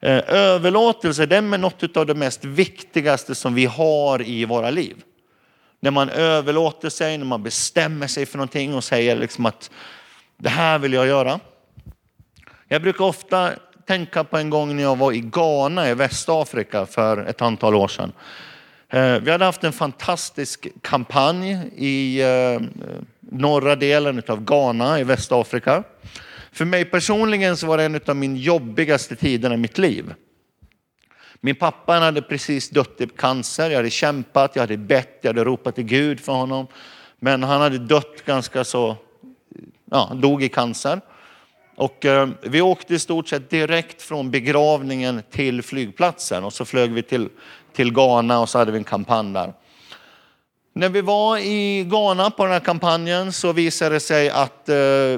Eh, 0.00 0.22
överlåtelse 0.26 1.26
det 1.26 1.36
är 1.36 1.58
något 1.58 1.96
av 1.96 2.06
det 2.06 2.14
mest 2.14 2.44
viktigaste 2.44 3.34
som 3.34 3.54
vi 3.54 3.66
har 3.66 4.22
i 4.22 4.44
våra 4.44 4.70
liv. 4.70 4.96
När 5.80 5.90
man 5.90 6.08
överlåter 6.08 6.88
sig, 6.88 7.18
när 7.18 7.24
man 7.24 7.42
bestämmer 7.42 8.06
sig 8.06 8.26
för 8.26 8.38
någonting 8.38 8.74
och 8.74 8.84
säger 8.84 9.16
liksom 9.16 9.46
att 9.46 9.70
det 10.36 10.48
här 10.48 10.78
vill 10.78 10.92
jag 10.92 11.06
göra. 11.06 11.40
Jag 12.68 12.82
brukar 12.82 13.04
ofta 13.04 13.52
tänka 13.86 14.24
på 14.24 14.38
en 14.38 14.50
gång 14.50 14.76
när 14.76 14.82
jag 14.82 14.98
var 14.98 15.12
i 15.12 15.20
Ghana 15.20 15.90
i 15.90 15.94
Västafrika 15.94 16.86
för 16.86 17.24
ett 17.24 17.42
antal 17.42 17.74
år 17.74 17.88
sedan. 17.88 18.12
Eh, 18.88 19.18
vi 19.18 19.30
hade 19.30 19.44
haft 19.44 19.64
en 19.64 19.72
fantastisk 19.72 20.66
kampanj 20.82 21.70
i 21.76 22.22
eh, 22.22 22.60
norra 23.20 23.76
delen 23.76 24.22
av 24.28 24.44
Ghana 24.44 25.00
i 25.00 25.04
Västafrika. 25.04 25.82
För 26.52 26.64
mig 26.64 26.84
personligen 26.84 27.56
så 27.56 27.66
var 27.66 27.78
det 27.78 27.84
en 27.84 28.00
av 28.06 28.16
min 28.16 28.36
jobbigaste 28.36 29.16
tider 29.16 29.54
i 29.54 29.56
mitt 29.56 29.78
liv. 29.78 30.14
Min 31.40 31.56
pappa 31.56 31.92
hade 31.92 32.22
precis 32.22 32.70
dött 32.70 33.00
i 33.00 33.06
cancer, 33.06 33.70
jag 33.70 33.76
hade 33.76 33.90
kämpat, 33.90 34.50
jag 34.54 34.62
hade 34.62 34.76
bett, 34.76 35.18
jag 35.20 35.28
hade 35.28 35.44
ropat 35.44 35.74
till 35.74 35.84
Gud 35.84 36.20
för 36.20 36.32
honom. 36.32 36.66
Men 37.18 37.42
han 37.42 37.60
hade 37.60 37.78
dött 37.78 38.24
ganska 38.24 38.64
så, 38.64 38.96
ja, 39.90 40.12
dog 40.14 40.42
i 40.42 40.48
cancer. 40.48 41.00
Och 41.76 42.04
eh, 42.04 42.28
vi 42.42 42.60
åkte 42.60 42.94
i 42.94 42.98
stort 42.98 43.28
sett 43.28 43.50
direkt 43.50 44.02
från 44.02 44.30
begravningen 44.30 45.22
till 45.30 45.62
flygplatsen 45.62 46.44
och 46.44 46.52
så 46.52 46.64
flög 46.64 46.92
vi 46.92 47.02
till, 47.02 47.28
till 47.72 47.92
Ghana 47.92 48.40
och 48.40 48.48
så 48.48 48.58
hade 48.58 48.72
vi 48.72 48.78
en 48.78 48.84
kampanj 48.84 49.32
där. 49.32 49.52
När 50.72 50.88
vi 50.88 51.00
var 51.00 51.38
i 51.38 51.84
Ghana 51.84 52.30
på 52.30 52.44
den 52.44 52.52
här 52.52 52.60
kampanjen 52.60 53.32
så 53.32 53.52
visade 53.52 53.94
det 53.94 54.00
sig 54.00 54.30
att 54.30 54.68
eh, 54.68 54.76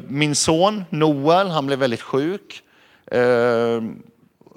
min 0.09 0.35
son 0.35 0.85
Noel, 0.91 1.49
han 1.49 1.67
blev 1.67 1.79
väldigt 1.79 2.03
sjuk. 2.03 2.63
Eh, 3.07 3.83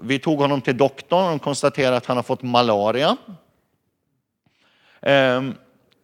vi 0.02 0.20
tog 0.20 0.40
honom 0.40 0.62
till 0.62 0.78
doktorn 0.78 1.36
och 1.36 1.42
konstaterade 1.42 1.98
att 1.98 2.06
han 2.06 2.18
har 2.18 2.24
fått 2.24 2.42
malaria. 2.42 3.18
Ehm, 5.02 5.56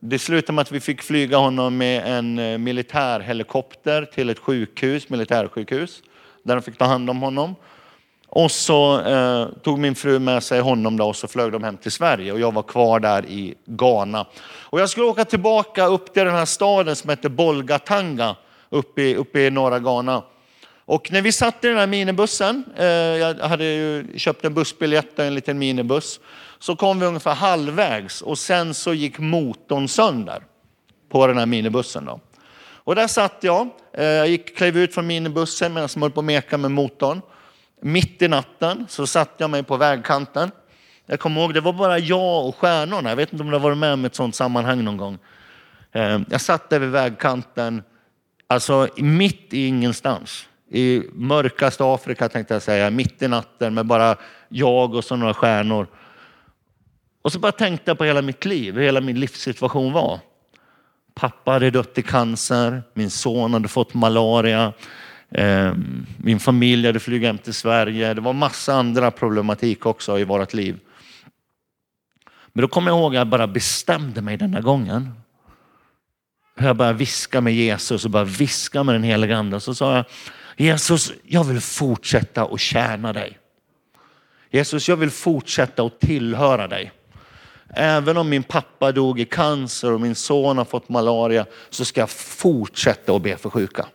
det 0.07 0.19
slutade 0.19 0.53
med 0.53 0.61
att 0.61 0.71
vi 0.71 0.79
fick 0.79 1.01
flyga 1.01 1.37
honom 1.37 1.77
med 1.77 2.17
en 2.17 2.39
eh, 2.39 2.57
militärhelikopter 2.57 4.05
till 4.05 4.29
ett 4.29 4.39
sjukhus, 4.39 5.09
militärsjukhus, 5.09 6.03
där 6.43 6.55
de 6.55 6.61
fick 6.61 6.77
ta 6.77 6.85
hand 6.85 7.09
om 7.09 7.21
honom. 7.21 7.55
Och 8.27 8.51
så 8.51 9.01
eh, 9.01 9.47
tog 9.63 9.79
min 9.79 9.95
fru 9.95 10.19
med 10.19 10.43
sig 10.43 10.59
honom 10.59 10.97
då 10.97 11.07
och 11.07 11.15
så 11.15 11.27
flög 11.27 11.51
de 11.51 11.63
hem 11.63 11.77
till 11.77 11.91
Sverige 11.91 12.31
och 12.31 12.39
jag 12.39 12.53
var 12.53 12.63
kvar 12.63 12.99
där 12.99 13.25
i 13.25 13.55
Ghana. 13.65 14.25
Och 14.45 14.79
jag 14.79 14.89
skulle 14.89 15.05
åka 15.05 15.25
tillbaka 15.25 15.85
upp 15.85 16.13
till 16.13 16.25
den 16.25 16.35
här 16.35 16.45
staden 16.45 16.95
som 16.95 17.09
heter 17.09 17.29
Bolgatanga 17.29 18.35
uppe 18.69 19.01
i, 19.01 19.15
uppe 19.15 19.39
i 19.39 19.49
norra 19.49 19.79
Ghana. 19.79 20.23
Och 20.85 21.11
när 21.11 21.21
vi 21.21 21.31
satt 21.31 21.65
i 21.65 21.67
den 21.67 21.77
här 21.77 21.87
minibussen, 21.87 22.63
eh, 22.77 22.85
jag 22.85 23.35
hade 23.35 23.65
ju 23.65 24.17
köpt 24.17 24.45
en 24.45 24.53
bussbiljett 24.53 25.19
och 25.19 25.25
en 25.25 25.35
liten 25.35 25.57
minibuss, 25.57 26.19
så 26.59 26.75
kom 26.75 26.99
vi 26.99 27.05
ungefär 27.05 27.35
halvvägs 27.35 28.21
och 28.21 28.37
sen 28.37 28.73
så 28.73 28.93
gick 28.93 29.19
motorn 29.19 29.87
sönder 29.87 30.43
på 31.09 31.27
den 31.27 31.37
här 31.37 31.45
minibussen. 31.45 32.05
Då. 32.05 32.19
Och 32.85 32.95
där 32.95 33.07
satt 33.07 33.37
jag, 33.41 33.69
eh, 33.93 34.05
jag 34.05 34.27
gick, 34.27 34.57
klev 34.57 34.77
ut 34.77 34.93
från 34.93 35.07
minibussen 35.07 35.73
medan 35.73 35.89
jag 35.95 36.01
höll 36.01 36.11
på 36.11 36.19
att 36.19 36.25
meka 36.25 36.57
med 36.57 36.71
motorn. 36.71 37.21
Mitt 37.81 38.21
i 38.21 38.27
natten 38.27 38.85
så 38.89 39.07
satte 39.07 39.33
jag 39.37 39.49
mig 39.49 39.63
på 39.63 39.77
vägkanten. 39.77 40.51
Jag 41.05 41.19
kommer 41.19 41.41
ihåg, 41.41 41.53
det 41.53 41.61
var 41.61 41.73
bara 41.73 41.99
jag 41.99 42.47
och 42.47 42.55
stjärnorna. 42.55 43.09
Jag 43.09 43.15
vet 43.15 43.33
inte 43.33 43.43
om 43.43 43.49
du 43.49 43.55
har 43.55 43.63
varit 43.63 43.77
med 43.77 43.93
om 43.93 44.05
ett 44.05 44.15
sånt 44.15 44.35
sammanhang 44.35 44.83
någon 44.83 44.97
gång. 44.97 45.17
Eh, 45.91 46.19
jag 46.29 46.41
satt 46.41 46.69
där 46.69 46.79
vid 46.79 46.89
vägkanten, 46.89 47.83
alltså 48.47 48.87
mitt 48.97 49.53
i 49.53 49.67
ingenstans. 49.67 50.47
I 50.71 51.01
mörkaste 51.13 51.83
Afrika 51.83 52.29
tänkte 52.29 52.53
jag 52.53 52.63
säga, 52.63 52.89
mitt 52.89 53.21
i 53.21 53.27
natten 53.27 53.73
med 53.73 53.85
bara 53.85 54.15
jag 54.49 54.95
och 54.95 55.03
så 55.03 55.15
några 55.15 55.33
stjärnor. 55.33 55.87
Och 57.21 57.31
så 57.31 57.39
bara 57.39 57.51
tänkte 57.51 57.91
jag 57.91 57.97
på 57.97 58.03
hela 58.03 58.21
mitt 58.21 58.45
liv, 58.45 58.75
hur 58.75 58.81
hela 58.81 59.01
min 59.01 59.19
livssituation 59.19 59.93
var. 59.93 60.19
Pappa 61.13 61.51
hade 61.51 61.71
dött 61.71 61.97
i 61.97 62.01
cancer, 62.01 62.83
min 62.93 63.09
son 63.09 63.53
hade 63.53 63.67
fått 63.67 63.93
malaria, 63.93 64.73
eh, 65.31 65.73
min 66.17 66.39
familj 66.39 66.87
hade 66.87 66.99
flugit 66.99 67.27
hem 67.27 67.37
till 67.37 67.53
Sverige. 67.53 68.13
Det 68.13 68.21
var 68.21 68.33
massa 68.33 68.73
andra 68.73 69.11
problematik 69.11 69.85
också 69.85 70.19
i 70.19 70.23
vårt 70.23 70.53
liv. 70.53 70.79
Men 72.53 72.61
då 72.61 72.67
kommer 72.67 72.91
jag 72.91 72.99
ihåg 72.99 73.15
att 73.15 73.19
jag 73.19 73.27
bara 73.27 73.47
bestämde 73.47 74.21
mig 74.21 74.37
denna 74.37 74.61
gången. 74.61 75.11
Jag 76.59 76.75
började 76.75 76.97
viska 76.97 77.41
med 77.41 77.53
Jesus 77.53 78.05
och 78.05 78.11
bara 78.11 78.23
viska 78.23 78.83
med 78.83 78.95
den 78.95 79.03
heliga 79.03 79.37
ande. 79.37 79.59
Så 79.59 79.75
sa 79.75 79.95
jag, 79.95 80.05
Jesus, 80.57 81.11
jag 81.23 81.43
vill 81.43 81.61
fortsätta 81.61 82.43
att 82.43 82.59
tjäna 82.59 83.13
dig. 83.13 83.39
Jesus, 84.49 84.89
jag 84.89 84.95
vill 84.95 85.11
fortsätta 85.11 85.83
att 85.83 85.99
tillhöra 85.99 86.67
dig. 86.67 86.91
Även 87.69 88.17
om 88.17 88.29
min 88.29 88.43
pappa 88.43 88.91
dog 88.91 89.19
i 89.19 89.25
cancer 89.25 89.91
och 89.91 90.01
min 90.01 90.15
son 90.15 90.57
har 90.57 90.65
fått 90.65 90.89
malaria 90.89 91.45
så 91.69 91.85
ska 91.85 92.01
jag 92.01 92.09
fortsätta 92.09 93.15
att 93.15 93.21
be 93.21 93.37
för 93.37 93.49
sjuka. 93.49 93.85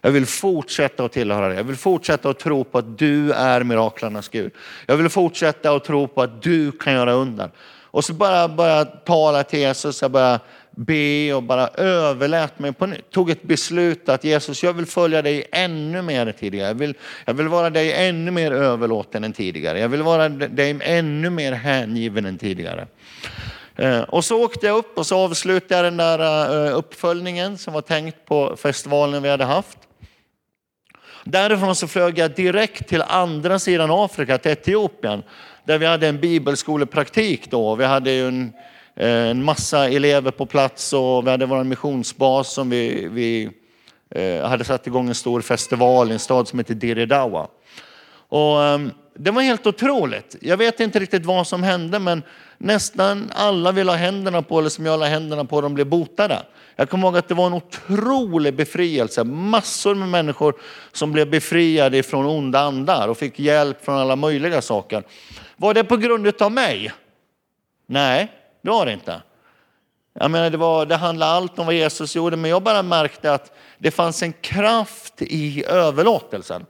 Jag 0.00 0.10
vill 0.10 0.26
fortsätta 0.26 1.04
att 1.04 1.12
tillhöra 1.12 1.48
dig. 1.48 1.56
Jag 1.56 1.64
vill 1.64 1.76
fortsätta 1.76 2.30
att 2.30 2.38
tro 2.38 2.64
på 2.64 2.78
att 2.78 2.98
du 2.98 3.32
är 3.32 3.62
miraklernas 3.62 4.28
Gud. 4.28 4.52
Jag 4.86 4.96
vill 4.96 5.08
fortsätta 5.08 5.72
att 5.72 5.84
tro 5.84 6.08
på 6.08 6.22
att 6.22 6.42
du 6.42 6.72
kan 6.72 6.92
göra 6.92 7.12
under. 7.12 7.50
Och 7.90 8.04
så 8.04 8.12
bara 8.12 8.48
börja 8.48 8.84
tala 8.84 9.42
till 9.42 9.58
Jesus, 9.58 10.02
jag 10.02 10.10
bara 10.10 10.40
be 10.78 11.34
och 11.34 11.42
bara 11.42 11.68
överlät 11.68 12.58
mig 12.58 12.72
på 12.72 12.86
nytt. 12.86 13.10
Tog 13.10 13.30
ett 13.30 13.42
beslut 13.42 14.08
att 14.08 14.24
Jesus, 14.24 14.62
jag 14.62 14.72
vill 14.72 14.86
följa 14.86 15.22
dig 15.22 15.44
ännu 15.52 16.02
mer 16.02 16.26
än 16.26 16.32
tidigare. 16.32 16.68
Jag 16.68 16.74
vill, 16.74 16.94
jag 17.24 17.34
vill 17.34 17.48
vara 17.48 17.70
dig 17.70 18.08
ännu 18.08 18.30
mer 18.30 18.52
överlåten 18.52 19.24
än 19.24 19.32
tidigare. 19.32 19.80
Jag 19.80 19.88
vill 19.88 20.02
vara 20.02 20.28
dig 20.28 20.78
ännu 20.80 21.30
mer 21.30 21.52
hängiven 21.52 22.26
än 22.26 22.38
tidigare. 22.38 22.86
Eh, 23.76 24.00
och 24.00 24.24
så 24.24 24.44
åkte 24.44 24.66
jag 24.66 24.76
upp 24.76 24.98
och 24.98 25.06
så 25.06 25.18
avslutade 25.18 25.74
jag 25.74 25.84
den 25.84 25.96
där 25.96 26.66
eh, 26.66 26.76
uppföljningen 26.76 27.58
som 27.58 27.74
var 27.74 27.82
tänkt 27.82 28.24
på 28.24 28.56
festivalen 28.56 29.22
vi 29.22 29.28
hade 29.28 29.44
haft. 29.44 29.78
Därifrån 31.24 31.74
så 31.74 31.88
flög 31.88 32.18
jag 32.18 32.34
direkt 32.34 32.88
till 32.88 33.02
andra 33.02 33.58
sidan 33.58 33.90
Afrika, 33.90 34.38
till 34.38 34.52
Etiopien, 34.52 35.22
där 35.64 35.78
vi 35.78 35.86
hade 35.86 36.08
en 36.08 36.20
bibelskolepraktik 36.20 37.50
då. 37.50 37.74
Vi 37.74 37.84
hade 37.84 38.10
ju 38.10 38.28
en, 38.28 38.52
Eh, 39.00 39.30
en 39.30 39.44
massa 39.44 39.88
elever 39.88 40.30
på 40.30 40.46
plats 40.46 40.92
och 40.92 41.26
vi 41.26 41.30
hade 41.30 41.46
vår 41.46 41.64
missionsbas 41.64 42.52
som 42.52 42.70
vi, 42.70 43.08
vi 43.10 43.50
eh, 44.10 44.48
hade 44.48 44.64
satt 44.64 44.86
igång 44.86 45.08
en 45.08 45.14
stor 45.14 45.40
festival 45.40 46.10
i 46.10 46.12
en 46.12 46.18
stad 46.18 46.48
som 46.48 46.58
heter 46.58 46.74
Diridawa. 46.74 47.48
Och, 48.28 48.62
ehm, 48.62 48.90
det 49.14 49.30
var 49.30 49.42
helt 49.42 49.66
otroligt. 49.66 50.36
Jag 50.40 50.56
vet 50.56 50.80
inte 50.80 50.98
riktigt 50.98 51.26
vad 51.26 51.46
som 51.46 51.62
hände, 51.62 51.98
men 51.98 52.22
nästan 52.58 53.30
alla 53.34 53.72
vill 53.72 53.88
ha 53.88 53.96
händerna 53.96 54.42
på, 54.42 54.58
eller 54.58 54.68
som 54.68 54.86
jag 54.86 55.00
la 55.00 55.06
händerna 55.06 55.44
på, 55.44 55.60
de 55.60 55.74
blev 55.74 55.86
botade. 55.86 56.42
Jag 56.76 56.90
kommer 56.90 57.04
ihåg 57.04 57.16
att 57.16 57.28
det 57.28 57.34
var 57.34 57.46
en 57.46 57.54
otrolig 57.54 58.56
befrielse. 58.56 59.24
Massor 59.24 59.94
med 59.94 60.08
människor 60.08 60.54
som 60.92 61.12
blev 61.12 61.30
befriade 61.30 62.02
från 62.02 62.26
onda 62.26 62.60
andar 62.60 63.08
och 63.08 63.18
fick 63.18 63.38
hjälp 63.38 63.84
från 63.84 63.96
alla 63.96 64.16
möjliga 64.16 64.62
saker. 64.62 65.02
Var 65.56 65.74
det 65.74 65.84
på 65.84 65.96
grund 65.96 66.42
av 66.42 66.52
mig? 66.52 66.92
Nej, 67.86 68.32
det 68.62 68.70
var 68.70 68.86
det 68.86 68.92
inte. 68.92 69.22
Jag 70.12 70.30
menar, 70.30 70.50
det, 70.50 70.56
var, 70.56 70.86
det 70.86 70.96
handlade 70.96 71.32
allt 71.32 71.58
om 71.58 71.66
vad 71.66 71.74
Jesus 71.74 72.16
gjorde, 72.16 72.36
men 72.36 72.50
jag 72.50 72.62
bara 72.62 72.82
märkte 72.82 73.32
att 73.32 73.56
det 73.78 73.90
fanns 73.90 74.22
en 74.22 74.32
kraft 74.32 75.22
i 75.22 75.64
överlåtelsen. 75.64 76.66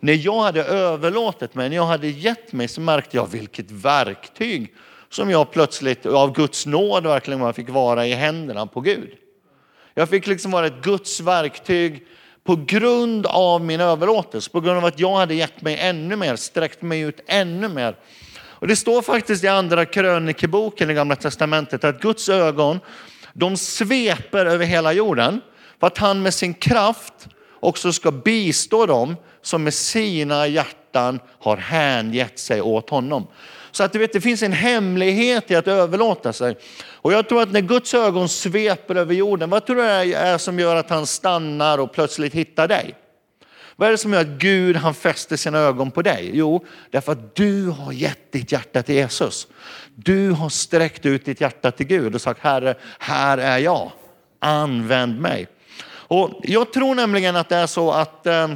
När 0.00 0.12
jag 0.12 0.40
hade 0.40 0.64
överlåtit 0.64 1.54
mig, 1.54 1.68
när 1.68 1.76
jag 1.76 1.86
hade 1.86 2.08
gett 2.08 2.52
mig, 2.52 2.68
så 2.68 2.80
märkte 2.80 3.16
jag 3.16 3.30
vilket 3.30 3.70
verktyg 3.70 4.74
som 5.10 5.30
jag 5.30 5.50
plötsligt 5.50 6.06
av 6.06 6.32
Guds 6.32 6.66
nåd 6.66 7.02
verkligen 7.02 7.54
fick 7.54 7.68
vara 7.68 8.06
i 8.06 8.12
händerna 8.12 8.66
på 8.66 8.80
Gud. 8.80 9.10
Jag 9.94 10.08
fick 10.08 10.26
liksom 10.26 10.50
vara 10.50 10.66
ett 10.66 10.82
Guds 10.82 11.20
verktyg 11.20 12.06
på 12.44 12.56
grund 12.56 13.26
av 13.26 13.64
min 13.64 13.80
överlåtelse, 13.80 14.50
på 14.50 14.60
grund 14.60 14.78
av 14.78 14.84
att 14.84 15.00
jag 15.00 15.16
hade 15.16 15.34
gett 15.34 15.62
mig 15.62 15.76
ännu 15.78 16.16
mer, 16.16 16.36
sträckt 16.36 16.82
mig 16.82 17.00
ut 17.00 17.20
ännu 17.26 17.68
mer. 17.68 17.96
Och 18.60 18.68
det 18.68 18.76
står 18.76 19.02
faktiskt 19.02 19.44
i 19.44 19.48
andra 19.48 19.84
krönikeboken 19.84 20.90
i 20.90 20.94
gamla 20.94 21.16
testamentet 21.16 21.84
att 21.84 22.00
Guds 22.00 22.28
ögon, 22.28 22.80
de 23.32 23.56
sveper 23.56 24.46
över 24.46 24.64
hela 24.64 24.92
jorden 24.92 25.40
för 25.80 25.86
att 25.86 25.98
han 25.98 26.22
med 26.22 26.34
sin 26.34 26.54
kraft 26.54 27.28
också 27.60 27.92
ska 27.92 28.10
bistå 28.10 28.86
dem 28.86 29.16
som 29.42 29.64
med 29.64 29.74
sina 29.74 30.46
hjärtan 30.46 31.20
har 31.40 31.56
hängett 31.56 32.38
sig 32.38 32.60
åt 32.60 32.90
honom. 32.90 33.26
Så 33.70 33.84
att 33.84 33.92
du 33.92 33.98
vet, 33.98 34.12
det 34.12 34.20
finns 34.20 34.42
en 34.42 34.52
hemlighet 34.52 35.50
i 35.50 35.54
att 35.54 35.68
överlåta 35.68 36.32
sig. 36.32 36.56
Och 36.92 37.12
jag 37.12 37.28
tror 37.28 37.42
att 37.42 37.52
när 37.52 37.60
Guds 37.60 37.94
ögon 37.94 38.28
sveper 38.28 38.94
över 38.94 39.14
jorden, 39.14 39.50
vad 39.50 39.66
tror 39.66 39.76
du 39.76 39.82
det 39.82 40.14
är 40.14 40.38
som 40.38 40.58
gör 40.58 40.76
att 40.76 40.90
han 40.90 41.06
stannar 41.06 41.78
och 41.78 41.92
plötsligt 41.92 42.34
hittar 42.34 42.68
dig? 42.68 42.94
Vad 43.80 43.86
är 43.86 43.90
det 43.90 43.98
som 43.98 44.12
gör 44.12 44.20
att 44.20 44.26
Gud 44.26 44.76
han 44.76 44.94
fäster 44.94 45.36
sina 45.36 45.58
ögon 45.58 45.90
på 45.90 46.02
dig? 46.02 46.30
Jo, 46.34 46.66
därför 46.90 47.12
att 47.12 47.34
du 47.34 47.66
har 47.66 47.92
gett 47.92 48.32
ditt 48.32 48.52
hjärta 48.52 48.82
till 48.82 48.94
Jesus. 48.94 49.46
Du 49.94 50.30
har 50.30 50.48
sträckt 50.48 51.06
ut 51.06 51.24
ditt 51.24 51.40
hjärta 51.40 51.70
till 51.70 51.86
Gud 51.86 52.14
och 52.14 52.20
sagt 52.20 52.40
Herre, 52.40 52.74
här 52.98 53.38
är 53.38 53.58
jag. 53.58 53.90
Använd 54.38 55.20
mig. 55.20 55.48
Och 55.84 56.40
jag 56.42 56.72
tror 56.72 56.94
nämligen 56.94 57.36
att 57.36 57.48
det 57.48 57.56
är 57.56 57.66
så 57.66 57.92
att 57.92 58.26
eh, 58.26 58.48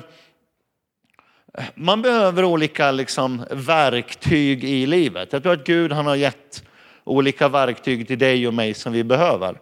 man 1.74 2.02
behöver 2.02 2.44
olika 2.44 2.90
liksom, 2.90 3.44
verktyg 3.50 4.64
i 4.64 4.86
livet. 4.86 5.32
Jag 5.32 5.42
tror 5.42 5.52
att 5.52 5.66
Gud 5.66 5.92
han 5.92 6.06
har 6.06 6.16
gett 6.16 6.64
olika 7.04 7.48
verktyg 7.48 8.06
till 8.06 8.18
dig 8.18 8.48
och 8.48 8.54
mig 8.54 8.74
som 8.74 8.92
vi 8.92 9.04
behöver. 9.04 9.60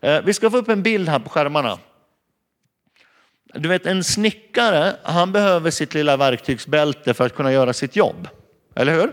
Eh, 0.00 0.22
vi 0.24 0.34
ska 0.34 0.50
få 0.50 0.56
upp 0.56 0.68
en 0.68 0.82
bild 0.82 1.08
här 1.08 1.18
på 1.18 1.28
skärmarna. 1.28 1.78
Du 3.54 3.68
vet 3.68 3.86
en 3.86 4.04
snickare, 4.04 4.96
han 5.02 5.32
behöver 5.32 5.70
sitt 5.70 5.94
lilla 5.94 6.16
verktygsbälte 6.16 7.14
för 7.14 7.26
att 7.26 7.34
kunna 7.34 7.52
göra 7.52 7.72
sitt 7.72 7.96
jobb. 7.96 8.28
Eller 8.74 8.92
hur? 8.92 9.12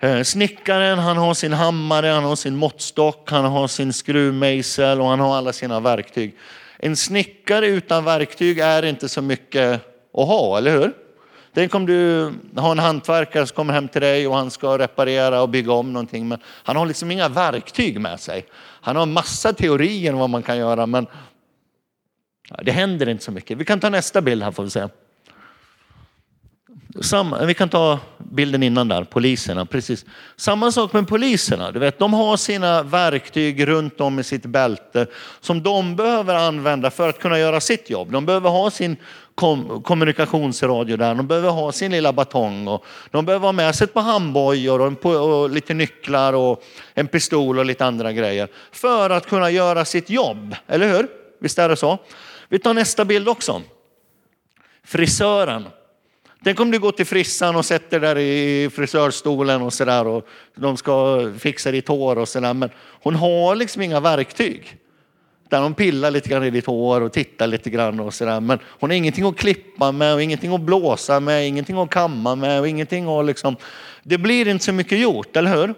Eh, 0.00 0.22
snickaren 0.22 0.98
han 0.98 1.16
har 1.16 1.34
sin 1.34 1.52
hammare, 1.52 2.06
han 2.06 2.24
har 2.24 2.36
sin 2.36 2.56
måttstock, 2.56 3.30
han 3.30 3.44
har 3.44 3.68
sin 3.68 3.92
skruvmejsel 3.92 5.00
och 5.00 5.06
han 5.06 5.20
har 5.20 5.36
alla 5.36 5.52
sina 5.52 5.80
verktyg. 5.80 6.36
En 6.78 6.96
snickare 6.96 7.66
utan 7.66 8.04
verktyg 8.04 8.58
är 8.58 8.84
inte 8.84 9.08
så 9.08 9.22
mycket 9.22 9.80
att 10.14 10.26
ha, 10.26 10.58
eller 10.58 10.70
hur? 10.70 10.92
Tänk 11.54 11.74
om 11.74 11.86
du 11.86 12.32
har 12.56 12.70
en 12.70 12.78
hantverkare 12.78 13.46
som 13.46 13.54
kommer 13.54 13.74
hem 13.74 13.88
till 13.88 14.00
dig 14.00 14.28
och 14.28 14.36
han 14.36 14.50
ska 14.50 14.78
reparera 14.78 15.42
och 15.42 15.48
bygga 15.48 15.72
om 15.72 15.92
någonting, 15.92 16.28
men 16.28 16.38
han 16.46 16.76
har 16.76 16.86
liksom 16.86 17.10
inga 17.10 17.28
verktyg 17.28 18.00
med 18.00 18.20
sig. 18.20 18.46
Han 18.80 18.96
har 18.96 19.06
massa 19.06 19.52
teorier 19.52 20.12
om 20.12 20.18
vad 20.18 20.30
man 20.30 20.42
kan 20.42 20.58
göra, 20.58 20.86
men 20.86 21.06
det 22.62 22.72
händer 22.72 23.08
inte 23.08 23.24
så 23.24 23.32
mycket. 23.32 23.58
Vi 23.58 23.64
kan 23.64 23.80
ta 23.80 23.88
nästa 23.88 24.22
bild 24.22 24.42
här 24.42 24.50
får 24.50 24.62
vi 24.62 24.70
se. 24.70 24.88
Samma, 27.00 27.44
vi 27.44 27.54
kan 27.54 27.68
ta 27.68 27.98
bilden 28.18 28.62
innan 28.62 28.88
där, 28.88 29.04
poliserna. 29.04 29.66
Precis. 29.66 30.04
Samma 30.36 30.72
sak 30.72 30.92
med 30.92 31.08
poliserna. 31.08 31.70
Du 31.70 31.78
vet, 31.78 31.98
de 31.98 32.14
har 32.14 32.36
sina 32.36 32.82
verktyg 32.82 33.68
runt 33.68 34.00
om 34.00 34.18
i 34.18 34.22
sitt 34.22 34.46
bälte 34.46 35.06
som 35.40 35.62
de 35.62 35.96
behöver 35.96 36.34
använda 36.34 36.90
för 36.90 37.08
att 37.08 37.18
kunna 37.18 37.38
göra 37.38 37.60
sitt 37.60 37.90
jobb. 37.90 38.12
De 38.12 38.26
behöver 38.26 38.50
ha 38.50 38.70
sin 38.70 38.96
kom, 39.34 39.82
kommunikationsradio 39.82 40.96
där, 40.96 41.14
de 41.14 41.26
behöver 41.26 41.50
ha 41.50 41.72
sin 41.72 41.92
lilla 41.92 42.12
batong 42.12 42.68
och 42.68 42.84
de 43.10 43.24
behöver 43.24 43.46
ha 43.46 43.52
med 43.52 43.74
sig 43.74 43.84
ett 43.84 43.94
par 43.94 44.02
handbojor 44.02 44.80
och, 44.80 45.06
och 45.06 45.50
lite 45.50 45.74
nycklar 45.74 46.32
och 46.32 46.62
en 46.94 47.08
pistol 47.08 47.58
och 47.58 47.64
lite 47.64 47.84
andra 47.84 48.12
grejer 48.12 48.48
för 48.72 49.10
att 49.10 49.28
kunna 49.28 49.50
göra 49.50 49.84
sitt 49.84 50.10
jobb. 50.10 50.56
Eller 50.66 50.88
hur? 50.88 51.08
Visst 51.40 51.58
är 51.58 51.68
det 51.68 51.76
så? 51.76 51.98
Vi 52.52 52.58
tar 52.58 52.74
nästa 52.74 53.04
bild 53.04 53.28
också. 53.28 53.62
Frisören. 54.84 55.64
Tänk 56.44 56.60
om 56.60 56.70
du 56.70 56.78
går 56.78 56.92
till 56.92 57.06
frissan 57.06 57.56
och 57.56 57.64
sätter 57.64 58.00
där 58.00 58.18
i 58.18 58.70
frisörstolen 58.70 59.62
och 59.62 59.72
sådär 59.72 60.06
och 60.06 60.28
de 60.54 60.76
ska 60.76 61.28
fixa 61.38 61.70
ditt 61.70 61.88
hår 61.88 62.18
och 62.18 62.28
sådär. 62.28 62.54
Men 62.54 62.70
hon 63.02 63.14
har 63.14 63.54
liksom 63.54 63.82
inga 63.82 64.00
verktyg. 64.00 64.76
Där 65.48 65.62
hon 65.62 65.74
pillar 65.74 66.10
lite 66.10 66.28
grann 66.28 66.44
i 66.44 66.50
ditt 66.50 66.66
hår 66.66 67.00
och 67.00 67.12
tittar 67.12 67.46
lite 67.46 67.70
grann 67.70 68.00
och 68.00 68.14
sådär. 68.14 68.40
Men 68.40 68.58
hon 68.64 68.90
har 68.90 68.96
ingenting 68.96 69.24
att 69.24 69.36
klippa 69.36 69.92
med 69.92 70.14
och 70.14 70.22
ingenting 70.22 70.54
att 70.54 70.60
blåsa 70.60 71.20
med, 71.20 71.48
ingenting 71.48 71.78
att 71.78 71.90
kamma 71.90 72.34
med 72.34 72.60
och 72.60 72.68
ingenting 72.68 73.06
att 73.06 73.26
liksom. 73.26 73.56
Det 74.02 74.18
blir 74.18 74.48
inte 74.48 74.64
så 74.64 74.72
mycket 74.72 74.98
gjort, 74.98 75.36
eller 75.36 75.56
hur? 75.56 75.74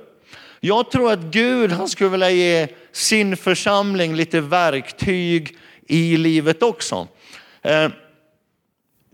Jag 0.61 0.91
tror 0.91 1.13
att 1.13 1.21
Gud 1.21 1.73
han 1.73 1.89
skulle 1.89 2.11
vilja 2.11 2.31
ge 2.31 2.69
sin 2.93 3.37
församling 3.37 4.15
lite 4.17 4.41
verktyg 4.41 5.57
i 5.87 6.16
livet 6.16 6.62
också. 6.62 7.09
Eh, 7.62 7.88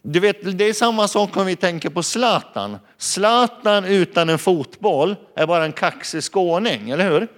du 0.02 0.20
vet, 0.20 0.58
det 0.58 0.64
är 0.64 0.72
samma 0.72 1.08
sak 1.08 1.36
om 1.36 1.46
vi 1.46 1.56
tänker 1.56 1.90
på 1.90 2.02
Zlatan. 2.02 2.78
Zlatan 2.98 3.84
utan 3.84 4.28
en 4.28 4.38
fotboll 4.38 5.16
är 5.36 5.46
bara 5.46 5.64
en 5.64 5.72
kaxig 5.72 6.22
skåning, 6.22 6.90
eller 6.90 7.10
hur? 7.10 7.28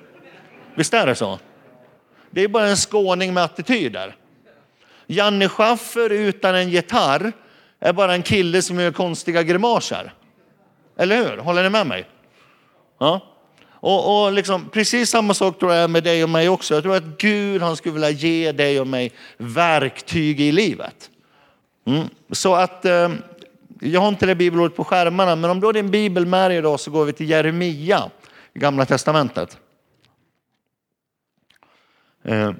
Visst 0.74 0.94
är 0.94 1.06
det 1.06 1.14
så? 1.14 1.38
Det 2.30 2.40
är 2.40 2.48
bara 2.48 2.68
en 2.68 2.76
skåning 2.76 3.34
med 3.34 3.44
attityder. 3.44 4.16
Janne 5.06 5.48
Schaffer 5.48 6.10
utan 6.10 6.54
en 6.54 6.70
gitarr 6.70 7.32
är 7.80 7.92
bara 7.92 8.14
en 8.14 8.22
kille 8.22 8.62
som 8.62 8.80
gör 8.80 8.92
konstiga 8.92 9.42
grimaser. 9.42 10.12
Eller 10.96 11.16
hur? 11.16 11.36
Håller 11.36 11.62
ni 11.62 11.68
med 11.68 11.86
mig? 11.86 12.08
Ja. 12.98 13.31
Och, 13.82 14.24
och 14.24 14.32
liksom, 14.32 14.68
precis 14.68 15.10
samma 15.10 15.34
sak 15.34 15.58
tror 15.58 15.72
jag 15.72 15.90
med 15.90 16.04
dig 16.04 16.24
och 16.24 16.30
mig 16.30 16.48
också. 16.48 16.74
Jag 16.74 16.82
tror 16.82 16.96
att 16.96 17.18
Gud 17.18 17.62
han 17.62 17.76
skulle 17.76 17.92
vilja 17.92 18.10
ge 18.10 18.52
dig 18.52 18.80
och 18.80 18.86
mig 18.86 19.12
verktyg 19.36 20.40
i 20.40 20.52
livet. 20.52 21.10
Mm. 21.86 22.08
Så 22.30 22.54
att, 22.54 22.84
eh, 22.84 23.12
jag 23.80 24.00
har 24.00 24.08
inte 24.08 24.26
det 24.26 24.34
bibelordet 24.34 24.76
på 24.76 24.84
skärmarna, 24.84 25.36
men 25.36 25.50
om 25.50 25.60
du 25.60 25.66
har 25.66 25.72
din 25.72 25.90
bibel 25.90 26.26
med 26.26 26.50
dig 26.50 26.58
idag 26.58 26.80
så 26.80 26.90
går 26.90 27.04
vi 27.04 27.12
till 27.12 27.30
Jeremia 27.30 28.10
i 28.54 28.58
gamla 28.58 28.84
testamentet. 28.86 29.58
Eh, 32.24 32.52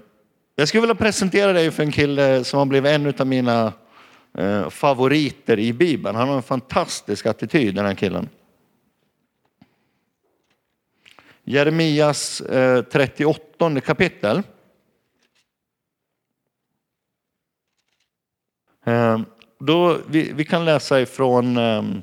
jag 0.57 0.69
skulle 0.69 0.81
vilja 0.81 0.95
presentera 0.95 1.53
dig 1.53 1.71
för 1.71 1.83
en 1.83 1.93
kille 1.93 2.45
som 2.45 2.59
har 2.59 2.67
blivit 2.67 2.91
en 2.91 3.15
av 3.19 3.27
mina 3.27 3.73
eh, 4.39 4.69
favoriter 4.69 5.59
i 5.59 5.73
Bibeln. 5.73 6.17
Han 6.17 6.29
har 6.29 6.37
en 6.37 6.43
fantastisk 6.43 7.27
attityd 7.27 7.75
den 7.75 7.87
här 7.87 7.95
killen. 7.95 8.29
Jeremias 11.45 12.41
eh, 12.41 12.83
38 12.83 13.81
kapitel. 13.81 14.43
Eh, 18.87 19.21
då, 19.59 19.99
vi, 20.09 20.33
vi 20.33 20.45
kan 20.45 20.65
läsa 20.65 21.01
ifrån, 21.01 21.57
ehm, 21.57 22.03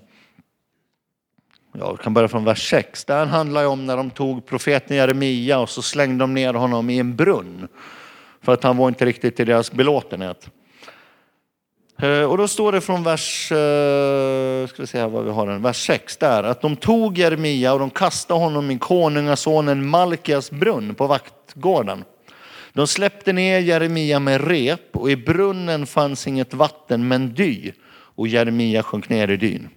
ja, 1.73 1.91
vi 1.91 2.03
kan 2.03 2.13
börja 2.13 2.27
från 2.27 2.45
vers 2.45 2.69
6. 2.69 3.05
Det 3.05 3.13
här 3.13 3.25
handlar 3.25 3.65
om 3.65 3.85
när 3.85 3.97
de 3.97 4.09
tog 4.09 4.45
profeten 4.45 4.97
Jeremia 4.97 5.59
och 5.59 5.69
så 5.69 5.81
slängde 5.81 6.23
de 6.23 6.33
ner 6.33 6.53
honom 6.53 6.89
i 6.89 6.99
en 6.99 7.15
brunn. 7.15 7.67
För 8.41 8.53
att 8.53 8.63
han 8.63 8.77
var 8.77 8.87
inte 8.87 9.05
riktigt 9.05 9.35
till 9.35 9.47
deras 9.47 9.71
belåtenhet. 9.71 10.49
Eh, 12.01 12.23
och 12.23 12.37
då 12.37 12.47
står 12.47 12.71
det 12.71 12.81
från 12.81 13.03
vers, 13.03 13.51
eh, 13.51 14.67
ska 14.67 14.81
vi 14.81 14.87
se 14.87 15.05
vad 15.05 15.25
vi 15.25 15.31
har 15.31 15.47
den, 15.47 15.61
vers 15.61 15.85
6 15.87 16.17
där, 16.17 16.43
att 16.43 16.61
de 16.61 16.75
tog 16.75 17.17
Jeremia 17.17 17.73
och 17.73 17.79
de 17.79 17.89
kastade 17.89 18.39
honom 18.39 18.71
i 18.71 18.79
konungasonen 18.79 19.89
Malkias 19.89 20.51
brunn 20.51 20.95
på 20.95 21.07
vaktgården. 21.07 22.03
De 22.73 22.87
släppte 22.87 23.33
ner 23.33 23.59
Jeremia 23.59 24.19
med 24.19 24.47
rep 24.47 24.95
och 24.95 25.11
i 25.11 25.15
brunnen 25.15 25.85
fanns 25.85 26.27
inget 26.27 26.53
vatten 26.53 27.07
men 27.07 27.33
dy 27.33 27.71
och 28.15 28.27
Jeremia 28.27 28.83
sjönk 28.83 29.09
ner 29.09 29.27
i 29.27 29.37
dyn. 29.37 29.69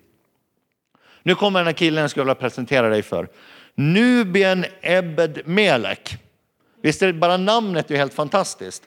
Nu 1.23 1.35
kommer 1.35 1.61
den 1.61 1.67
här 1.67 1.73
killen 1.73 2.01
jag 2.01 2.11
skulle 2.11 2.25
vilja 2.25 2.35
presentera 2.35 2.89
dig 2.89 3.03
för. 3.03 3.29
Nubien 3.75 4.65
Ebed 4.81 5.41
Melek. 5.45 6.17
Visst 6.83 7.03
är 7.03 7.07
det 7.07 7.13
bara 7.13 7.37
namnet 7.37 7.91
är 7.91 7.97
helt 7.97 8.15
fantastiskt? 8.15 8.83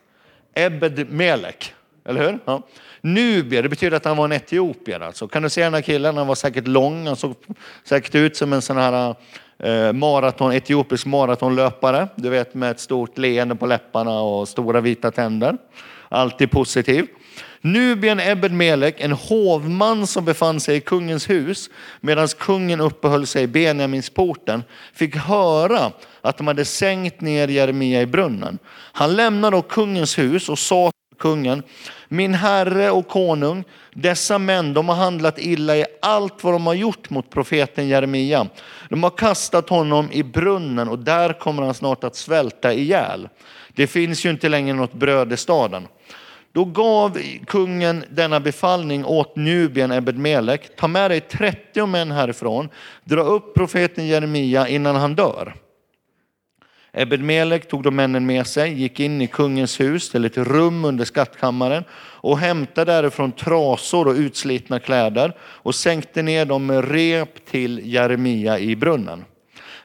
Ebed 0.54 1.10
Melek. 1.10 1.74
eller 2.06 2.32
hur? 2.32 2.40
Ja. 2.46 2.62
Nubier, 3.06 3.64
det 3.64 3.70
betyder 3.70 3.98
att 3.98 4.06
han 4.06 4.18
var 4.18 4.26
en 4.26 4.32
etiopier. 4.32 5.00
Alltså. 5.00 5.28
Kan 5.28 5.44
du 5.44 5.50
se 5.50 5.64
den 5.64 5.74
här 5.74 5.82
killen? 5.82 6.18
Han 6.18 6.28
var 6.28 6.36
säkert 6.36 6.68
lång, 6.68 7.08
han 7.08 7.16
såg 7.16 7.36
säkert 7.84 8.16
ut 8.16 8.38
som 8.38 8.54
en 8.54 8.62
sån 8.62 8.78
här 8.78 9.16
eh, 9.60 9.94
maraton, 9.94 10.52
etiopisk 10.52 11.06
maratonlöpare. 11.06 12.08
Du 12.16 12.30
vet 12.30 12.54
med 12.54 12.72
ett 12.72 12.80
stort 12.80 13.18
leende 13.18 13.56
på 13.56 13.66
läpparna 13.66 14.22
och 14.22 14.48
stora 14.48 14.82
vita 14.82 15.12
tänder. 15.12 15.58
Alltid 16.10 16.52
positiv. 16.52 17.08
Nubien 17.62 18.20
Ebed 18.20 18.52
Melek, 18.52 18.96
en 19.00 19.12
hovman 19.12 20.08
som 20.08 20.26
befann 20.26 20.60
sig 20.60 20.78
i 20.78 20.82
kungens 20.82 21.30
hus 21.30 21.70
medan 22.02 22.28
kungen 22.28 22.82
uppehöll 22.82 23.28
sig 23.28 23.44
i 23.44 23.48
Benjaminsporten, 23.48 24.64
fick 24.94 25.16
höra 25.16 25.92
att 26.22 26.38
de 26.38 26.48
hade 26.48 26.66
sänkt 26.66 27.22
ner 27.22 27.48
Jeremia 27.48 28.02
i 28.02 28.06
brunnen. 28.06 28.60
Han 28.92 29.16
lämnade 29.16 29.58
då 29.58 29.62
kungens 29.62 30.18
hus 30.18 30.50
och 30.50 30.60
sa 30.60 30.92
kungen, 31.18 31.64
min 32.08 32.34
herre 32.34 32.92
och 32.92 33.08
konung, 33.08 33.64
dessa 33.94 34.38
män 34.38 34.74
de 34.74 34.90
har 34.90 34.96
handlat 34.96 35.40
illa 35.40 35.78
i 35.78 35.86
allt 36.02 36.44
vad 36.44 36.54
de 36.54 36.68
har 36.68 36.74
gjort 36.74 37.10
mot 37.10 37.30
profeten 37.30 37.88
Jeremia. 37.88 38.48
De 38.90 39.04
har 39.04 39.10
kastat 39.10 39.70
honom 39.70 40.12
i 40.12 40.24
brunnen 40.24 40.88
och 40.90 41.00
där 41.00 41.34
kommer 41.34 41.64
han 41.64 41.74
snart 41.74 42.04
att 42.04 42.16
svälta 42.16 42.74
ihjäl. 42.74 43.30
Det 43.76 43.88
finns 43.88 44.26
ju 44.26 44.30
inte 44.30 44.50
längre 44.50 44.76
något 44.76 44.94
bröd 44.94 45.34
i 45.34 45.38
staden. 45.38 45.88
Då 46.56 46.66
gav 46.66 47.20
kungen 47.48 48.04
denna 48.10 48.40
befallning 48.40 49.06
åt 49.06 49.36
Nubien 49.36 49.92
Ebed-Melek. 49.92 50.76
Ta 50.78 50.88
med 50.88 51.12
dig 51.12 51.22
30 51.22 51.86
män 51.86 52.12
härifrån, 52.12 52.70
dra 53.04 53.22
upp 53.22 53.54
profeten 53.54 54.08
Jeremia 54.08 54.68
innan 54.68 54.96
han 54.96 55.16
dör. 55.16 55.56
Ebed-Melek 56.98 57.68
tog 57.68 57.84
då 57.84 57.92
männen 57.92 58.26
med 58.26 58.48
sig, 58.48 58.74
gick 58.74 59.00
in 59.00 59.22
i 59.22 59.28
kungens 59.28 59.80
hus 59.80 60.10
till 60.10 60.26
ett 60.26 60.38
rum 60.38 60.86
under 60.86 61.06
skattkammaren 61.06 61.84
och 61.98 62.38
hämtade 62.38 62.92
därifrån 62.92 63.32
trasor 63.32 64.08
och 64.08 64.16
utslitna 64.16 64.80
kläder 64.80 65.34
och 65.42 65.76
sänkte 65.76 66.22
ner 66.22 66.46
dem 66.46 66.66
med 66.66 66.92
rep 66.92 67.46
till 67.46 67.82
Jeremia 67.84 68.60
i 68.60 68.76
brunnen. 68.76 69.26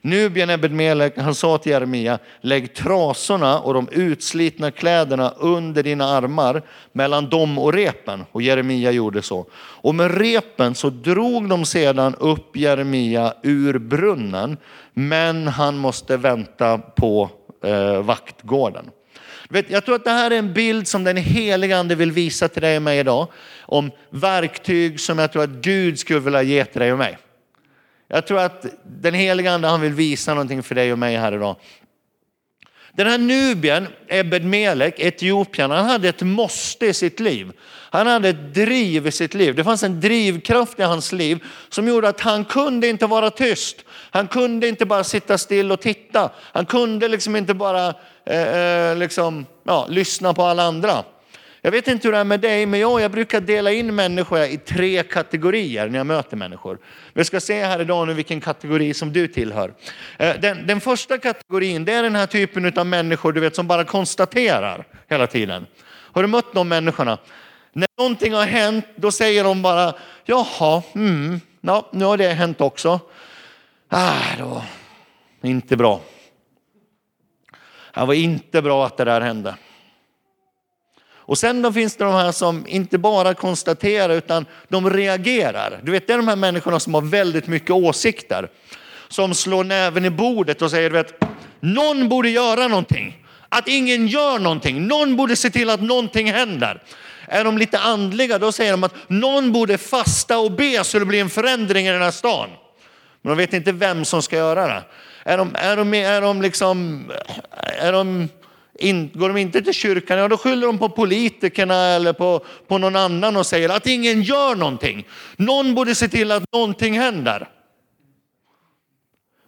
Nubien 0.03 0.51
Ebed-Melek, 0.51 1.19
han 1.19 1.35
sa 1.35 1.59
till 1.59 1.73
Jeremia, 1.73 2.19
lägg 2.41 2.75
trasorna 2.75 3.61
och 3.61 3.75
de 3.75 3.89
utslitna 3.93 4.71
kläderna 4.71 5.31
under 5.31 5.83
dina 5.83 6.05
armar 6.05 6.63
mellan 6.93 7.29
dem 7.31 7.59
och 7.59 7.73
repen. 7.73 8.25
Och 8.33 8.43
Jeremia 8.43 8.91
gjorde 8.91 9.23
så. 9.23 9.47
Och 9.55 9.95
med 9.95 10.19
repen 10.19 10.75
så 10.75 10.91
drog 10.91 11.49
de 11.49 11.65
sedan 11.65 12.15
upp 12.15 12.57
Jeremia 12.57 13.35
ur 13.43 13.79
brunnen, 13.79 14.57
men 14.93 15.49
han 15.49 15.79
måste 15.79 16.17
vänta 16.17 16.79
på 16.79 17.31
eh, 17.65 18.03
vaktgården. 18.03 18.91
Jag 19.69 19.85
tror 19.85 19.95
att 19.95 20.05
det 20.05 20.11
här 20.11 20.31
är 20.31 20.39
en 20.39 20.53
bild 20.53 20.89
som 20.89 21.05
den 21.05 21.17
heliga 21.17 21.79
ande 21.79 21.95
vill 21.95 22.13
visa 22.13 22.49
till 22.49 22.63
dig 22.63 22.77
och 22.77 22.83
mig 22.83 22.99
idag. 22.99 23.27
Om 23.61 23.91
verktyg 24.11 25.01
som 25.01 25.19
jag 25.19 25.33
tror 25.33 25.43
att 25.43 25.51
Gud 25.51 25.99
skulle 25.99 26.21
vilja 26.21 26.43
ge 26.43 26.65
till 26.65 26.81
dig 26.81 26.93
och 26.93 26.99
mig. 26.99 27.19
Jag 28.13 28.27
tror 28.27 28.39
att 28.39 28.67
den 28.85 29.15
heliga 29.15 29.53
ande 29.53 29.69
han 29.69 29.81
vill 29.81 29.93
visa 29.93 30.35
någonting 30.35 30.63
för 30.63 30.75
dig 30.75 30.93
och 30.93 30.99
mig 30.99 31.17
här 31.17 31.33
idag. 31.33 31.57
Den 32.93 33.07
här 33.07 33.19
Nubien, 33.19 33.87
Ebed 34.09 34.45
Melek, 34.45 34.95
Etiopien, 34.99 35.71
han 35.71 35.85
hade 35.85 36.09
ett 36.09 36.23
måste 36.23 36.87
i 36.87 36.95
sitt 36.95 37.21
liv. 37.21 37.53
Han 37.91 38.07
hade 38.07 38.29
ett 38.29 38.55
driv 38.55 39.07
i 39.07 39.11
sitt 39.11 39.35
liv. 39.35 39.55
Det 39.55 39.65
fanns 39.65 39.83
en 39.83 40.01
drivkraft 40.01 40.81
i 40.81 40.83
hans 40.83 41.13
liv 41.13 41.45
som 41.69 41.89
gjorde 41.89 42.09
att 42.09 42.21
han 42.21 42.45
kunde 42.45 42.89
inte 42.89 43.07
vara 43.07 43.31
tyst. 43.31 43.77
Han 44.11 44.29
kunde 44.29 44.69
inte 44.69 44.87
bara 44.87 45.05
sitta 45.05 45.39
still 45.39 45.73
och 45.73 45.81
titta. 45.81 46.31
Han 46.37 46.67
kunde 46.67 47.09
liksom 47.09 47.37
inte 47.37 47.55
bara 47.55 47.95
eh, 48.25 48.59
eh 48.59 48.97
liksom, 48.97 49.47
ja, 49.65 49.87
lyssna 49.89 50.35
på 50.35 50.43
alla 50.43 50.63
andra. 50.63 51.05
Jag 51.63 51.71
vet 51.71 51.89
inte 51.89 52.09
hur 52.09 52.13
det 52.13 52.19
är 52.19 52.25
med 52.25 52.41
dig, 52.41 52.67
men 52.67 52.81
jag, 52.81 53.01
jag 53.01 53.11
brukar 53.11 53.41
dela 53.41 53.73
in 53.73 53.95
människor 53.95 54.41
i 54.41 54.57
tre 54.57 55.03
kategorier 55.03 55.89
när 55.89 55.99
jag 55.99 56.07
möter 56.07 56.37
människor. 56.37 56.79
Vi 57.15 57.25
ska 57.25 57.41
se 57.41 57.65
här 57.65 57.81
idag 57.81 58.07
nu 58.07 58.15
vilken 58.15 58.41
kategori 58.41 58.95
som 58.95 59.13
du 59.13 59.29
tillhör. 59.29 59.75
Eh, 60.19 60.41
den, 60.41 60.67
den 60.67 60.81
första 60.81 61.19
kategorin 61.19 61.85
det 61.85 61.93
är 61.93 62.03
den 62.03 62.17
här 62.17 62.27
typen 62.27 62.79
av 62.79 62.87
människor 62.87 63.33
du 63.33 63.41
vet, 63.41 63.57
som 63.57 63.67
bara 63.67 63.85
konstaterar 63.85 64.87
hela 65.09 65.27
tiden. 65.27 65.67
Har 65.87 66.23
du 66.23 66.29
mött 66.29 66.55
de 66.55 66.69
människorna? 66.69 67.19
När 67.73 67.89
någonting 67.99 68.35
har 68.35 68.47
hänt, 68.47 68.85
då 68.97 69.13
säger 69.13 69.45
de 69.45 69.63
bara, 69.63 69.95
jaha, 70.25 70.83
mm, 70.95 71.41
ja, 71.61 71.89
nu 71.93 72.05
har 72.05 72.17
det 72.17 72.29
hänt 72.29 72.61
också. 72.61 73.01
Ah, 73.89 74.15
var 75.43 75.51
inte 75.51 75.77
bra. 75.77 76.01
Det 77.95 78.05
var 78.05 78.15
inte 78.15 78.63
bra 78.63 78.87
att 78.87 78.97
det 78.97 79.05
där 79.05 79.21
hände. 79.21 79.55
Och 81.31 81.39
sen 81.39 81.63
då 81.63 81.73
finns 81.73 81.97
det 81.97 82.05
de 82.05 82.15
här 82.15 82.33
som 82.33 82.67
inte 82.69 82.99
bara 82.99 83.35
konstaterar 83.35 84.15
utan 84.15 84.47
de 84.69 84.91
reagerar. 84.91 85.81
Du 85.83 85.93
vet, 85.93 86.07
det 86.07 86.13
är 86.13 86.17
de 86.17 86.29
här 86.29 86.37
människorna 86.37 86.81
som 86.81 86.95
har 86.95 87.03
väldigt 87.03 87.47
mycket 87.47 87.71
åsikter. 87.71 88.49
Som 89.09 89.35
slår 89.35 89.65
näven 89.65 90.05
i 90.05 90.11
bordet 90.11 90.63
och 90.63 90.71
säger, 90.71 90.91
du 90.91 90.97
vet, 90.97 91.25
någon 91.61 92.09
borde 92.09 92.31
göra 92.31 92.69
någonting. 92.69 93.25
Att 93.49 93.69
ingen 93.69 94.07
gör 94.07 94.39
någonting. 94.39 94.87
Någon 94.87 95.17
borde 95.17 95.37
se 95.37 95.51
till 95.51 95.71
att 95.71 95.83
någonting 95.83 96.33
händer. 96.33 96.83
Är 97.27 97.45
de 97.45 97.59
lite 97.59 97.79
andliga 97.79 98.39
då 98.39 98.53
säger 98.53 98.71
de 98.73 98.85
att 98.85 98.95
någon 99.07 99.53
borde 99.53 99.79
fasta 99.79 100.39
och 100.39 100.53
be 100.53 100.85
så 100.85 100.99
det 100.99 101.05
blir 101.05 101.21
en 101.21 101.31
förändring 101.31 101.87
i 101.87 101.91
den 101.91 102.03
här 102.03 102.11
stan. 102.11 102.49
Men 103.23 103.31
de 103.31 103.39
vet 103.39 103.53
inte 103.53 103.73
vem 103.73 104.05
som 104.05 104.23
ska 104.23 104.37
göra 104.37 104.67
det. 104.67 104.83
Är 105.25 105.39
de, 105.39 105.51
är 105.55 105.77
de, 105.77 105.95
är 105.95 106.21
de 106.21 106.43
liksom, 106.43 107.05
är 107.81 107.93
de 107.93 108.29
in, 108.81 109.11
går 109.15 109.29
de 109.29 109.37
inte 109.37 109.63
till 109.63 109.75
kyrkan, 109.75 110.19
ja 110.19 110.29
då 110.29 110.37
skyller 110.37 110.67
de 110.67 110.79
på 110.79 110.89
politikerna 110.89 111.75
eller 111.75 112.13
på, 112.13 112.45
på 112.67 112.79
någon 112.79 112.97
annan 112.97 113.37
och 113.37 113.47
säger 113.47 113.69
att 113.69 113.87
ingen 113.87 114.23
gör 114.23 114.55
någonting. 114.55 115.07
Någon 115.37 115.75
borde 115.75 115.95
se 115.95 116.09
till 116.09 116.33
att 116.33 116.53
någonting 116.53 116.99
händer. 116.99 117.49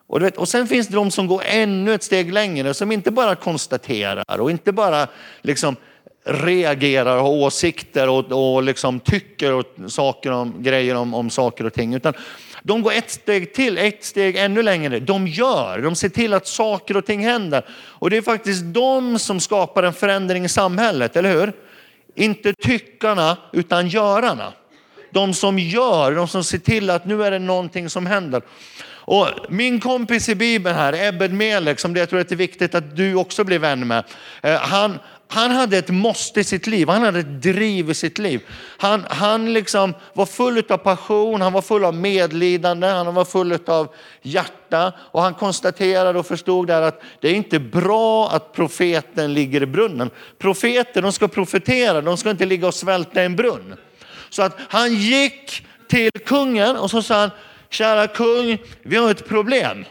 Och, 0.07 0.23
vet, 0.23 0.37
och 0.37 0.49
sen 0.49 0.67
finns 0.67 0.89
det 0.89 0.95
de 0.95 1.11
som 1.11 1.27
går 1.27 1.43
ännu 1.47 1.95
ett 1.95 2.03
steg 2.03 2.33
längre, 2.33 2.75
som 2.75 2.93
inte 2.93 3.11
bara 3.11 3.35
konstaterar 3.35 4.41
och 4.41 4.51
inte 4.51 4.73
bara 4.73 5.07
liksom 5.43 5.77
reagerar 6.25 7.17
och 7.17 7.23
har 7.23 7.31
åsikter 7.31 8.09
och, 8.09 8.55
och 8.55 8.63
liksom 8.63 9.01
tycker 9.01 9.53
och 9.53 9.65
saker 9.89 10.31
om, 10.31 10.63
grejer 10.63 10.95
om, 10.95 11.15
om 11.15 11.31
saker 11.31 11.67
och 11.67 11.73
ting. 11.73 11.95
Utan 11.95 12.15
de 12.63 12.83
går 12.83 12.93
ett 12.93 13.11
steg 13.11 13.55
till, 13.55 13.79
ett 13.79 14.05
steg 14.05 14.37
ännu 14.37 14.63
längre. 14.63 15.01
De 15.01 15.29
gör, 15.29 15.79
de 15.79 15.97
ser 15.97 16.09
till 16.09 16.35
att 16.35 16.47
saker 16.47 16.97
och 16.97 17.07
ting 17.07 17.25
händer. 17.25 17.65
Och 17.71 18.11
det 18.11 18.17
är 18.17 18.23
faktiskt 18.23 18.65
de 18.65 19.19
som 19.19 19.41
skapar 19.41 19.83
en 19.83 19.93
förändring 19.93 20.45
i 20.45 20.49
samhället, 20.49 21.17
eller 21.17 21.33
hur? 21.33 21.53
Inte 22.15 22.53
tyckarna, 22.53 23.37
utan 23.53 23.89
görarna. 23.89 24.53
De 25.11 25.35
som 25.35 25.59
gör, 25.59 26.13
de 26.13 26.29
som 26.29 26.45
ser 26.45 26.59
till 26.59 26.91
att 26.91 27.07
nu 27.07 27.25
är 27.25 27.31
det 27.31 27.39
någonting 27.39 27.91
som 27.91 28.07
händer. 28.07 28.43
Och 29.05 29.29
min 29.49 29.81
kompis 29.81 30.29
i 30.29 30.35
Bibeln 30.35 30.77
här, 30.77 31.09
Ebed 31.09 31.33
Melek, 31.33 31.79
som 31.79 31.97
jag 31.97 32.11
tror 32.11 32.21
att 32.21 32.29
det 32.29 32.35
är 32.35 32.37
viktigt 32.37 32.75
att 32.75 32.97
du 32.97 33.15
också 33.15 33.45
blir 33.45 33.59
vän 33.59 33.87
med. 33.87 34.05
Eh, 34.43 34.55
han, 34.55 34.99
han 35.33 35.51
hade 35.51 35.79
ett 35.79 35.89
måste 35.89 36.41
i 36.41 36.45
sitt 36.45 36.67
liv, 36.67 36.89
han 36.89 37.03
hade 37.03 37.21
ett 37.21 37.43
driv 37.43 37.91
i 37.91 37.95
sitt 37.95 38.19
liv. 38.19 38.41
Han, 38.79 39.05
han 39.11 39.53
liksom 39.53 39.95
var 40.13 40.27
full 40.27 40.63
av 40.69 40.77
passion, 40.77 41.41
han 41.41 41.53
var 41.53 41.63
full 41.63 41.85
av 41.85 41.95
medlidande, 41.95 42.87
han 42.87 43.15
var 43.15 43.25
full 43.25 43.59
av 43.67 43.95
hjärta. 44.23 44.93
Och 44.99 45.23
han 45.23 45.35
konstaterade 45.35 46.19
och 46.19 46.27
förstod 46.27 46.67
där 46.67 46.83
att 46.83 47.03
det 47.21 47.29
är 47.29 47.35
inte 47.35 47.59
bra 47.59 48.31
att 48.31 48.53
profeten 48.53 49.35
ligger 49.35 49.63
i 49.63 49.67
brunnen. 49.67 50.11
Profeter 50.39 51.03
de 51.03 51.13
ska 51.13 51.29
profetera, 51.29 52.01
de 52.01 52.17
ska 52.17 52.31
inte 52.31 52.47
ligga 52.47 52.67
och 52.67 52.75
svälta 52.75 53.23
i 53.23 53.25
en 53.25 53.37
brunn. 53.37 53.75
Så 54.31 54.43
att 54.43 54.57
han 54.69 54.95
gick 54.95 55.67
till 55.89 56.11
kungen 56.27 56.77
och 56.77 56.91
så 56.91 57.03
sa 57.03 57.21
han, 57.21 57.31
kära 57.71 58.07
kung, 58.07 58.59
vi 58.83 58.97
har 58.97 59.11
ett 59.11 59.29
problem. 59.29 59.85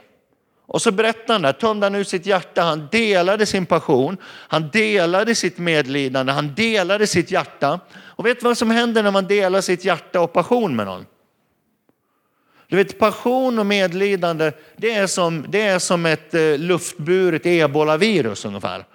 Och 0.72 0.82
så 0.82 0.92
berättar 0.92 1.34
han 1.34 1.42
där, 1.42 1.54
tömde 1.54 1.86
han 1.86 1.96
ut 1.96 2.08
sitt 2.08 2.26
hjärta, 2.26 2.62
han 2.62 2.88
delade 2.92 3.46
sin 3.46 3.66
passion, 3.66 4.18
han 4.24 4.70
delade 4.70 5.36
sitt 5.36 5.58
medlidande, 5.58 6.32
han 6.32 6.56
delade 6.56 7.08
sitt 7.08 7.32
hjärta. 7.32 7.80
Och 7.94 8.26
vet 8.26 8.40
du 8.40 8.44
vad 8.44 8.58
som 8.58 8.72
händer 8.72 9.04
när 9.04 9.12
man 9.12 9.28
delar 9.28 9.62
sitt 9.62 9.86
hjärta 9.86 10.22
och 10.22 10.34
passion 10.34 10.76
med 10.76 10.86
någon? 10.86 11.06
Du 12.68 12.76
vet 12.76 13.00
passion 13.00 13.60
och 13.60 13.66
medlidande, 13.66 14.52
det 14.78 14.92
är 14.92 15.08
som, 15.08 15.46
det 15.50 15.62
är 15.62 15.80
som 15.80 16.06
ett 16.06 16.34
eh, 16.34 16.58
luftburet 16.58 17.46
ebolavirus 17.46 18.46
ungefär. 18.46 18.86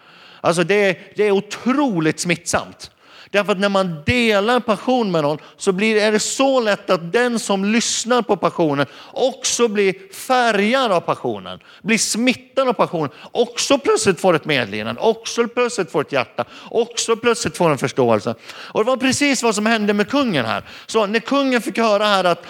Alltså 0.41 0.65
det, 0.65 0.99
det 1.17 1.25
är 1.25 1.31
otroligt 1.31 2.21
smittsamt. 2.21 2.91
Därför 3.31 3.53
att 3.53 3.59
när 3.59 3.69
man 3.69 4.03
delar 4.07 4.61
passion 4.61 5.11
med 5.11 5.23
någon 5.23 5.39
så 5.57 5.73
blir, 5.73 5.97
är 5.97 6.13
det 6.13 6.19
så 6.19 6.61
lätt 6.61 6.91
att 6.91 7.13
den 7.13 7.39
som 7.39 7.65
lyssnar 7.65 8.23
på 8.23 8.37
passionen 8.37 8.87
också 9.13 9.69
blir 9.69 10.15
färgad 10.15 10.93
av 10.93 11.01
passionen, 11.01 11.59
blir 11.83 11.99
smittad 11.99 12.69
av 12.69 12.73
passionen, 12.73 13.11
också 13.33 13.79
plötsligt 13.79 14.21
får 14.21 14.35
ett 14.35 14.45
medlidande, 14.45 15.01
också 15.01 15.49
plötsligt 15.49 15.91
får 15.91 16.01
ett 16.01 16.13
hjärta, 16.13 16.45
också 16.71 17.17
plötsligt 17.17 17.57
får 17.57 17.71
en 17.71 17.79
förståelse. 17.79 18.35
Och 18.49 18.85
det 18.85 18.91
var 18.91 18.97
precis 18.97 19.43
vad 19.43 19.55
som 19.55 19.67
hände 19.67 19.93
med 19.93 20.11
kungen 20.11 20.45
här. 20.45 20.63
Så 20.87 21.07
när 21.07 21.21
kungen 21.21 21.63
fick 21.63 21.79
höra 21.79 22.07
här 22.07 22.25
att 22.25 22.47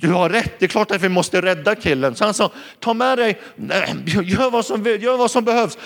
du 0.00 0.12
har 0.12 0.28
rätt, 0.28 0.58
det 0.58 0.64
är 0.64 0.68
klart 0.68 0.90
att 0.90 1.02
vi 1.02 1.08
måste 1.08 1.42
rädda 1.42 1.74
killen. 1.74 2.14
Så 2.14 2.24
han 2.24 2.34
sa, 2.34 2.50
ta 2.78 2.94
med 2.94 3.18
dig, 3.18 3.40
gör 4.24 4.50
vad 4.50 4.66
som, 4.66 4.84
gör 4.84 5.16
vad 5.16 5.30
som 5.30 5.44
behövs. 5.44 5.78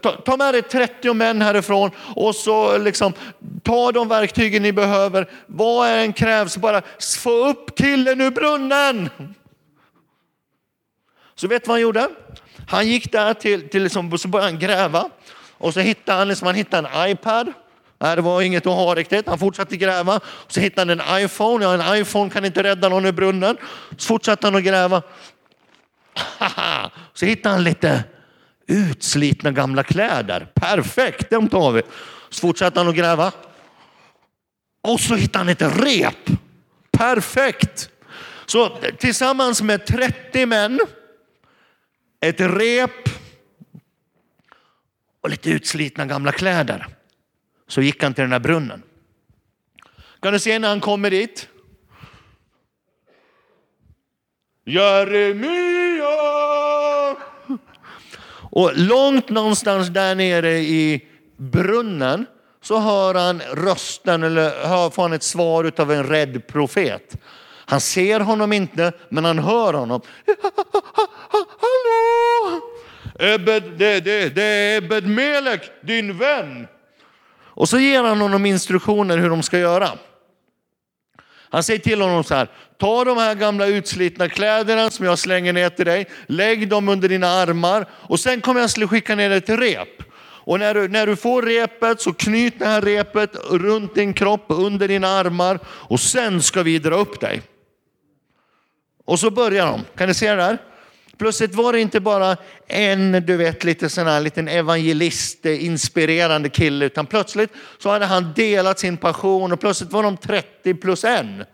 Ta, 0.00 0.12
ta 0.12 0.36
med 0.36 0.54
dig 0.54 0.62
30 0.62 1.14
män 1.14 1.42
härifrån 1.42 1.90
och 2.16 2.34
så 2.34 2.78
liksom, 2.78 3.12
ta 3.62 3.92
de 3.92 4.08
verktygen 4.08 4.62
ni 4.62 4.72
behöver. 4.72 5.30
Vad 5.46 5.90
än 5.90 6.12
krävs, 6.12 6.56
bara 6.56 6.82
få 7.18 7.48
upp 7.48 7.78
killen 7.78 8.20
ur 8.20 8.30
brunnen. 8.30 9.10
Så 11.34 11.48
vet 11.48 11.64
du 11.64 11.68
vad 11.68 11.74
han 11.74 11.82
gjorde? 11.82 12.08
Han 12.68 12.88
gick 12.88 13.12
där 13.12 13.34
till, 13.34 13.68
till 13.68 13.82
liksom, 13.82 14.18
så 14.18 14.28
började 14.28 14.50
han 14.50 14.60
gräva 14.60 15.10
och 15.58 15.74
så 15.74 15.80
hittade 15.80 16.18
han, 16.18 16.28
liksom, 16.28 16.46
han 16.46 16.54
hittade 16.54 16.88
en 16.88 17.10
iPad. 17.10 17.52
Nej, 18.00 18.16
det 18.16 18.22
var 18.22 18.42
inget 18.42 18.66
att 18.66 18.72
ha 18.72 18.94
riktigt. 18.94 19.26
Han 19.26 19.38
fortsatte 19.38 19.76
gräva. 19.76 20.20
Så 20.48 20.60
hittade 20.60 20.92
han 20.92 21.00
en 21.00 21.24
iPhone. 21.24 21.64
Ja, 21.64 21.74
en 21.74 22.00
iPhone 22.00 22.30
kan 22.30 22.44
inte 22.44 22.62
rädda 22.62 22.88
någon 22.88 23.06
i 23.06 23.12
brunnen. 23.12 23.56
Så 23.96 24.06
fortsatte 24.06 24.46
han 24.46 24.56
att 24.56 24.62
gräva. 24.62 25.02
Så 27.14 27.26
hittade 27.26 27.54
han 27.54 27.64
lite 27.64 28.04
utslitna 28.66 29.50
gamla 29.50 29.82
kläder. 29.82 30.48
Perfekt, 30.54 31.30
de 31.30 31.48
tar 31.48 31.72
vi. 31.72 31.82
Så 32.30 32.40
fortsatte 32.40 32.80
han 32.80 32.88
att 32.88 32.96
gräva. 32.96 33.32
Och 34.82 35.00
så 35.00 35.14
hittade 35.14 35.38
han 35.38 35.48
ett 35.48 35.62
rep. 35.62 36.38
Perfekt. 36.90 37.90
Så 38.46 38.68
tillsammans 38.98 39.62
med 39.62 39.86
30 39.86 40.46
män, 40.46 40.80
ett 42.20 42.40
rep 42.40 43.08
och 45.22 45.30
lite 45.30 45.50
utslitna 45.50 46.06
gamla 46.06 46.32
kläder 46.32 46.97
så 47.68 47.82
gick 47.82 48.02
han 48.02 48.14
till 48.14 48.22
den 48.22 48.32
här 48.32 48.38
brunnen. 48.38 48.82
Kan 50.22 50.32
du 50.32 50.38
se 50.38 50.58
när 50.58 50.68
han 50.68 50.80
kommer 50.80 51.10
dit? 51.10 51.48
Jeremia! 54.64 56.08
Och 58.50 58.72
långt 58.74 59.28
någonstans 59.28 59.88
där 59.88 60.14
nere 60.14 60.58
i 60.58 61.08
brunnen 61.36 62.26
så 62.62 62.78
hör 62.78 63.14
han 63.14 63.40
rösten 63.40 64.22
eller 64.22 64.66
hör, 64.66 64.90
får 64.90 65.02
han 65.02 65.12
ett 65.12 65.22
svar 65.22 65.72
av 65.76 65.92
en 65.92 66.04
rädd 66.04 66.46
profet. 66.46 67.16
Han 67.64 67.80
ser 67.80 68.20
honom 68.20 68.52
inte, 68.52 68.92
men 69.08 69.24
han 69.24 69.38
hör 69.38 69.72
honom. 69.72 70.00
Hallå! 71.60 72.60
Ebed, 73.18 73.62
det, 73.62 74.00
det, 74.00 74.28
det 74.28 74.42
är 74.42 74.78
Ebed 74.78 75.06
Melek, 75.06 75.70
din 75.82 76.18
vän. 76.18 76.66
Och 77.58 77.68
så 77.68 77.78
ger 77.78 78.02
han 78.02 78.20
honom 78.20 78.46
instruktioner 78.46 79.18
hur 79.18 79.30
de 79.30 79.42
ska 79.42 79.58
göra. 79.58 79.90
Han 81.50 81.62
säger 81.62 81.80
till 81.80 82.00
honom 82.00 82.24
så 82.24 82.34
här, 82.34 82.48
ta 82.78 83.04
de 83.04 83.16
här 83.18 83.34
gamla 83.34 83.66
utslitna 83.66 84.28
kläderna 84.28 84.90
som 84.90 85.06
jag 85.06 85.18
slänger 85.18 85.52
ner 85.52 85.70
till 85.70 85.86
dig, 85.86 86.06
lägg 86.26 86.68
dem 86.68 86.88
under 86.88 87.08
dina 87.08 87.28
armar 87.28 87.86
och 87.90 88.20
sen 88.20 88.40
kommer 88.40 88.60
jag 88.60 88.90
skicka 88.90 89.14
ner 89.14 89.30
dig 89.30 89.40
till 89.40 89.56
rep. 89.56 90.02
Och 90.20 90.58
när 90.58 90.74
du, 90.74 90.88
när 90.88 91.06
du 91.06 91.16
får 91.16 91.42
repet 91.42 92.00
så 92.00 92.12
knyt 92.12 92.58
det 92.58 92.66
här 92.66 92.82
repet 92.82 93.36
runt 93.50 93.94
din 93.94 94.14
kropp, 94.14 94.44
under 94.48 94.88
dina 94.88 95.08
armar 95.08 95.58
och 95.66 96.00
sen 96.00 96.42
ska 96.42 96.62
vi 96.62 96.78
dra 96.78 96.96
upp 96.96 97.20
dig. 97.20 97.42
Och 99.04 99.18
så 99.18 99.30
börjar 99.30 99.66
de, 99.66 99.84
kan 99.96 100.08
ni 100.08 100.14
se 100.14 100.30
det 100.30 100.36
där? 100.36 100.58
Plötsligt 101.18 101.54
var 101.54 101.72
det 101.72 101.80
inte 101.80 102.00
bara 102.00 102.36
en, 102.66 103.12
du 103.12 103.36
vet, 103.36 103.64
lite 103.64 103.88
sån 103.88 104.06
här 104.06 104.20
liten 104.20 104.48
evangelist, 104.48 105.46
eh, 105.46 105.64
inspirerande 105.64 106.48
kille, 106.48 106.84
utan 106.84 107.06
plötsligt 107.06 107.50
så 107.78 107.90
hade 107.90 108.06
han 108.06 108.32
delat 108.36 108.78
sin 108.78 108.96
passion 108.96 109.52
och 109.52 109.60
plötsligt 109.60 109.92
var 109.92 110.02
de 110.02 110.16
30 110.16 110.74
plus 110.74 111.04
en. 111.04 111.44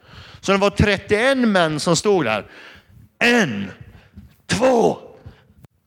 Så 0.41 0.53
det 0.53 0.59
var 0.59 0.71
31 0.71 1.39
män 1.39 1.81
som 1.81 1.97
stod 1.97 2.25
där. 2.25 2.47
En, 3.19 3.71
två, 4.47 4.99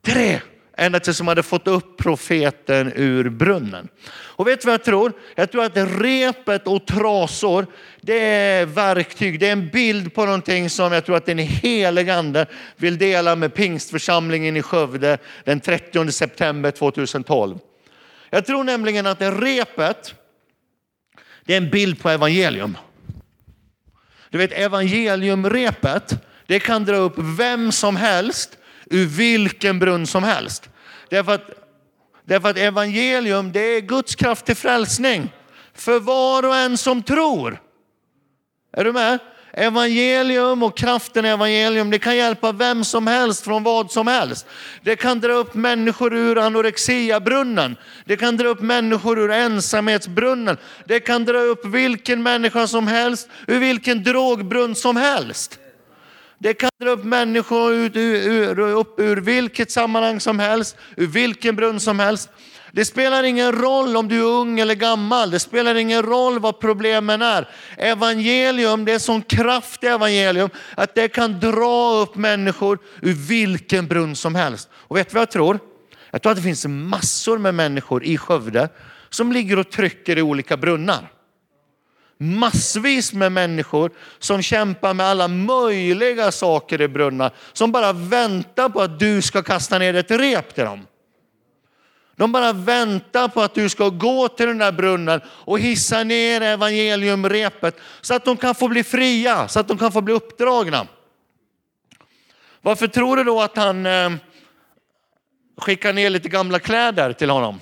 tre, 0.06 0.42
ända 0.78 1.00
tills 1.00 1.18
de 1.18 1.28
hade 1.28 1.44
fått 1.44 1.68
upp 1.68 1.98
profeten 1.98 2.94
ur 2.96 3.30
brunnen. 3.30 3.88
Och 4.10 4.48
vet 4.48 4.62
du 4.62 4.66
vad 4.66 4.74
jag 4.74 4.84
tror? 4.84 5.14
Jag 5.36 5.52
tror 5.52 5.64
att 5.64 5.78
repet 6.02 6.68
och 6.68 6.86
trasor, 6.88 7.66
det 8.02 8.20
är 8.20 8.66
verktyg, 8.66 9.40
det 9.40 9.48
är 9.48 9.52
en 9.52 9.70
bild 9.70 10.14
på 10.14 10.26
någonting 10.26 10.70
som 10.70 10.94
jag 10.94 11.06
tror 11.06 11.16
att 11.16 11.26
den 11.26 11.38
helige 11.38 12.16
ande 12.16 12.46
vill 12.76 12.98
dela 12.98 13.36
med 13.36 13.54
pingstförsamlingen 13.54 14.58
i 14.58 14.62
Skövde 14.62 15.18
den 15.44 15.60
30 15.60 16.12
september 16.12 16.72
2012. 16.72 17.58
Jag 18.30 18.46
tror 18.46 18.64
nämligen 18.64 19.08
att 19.08 19.20
det 19.20 19.32
repet, 19.32 20.16
det 21.46 21.54
är 21.54 21.58
en 21.58 21.70
bild 21.70 22.02
på 22.02 22.10
evangelium. 22.10 22.78
Du 24.30 24.38
vet 24.38 24.52
evangeliumrepet, 24.52 26.24
det 26.46 26.60
kan 26.60 26.86
dra 26.86 26.96
upp 26.96 27.16
vem 27.18 27.72
som 27.72 27.96
helst 27.96 28.58
ur 28.90 29.06
vilken 29.06 29.80
brunn 29.80 30.08
som 30.08 30.24
helst. 30.24 30.70
Därför 31.10 31.32
att, 31.32 31.50
därför 32.26 32.50
att 32.50 32.58
evangelium 32.58 33.52
det 33.52 33.60
är 33.60 33.82
Guds 33.82 34.16
kraft 34.16 34.46
till 34.46 34.56
frälsning 34.56 35.30
för 35.74 36.00
var 36.00 36.46
och 36.46 36.56
en 36.56 36.78
som 36.78 37.04
tror. 37.04 37.62
Är 38.78 38.84
du 38.84 38.94
med? 38.94 39.20
Evangelium 39.54 40.64
och 40.64 40.78
kraften 40.78 41.26
i 41.26 41.30
evangelium, 41.30 41.90
det 41.90 42.00
kan 42.00 42.16
hjälpa 42.16 42.52
vem 42.52 42.84
som 42.84 43.08
helst 43.08 43.44
från 43.44 43.64
vad 43.64 43.92
som 43.92 44.08
helst. 44.08 44.46
Det 44.82 44.96
kan 44.96 45.20
dra 45.20 45.34
upp 45.34 45.54
människor 45.54 46.14
ur 46.14 46.38
anorexiabrunnen. 46.38 47.78
Det 48.06 48.18
kan 48.18 48.38
dra 48.38 48.48
upp 48.48 48.62
människor 48.62 49.20
ur 49.20 49.32
ensamhetsbrunnen. 49.32 50.58
Det 50.86 51.00
kan 51.00 51.26
dra 51.26 51.40
upp 51.40 51.66
vilken 51.66 52.24
människa 52.24 52.68
som 52.68 52.88
helst 52.88 53.30
ur 53.48 53.60
vilken 53.60 54.04
drogbrunn 54.04 54.76
som 54.76 54.96
helst. 54.96 55.60
Det 56.40 56.54
kan 56.54 56.70
dra 56.82 56.90
upp 56.90 57.04
människor 57.04 57.74
ut, 57.74 57.96
ur, 57.96 58.60
upp 58.60 59.00
ur 59.00 59.18
vilket 59.18 59.72
sammanhang 59.72 60.20
som 60.20 60.40
helst, 60.40 60.78
ur 60.98 61.08
vilken 61.08 61.56
brunn 61.56 61.80
som 61.80 62.00
helst. 62.00 62.30
Det 62.72 62.86
spelar 62.86 63.24
ingen 63.24 63.52
roll 63.52 63.98
om 63.98 64.08
du 64.08 64.20
är 64.20 64.24
ung 64.24 64.60
eller 64.60 64.76
gammal. 64.76 65.32
Det 65.32 65.40
spelar 65.40 65.76
ingen 65.76 66.04
roll 66.04 66.40
vad 66.40 66.60
problemen 66.60 67.22
är. 67.22 67.50
Evangelium, 67.78 68.86
det 68.86 68.94
är 68.94 69.00
sån 69.00 69.22
kraft 69.22 69.84
i 69.84 69.88
evangelium 69.88 70.50
att 70.76 70.96
det 70.96 71.08
kan 71.08 71.40
dra 71.40 71.94
upp 72.02 72.16
människor 72.16 72.80
ur 73.02 73.14
vilken 73.14 73.88
brunn 73.88 74.16
som 74.16 74.36
helst. 74.36 74.70
Och 74.74 74.98
vet 74.98 75.10
du 75.10 75.14
vad 75.14 75.22
jag 75.22 75.32
tror? 75.32 75.60
Jag 76.12 76.22
tror 76.22 76.32
att 76.32 76.38
det 76.38 76.44
finns 76.44 76.66
massor 76.66 77.38
med 77.38 77.56
människor 77.56 78.04
i 78.04 78.18
Skövde 78.18 78.70
som 79.10 79.32
ligger 79.32 79.60
och 79.60 79.72
trycker 79.72 80.18
i 80.18 80.22
olika 80.22 80.58
brunnar 80.58 81.12
massvis 82.18 83.14
med 83.14 83.32
människor 83.32 83.92
som 84.20 84.42
kämpar 84.42 84.94
med 84.94 85.06
alla 85.06 85.28
möjliga 85.28 86.32
saker 86.32 86.82
i 86.82 86.88
brunnar. 86.88 87.32
Som 87.54 87.72
bara 87.72 87.94
väntar 87.94 88.70
på 88.70 88.82
att 88.82 89.00
du 89.00 89.22
ska 89.22 89.44
kasta 89.44 89.80
ner 89.80 89.94
ett 89.94 90.12
rep 90.12 90.56
till 90.56 90.64
dem. 90.64 90.88
De 92.16 92.32
bara 92.32 92.54
väntar 92.54 93.28
på 93.28 93.42
att 93.42 93.54
du 93.54 93.70
ska 93.70 93.90
gå 93.90 94.28
till 94.28 94.48
den 94.48 94.58
där 94.58 94.72
brunnen 94.72 95.22
och 95.28 95.60
hissa 95.60 96.04
ner 96.04 96.42
evangeliumrepet 96.42 97.80
så 98.02 98.14
att 98.14 98.26
de 98.26 98.38
kan 98.38 98.56
få 98.56 98.68
bli 98.68 98.84
fria, 98.84 99.48
så 99.48 99.60
att 99.60 99.68
de 99.68 99.78
kan 99.78 99.92
få 99.92 100.02
bli 100.02 100.14
uppdragna. 100.14 100.88
Varför 102.62 102.88
tror 102.88 103.18
du 103.18 103.24
då 103.24 103.42
att 103.42 103.58
han 103.58 103.86
eh, 103.86 104.10
skickar 105.58 105.94
ner 105.94 106.10
lite 106.10 106.30
gamla 106.30 106.60
kläder 106.60 107.14
till 107.14 107.30
honom 107.30 107.60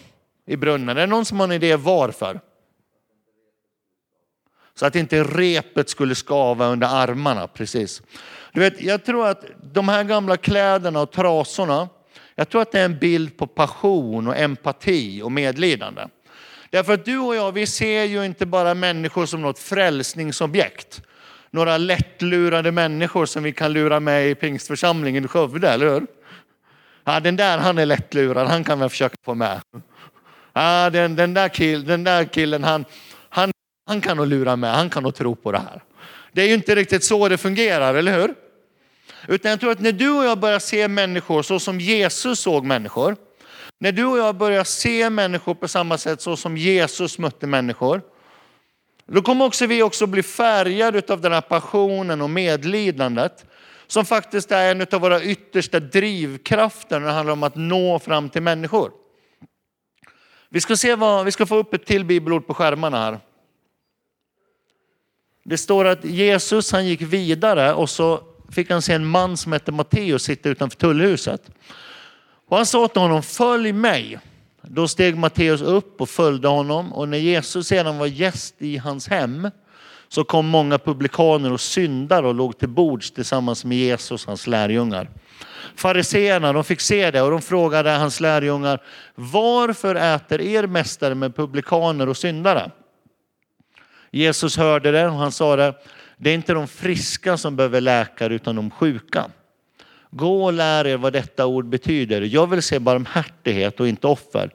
i 0.47 0.57
brunnen? 0.57 0.97
Är 0.97 1.01
det 1.01 1.07
någon 1.07 1.25
som 1.25 1.39
har 1.39 1.47
en 1.47 1.51
idé 1.51 1.75
varför? 1.75 2.39
Så 4.79 4.85
att 4.85 4.95
inte 4.95 5.23
repet 5.23 5.89
skulle 5.89 6.15
skava 6.15 6.67
under 6.67 6.87
armarna. 6.87 7.47
Precis. 7.47 8.01
Du 8.53 8.59
vet, 8.59 8.81
jag 8.81 9.03
tror 9.05 9.27
att 9.27 9.45
de 9.73 9.89
här 9.89 10.03
gamla 10.03 10.37
kläderna 10.37 11.01
och 11.01 11.11
trasorna, 11.11 11.89
jag 12.35 12.49
tror 12.49 12.61
att 12.61 12.71
det 12.71 12.79
är 12.79 12.85
en 12.85 12.99
bild 12.99 13.37
på 13.37 13.47
passion 13.47 14.27
och 14.27 14.37
empati 14.37 15.21
och 15.21 15.31
medlidande. 15.31 16.01
Därför 16.69 16.93
att 16.93 17.05
du 17.05 17.17
och 17.17 17.35
jag, 17.35 17.51
vi 17.51 17.67
ser 17.67 18.03
ju 18.03 18.25
inte 18.25 18.45
bara 18.45 18.73
människor 18.73 19.25
som 19.25 19.41
något 19.41 19.59
frälsningsobjekt. 19.59 21.01
Några 21.51 21.77
lättlurade 21.77 22.71
människor 22.71 23.25
som 23.25 23.43
vi 23.43 23.53
kan 23.53 23.73
lura 23.73 23.99
med 23.99 24.29
i 24.29 24.35
pingstförsamlingen 24.35 25.25
i 25.25 25.27
Skövde, 25.27 25.69
eller 25.69 25.89
hur? 25.89 26.07
Ja, 27.03 27.19
den 27.19 27.35
där 27.35 27.57
han 27.57 27.77
är 27.77 27.85
lättlurad, 27.85 28.47
han 28.47 28.63
kan 28.63 28.79
vi 28.79 28.89
försöka 28.89 29.15
få 29.25 29.33
med. 29.33 29.61
Ja, 30.53 30.89
den, 30.89 31.15
den, 31.15 31.33
där, 31.33 31.49
kill, 31.49 31.85
den 31.85 32.03
där 32.03 32.23
killen, 32.23 32.63
han, 32.63 32.85
han 33.85 34.01
kan 34.01 34.17
nog 34.17 34.27
lura 34.27 34.55
med, 34.55 34.75
han 34.75 34.89
kan 34.89 35.03
nog 35.03 35.15
tro 35.15 35.35
på 35.35 35.51
det 35.51 35.57
här. 35.57 35.83
Det 36.31 36.41
är 36.41 36.47
ju 36.47 36.53
inte 36.53 36.75
riktigt 36.75 37.03
så 37.03 37.29
det 37.29 37.37
fungerar, 37.37 37.95
eller 37.95 38.19
hur? 38.19 38.35
Utan 39.27 39.51
jag 39.51 39.59
tror 39.59 39.71
att 39.71 39.79
när 39.79 39.91
du 39.91 40.09
och 40.09 40.25
jag 40.25 40.39
börjar 40.39 40.59
se 40.59 40.87
människor 40.87 41.43
så 41.43 41.59
som 41.59 41.79
Jesus 41.79 42.39
såg 42.39 42.65
människor, 42.65 43.15
när 43.79 43.91
du 43.91 44.05
och 44.05 44.17
jag 44.17 44.35
börjar 44.35 44.63
se 44.63 45.09
människor 45.09 45.53
på 45.53 45.67
samma 45.67 45.97
sätt 45.97 46.21
så 46.21 46.37
som 46.37 46.57
Jesus 46.57 47.19
mötte 47.19 47.47
människor, 47.47 48.01
då 49.07 49.21
kommer 49.21 49.45
också 49.45 49.65
vi 49.65 49.83
också 49.83 50.07
bli 50.07 50.23
färgade 50.23 51.13
av 51.13 51.21
den 51.21 51.31
här 51.31 51.41
passionen 51.41 52.21
och 52.21 52.29
medlidandet 52.29 53.45
som 53.87 54.05
faktiskt 54.05 54.51
är 54.51 54.71
en 54.71 54.87
av 54.91 55.01
våra 55.01 55.23
yttersta 55.23 55.79
drivkrafter 55.79 56.99
när 56.99 57.07
det 57.07 57.13
handlar 57.13 57.33
om 57.33 57.43
att 57.43 57.55
nå 57.55 57.99
fram 57.99 58.29
till 58.29 58.41
människor. 58.41 58.91
Vi 60.49 60.61
ska, 60.61 60.77
se 60.77 60.95
vad, 60.95 61.25
vi 61.25 61.31
ska 61.31 61.45
få 61.45 61.55
upp 61.55 61.73
ett 61.73 61.85
till 61.85 62.05
bibelord 62.05 62.47
på 62.47 62.53
skärmarna 62.53 62.97
här. 62.97 63.19
Det 65.47 65.57
står 65.57 65.85
att 65.85 66.05
Jesus 66.05 66.71
han 66.71 66.85
gick 66.85 67.01
vidare 67.01 67.73
och 67.73 67.89
så 67.89 68.21
fick 68.51 68.71
han 68.71 68.81
se 68.81 68.93
en 68.93 69.05
man 69.05 69.37
som 69.37 69.51
hette 69.51 69.71
Matteus 69.71 70.23
sitta 70.23 70.49
utanför 70.49 70.77
tullhuset. 70.77 71.41
Och 72.47 72.57
han 72.57 72.65
sa 72.65 72.87
till 72.87 73.01
honom, 73.01 73.23
följ 73.23 73.71
mig. 73.71 74.19
Då 74.61 74.87
steg 74.87 75.17
Matteus 75.17 75.61
upp 75.61 76.01
och 76.01 76.09
följde 76.09 76.47
honom 76.47 76.93
och 76.93 77.09
när 77.09 77.17
Jesus 77.17 77.67
sedan 77.67 77.97
var 77.97 78.05
gäst 78.05 78.55
i 78.57 78.77
hans 78.77 79.07
hem 79.07 79.49
så 80.07 80.23
kom 80.23 80.47
många 80.47 80.77
publikaner 80.77 81.51
och 81.51 81.61
syndare 81.61 82.27
och 82.27 82.35
låg 82.35 82.57
till 82.57 82.69
bords 82.69 83.11
tillsammans 83.11 83.65
med 83.65 83.77
Jesus 83.77 84.23
och 84.23 84.27
hans 84.27 84.47
lärjungar. 84.47 85.09
Fariseerna 85.75 86.53
de 86.53 86.63
fick 86.63 86.81
se 86.81 87.11
det 87.11 87.21
och 87.21 87.31
de 87.31 87.41
frågade 87.41 87.89
hans 87.89 88.19
lärjungar 88.19 88.81
varför 89.15 89.95
äter 89.95 90.41
er 90.41 90.67
mästare 90.67 91.15
med 91.15 91.35
publikaner 91.35 92.09
och 92.09 92.17
syndare? 92.17 92.71
Jesus 94.15 94.57
hörde 94.57 94.91
det 94.91 95.07
och 95.07 95.13
han 95.13 95.31
sa 95.31 95.55
det, 95.55 95.73
det 96.17 96.29
är 96.29 96.33
inte 96.33 96.53
de 96.53 96.67
friska 96.67 97.37
som 97.37 97.55
behöver 97.55 97.81
läkare 97.81 98.35
utan 98.35 98.55
de 98.55 98.71
sjuka. 98.71 99.25
Gå 100.11 100.45
och 100.45 100.53
lär 100.53 100.87
er 100.87 100.97
vad 100.97 101.13
detta 101.13 101.45
ord 101.45 101.65
betyder. 101.65 102.21
Jag 102.21 102.47
vill 102.47 102.61
se 102.61 102.79
barmhärtighet 102.79 103.79
och 103.79 103.87
inte 103.87 104.07
offer. 104.07 104.53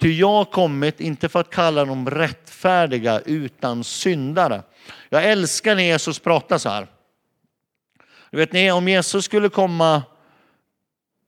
Ty 0.00 0.12
jag 0.12 0.28
har 0.28 0.44
kommit, 0.44 1.00
inte 1.00 1.28
för 1.28 1.40
att 1.40 1.50
kalla 1.50 1.84
dem 1.84 2.10
rättfärdiga, 2.10 3.20
utan 3.20 3.84
syndare. 3.84 4.62
Jag 5.08 5.24
älskar 5.24 5.74
när 5.74 5.82
Jesus 5.82 6.18
pratar 6.18 6.58
så 6.58 6.68
här. 6.68 6.86
Du 8.30 8.36
vet 8.36 8.52
ni, 8.52 8.72
om 8.72 8.88
Jesus 8.88 9.24
skulle 9.24 9.48
komma 9.48 10.02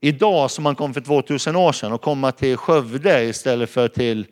idag 0.00 0.50
som 0.50 0.66
han 0.66 0.76
kom 0.76 0.94
för 0.94 1.00
2000 1.00 1.56
år 1.56 1.72
sedan 1.72 1.92
och 1.92 2.02
komma 2.02 2.32
till 2.32 2.56
Skövde 2.56 3.24
istället 3.24 3.70
för 3.70 3.88
till, 3.88 4.26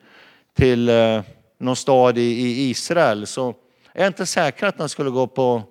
till 0.57 0.89
eh, 0.89 1.21
någon 1.59 1.77
stad 1.77 2.19
i, 2.19 2.23
i 2.23 2.71
Israel 2.71 3.27
så 3.27 3.55
är 3.93 4.03
jag 4.03 4.07
inte 4.07 4.27
säker 4.27 4.67
att 4.67 4.79
han 4.79 4.89
skulle 4.89 5.11
gå 5.11 5.27
på 5.27 5.63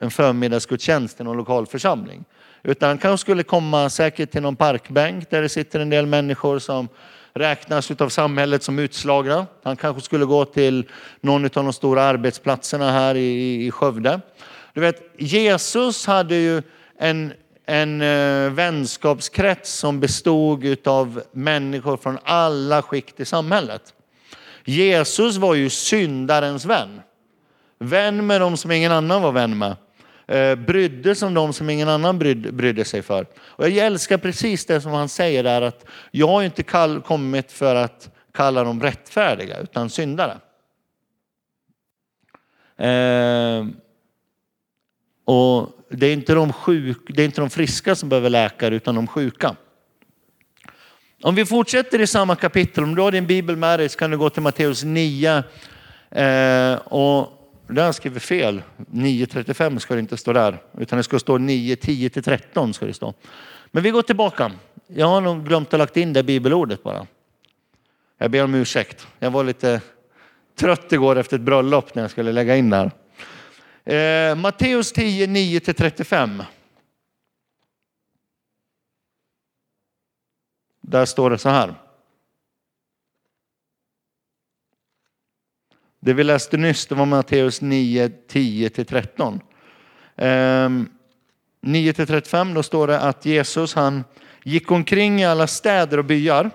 en 0.00 0.10
förmiddagsgudstjänst 0.10 1.20
i 1.20 1.24
någon 1.24 1.36
lokal 1.36 1.66
församling. 1.66 2.24
Utan 2.62 2.88
han 2.88 2.98
kanske 2.98 3.22
skulle 3.22 3.42
komma 3.42 3.90
säkert 3.90 4.30
till 4.30 4.42
någon 4.42 4.56
parkbänk 4.56 5.30
där 5.30 5.42
det 5.42 5.48
sitter 5.48 5.80
en 5.80 5.90
del 5.90 6.06
människor 6.06 6.58
som 6.58 6.88
räknas 7.34 7.90
av 7.90 8.08
samhället 8.08 8.62
som 8.62 8.78
utslagna. 8.78 9.46
Han 9.62 9.76
kanske 9.76 10.02
skulle 10.02 10.24
gå 10.24 10.44
till 10.44 10.84
någon 11.20 11.44
av 11.44 11.50
de 11.50 11.72
stora 11.72 12.02
arbetsplatserna 12.02 12.92
här 12.92 13.14
i, 13.14 13.66
i 13.66 13.70
Skövde. 13.70 14.20
Du 14.74 14.80
vet, 14.80 15.02
Jesus 15.18 16.06
hade 16.06 16.34
ju 16.34 16.62
en, 16.98 17.32
en 17.66 18.02
eh, 18.02 18.50
vänskapskrets 18.50 19.72
som 19.72 20.00
bestod 20.00 20.88
av 20.88 21.22
människor 21.32 21.96
från 21.96 22.18
alla 22.24 22.82
skikt 22.82 23.20
i 23.20 23.24
samhället. 23.24 23.94
Jesus 24.66 25.36
var 25.36 25.54
ju 25.54 25.70
syndarens 25.70 26.64
vän. 26.64 27.00
Vän 27.78 28.26
med 28.26 28.40
dem 28.40 28.56
som 28.56 28.70
ingen 28.70 28.92
annan 28.92 29.22
var 29.22 29.32
vän 29.32 29.58
med. 29.58 29.76
Eh, 30.26 30.54
brydde 30.54 31.14
sig 31.14 31.28
om 31.28 31.34
dem 31.34 31.52
som 31.52 31.70
ingen 31.70 31.88
annan 31.88 32.18
brydde, 32.18 32.52
brydde 32.52 32.84
sig 32.84 33.02
för. 33.02 33.26
Och 33.36 33.68
jag 33.68 33.86
älskar 33.86 34.18
precis 34.18 34.66
det 34.66 34.80
som 34.80 34.92
han 34.92 35.08
säger 35.08 35.42
där 35.42 35.62
att 35.62 35.84
jag 36.10 36.28
har 36.28 36.42
inte 36.42 36.62
kall, 36.62 37.00
kommit 37.00 37.52
för 37.52 37.74
att 37.74 38.10
kalla 38.32 38.64
dem 38.64 38.82
rättfärdiga 38.82 39.58
utan 39.58 39.90
syndare. 39.90 40.38
Eh, 42.76 43.66
och 45.24 45.68
det 45.90 46.06
är, 46.06 46.12
inte 46.12 46.34
de 46.34 46.52
sjuk, 46.52 46.98
det 47.08 47.22
är 47.22 47.26
inte 47.26 47.40
de 47.40 47.50
friska 47.50 47.94
som 47.94 48.08
behöver 48.08 48.30
läkare 48.30 48.74
utan 48.74 48.94
de 48.94 49.06
sjuka. 49.06 49.56
Om 51.22 51.34
vi 51.34 51.46
fortsätter 51.46 52.00
i 52.00 52.06
samma 52.06 52.36
kapitel, 52.36 52.84
om 52.84 52.94
du 52.94 53.02
har 53.02 53.12
din 53.12 53.26
bibel 53.26 53.56
med 53.56 53.78
dig 53.78 53.88
så 53.88 53.98
kan 53.98 54.10
du 54.10 54.18
gå 54.18 54.30
till 54.30 54.42
Matteus 54.42 54.84
9. 54.84 55.36
Eh, 56.10 56.74
och 56.76 57.32
där 57.66 57.76
har 57.76 57.88
jag 57.88 57.94
skrivit 57.94 58.22
fel. 58.22 58.62
9.35 58.76 59.78
ska 59.78 59.94
det 59.94 60.00
inte 60.00 60.16
stå 60.16 60.32
där, 60.32 60.58
utan 60.78 60.96
det 60.96 61.02
ska 61.02 61.18
stå 61.18 61.38
9.10-13 61.38 62.72
ska 62.72 62.86
det 62.86 62.94
stå. 62.94 63.14
Men 63.70 63.82
vi 63.82 63.90
går 63.90 64.02
tillbaka. 64.02 64.52
Jag 64.86 65.06
har 65.06 65.20
nog 65.20 65.46
glömt 65.46 65.74
att 65.74 65.78
lagt 65.78 65.96
in 65.96 66.12
det 66.12 66.22
bibelordet 66.22 66.82
bara. 66.82 67.06
Jag 68.18 68.30
ber 68.30 68.44
om 68.44 68.54
ursäkt. 68.54 69.06
Jag 69.18 69.30
var 69.30 69.44
lite 69.44 69.80
trött 70.58 70.92
igår 70.92 71.16
efter 71.16 71.36
ett 71.36 71.42
bröllop 71.42 71.94
när 71.94 72.02
jag 72.02 72.10
skulle 72.10 72.32
lägga 72.32 72.56
in 72.56 72.70
där. 72.70 72.90
Eh, 73.84 74.34
Matteus 74.34 74.92
10, 74.92 75.26
9-35 75.26 75.60
till 75.60 75.74
35. 75.74 76.42
Där 80.88 81.04
står 81.04 81.30
det 81.30 81.38
så 81.38 81.48
här. 81.48 81.74
Det 86.00 86.12
vi 86.12 86.24
läste 86.24 86.56
nyss 86.56 86.86
det 86.86 86.94
var 86.94 87.06
Matteus 87.06 87.60
9, 87.60 88.08
10-13. 88.08 89.40
9-35 90.16 92.54
då 92.54 92.62
står 92.62 92.86
det 92.86 93.00
att 93.00 93.26
Jesus 93.26 93.74
han 93.74 94.04
gick 94.44 94.70
omkring 94.70 95.20
i 95.20 95.24
alla 95.24 95.46
städer 95.46 95.98
och 95.98 96.04
byar 96.04 96.50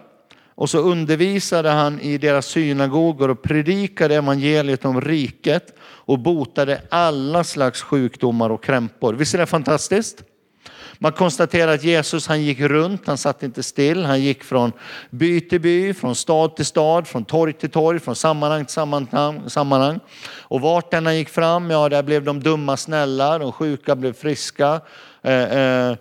och 0.55 0.69
så 0.69 0.79
undervisade 0.79 1.69
han 1.69 1.99
i 1.99 2.17
deras 2.17 2.45
synagogor 2.45 3.29
och 3.29 3.41
predikade 3.41 4.15
evangeliet 4.15 4.85
om 4.85 5.01
riket 5.01 5.75
och 5.81 6.19
botade 6.19 6.81
alla 6.89 7.43
slags 7.43 7.81
sjukdomar 7.81 8.49
och 8.49 8.63
krämpor. 8.63 9.13
Visst 9.13 9.33
är 9.33 9.37
det 9.37 9.45
fantastiskt? 9.45 10.23
Man 11.03 11.11
konstaterar 11.11 11.73
att 11.73 11.83
Jesus 11.83 12.27
han 12.27 12.41
gick 12.41 12.59
runt, 12.59 13.07
han 13.07 13.17
satt 13.17 13.43
inte 13.43 13.63
still. 13.63 14.05
Han 14.05 14.21
gick 14.21 14.43
från 14.43 14.71
by 15.09 15.41
till 15.41 15.61
by, 15.61 15.93
från 15.93 16.15
stad 16.15 16.55
till 16.55 16.65
stad, 16.65 17.07
från 17.07 17.25
torg 17.25 17.53
till 17.53 17.69
torg, 17.69 17.99
från 17.99 18.15
sammanhang 18.15 18.65
till 18.65 18.73
sammanhang. 19.47 19.99
Och 20.39 20.61
vart 20.61 20.93
han 20.93 21.17
gick 21.17 21.29
fram, 21.29 21.71
ja 21.71 21.89
där 21.89 22.03
blev 22.03 22.23
de 22.23 22.39
dumma 22.39 22.77
snälla, 22.77 23.39
de 23.39 23.51
sjuka 23.51 23.95
blev 23.95 24.13
friska. 24.13 24.81
Eh, 25.21 25.43
eh, 25.43 25.95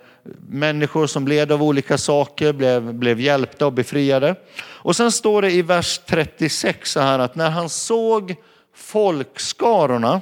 människor 0.48 1.06
som 1.06 1.28
led 1.28 1.52
av 1.52 1.62
olika 1.62 1.98
saker 1.98 2.52
blev, 2.52 2.94
blev 2.94 3.20
hjälpta 3.20 3.66
och 3.66 3.72
befriade. 3.72 4.34
Och 4.62 4.96
sen 4.96 5.12
står 5.12 5.42
det 5.42 5.50
i 5.50 5.62
vers 5.62 6.00
36 6.06 6.92
så 6.92 7.00
här 7.00 7.18
att 7.18 7.34
när 7.34 7.50
han 7.50 7.68
såg 7.68 8.34
folkskarorna 8.74 10.20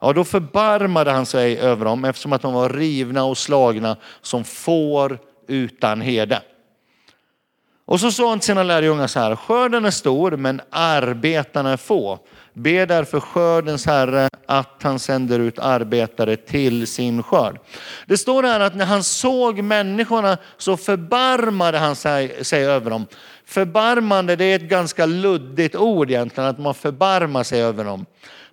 Ja, 0.00 0.12
då 0.12 0.24
förbarmade 0.24 1.10
han 1.10 1.26
sig 1.26 1.58
över 1.58 1.84
dem 1.84 2.04
eftersom 2.04 2.32
att 2.32 2.42
de 2.42 2.54
var 2.54 2.68
rivna 2.68 3.24
och 3.24 3.38
slagna 3.38 3.96
som 4.22 4.44
får 4.44 5.18
utan 5.48 6.00
herde. 6.00 6.42
Och 7.88 8.00
så 8.00 8.12
sa 8.12 8.28
han 8.28 8.38
till 8.38 8.46
sina 8.46 8.62
lärjungar 8.62 9.06
så 9.06 9.20
här, 9.20 9.36
skörden 9.36 9.84
är 9.84 9.90
stor 9.90 10.30
men 10.30 10.60
arbetarna 10.70 11.72
är 11.72 11.76
få. 11.76 12.18
Be 12.52 12.86
därför 12.86 13.20
skördens 13.20 13.86
herre 13.86 14.28
att 14.46 14.82
han 14.82 14.98
sänder 14.98 15.38
ut 15.38 15.58
arbetare 15.58 16.36
till 16.36 16.86
sin 16.86 17.22
skörd. 17.22 17.58
Det 18.06 18.16
står 18.16 18.42
här 18.42 18.60
att 18.60 18.74
när 18.74 18.86
han 18.86 19.04
såg 19.04 19.62
människorna 19.62 20.38
så 20.56 20.76
förbarmade 20.76 21.78
han 21.78 21.96
sig, 21.96 22.44
sig 22.44 22.64
över 22.64 22.90
dem. 22.90 23.06
Förbarmande 23.44 24.36
det 24.36 24.44
är 24.44 24.56
ett 24.56 24.62
ganska 24.62 25.06
luddigt 25.06 25.76
ord 25.76 26.10
egentligen, 26.10 26.50
att 26.50 26.58
man 26.58 26.74
förbarmar 26.74 27.42
sig 27.42 27.62
över 27.62 27.84
dem. 27.84 28.06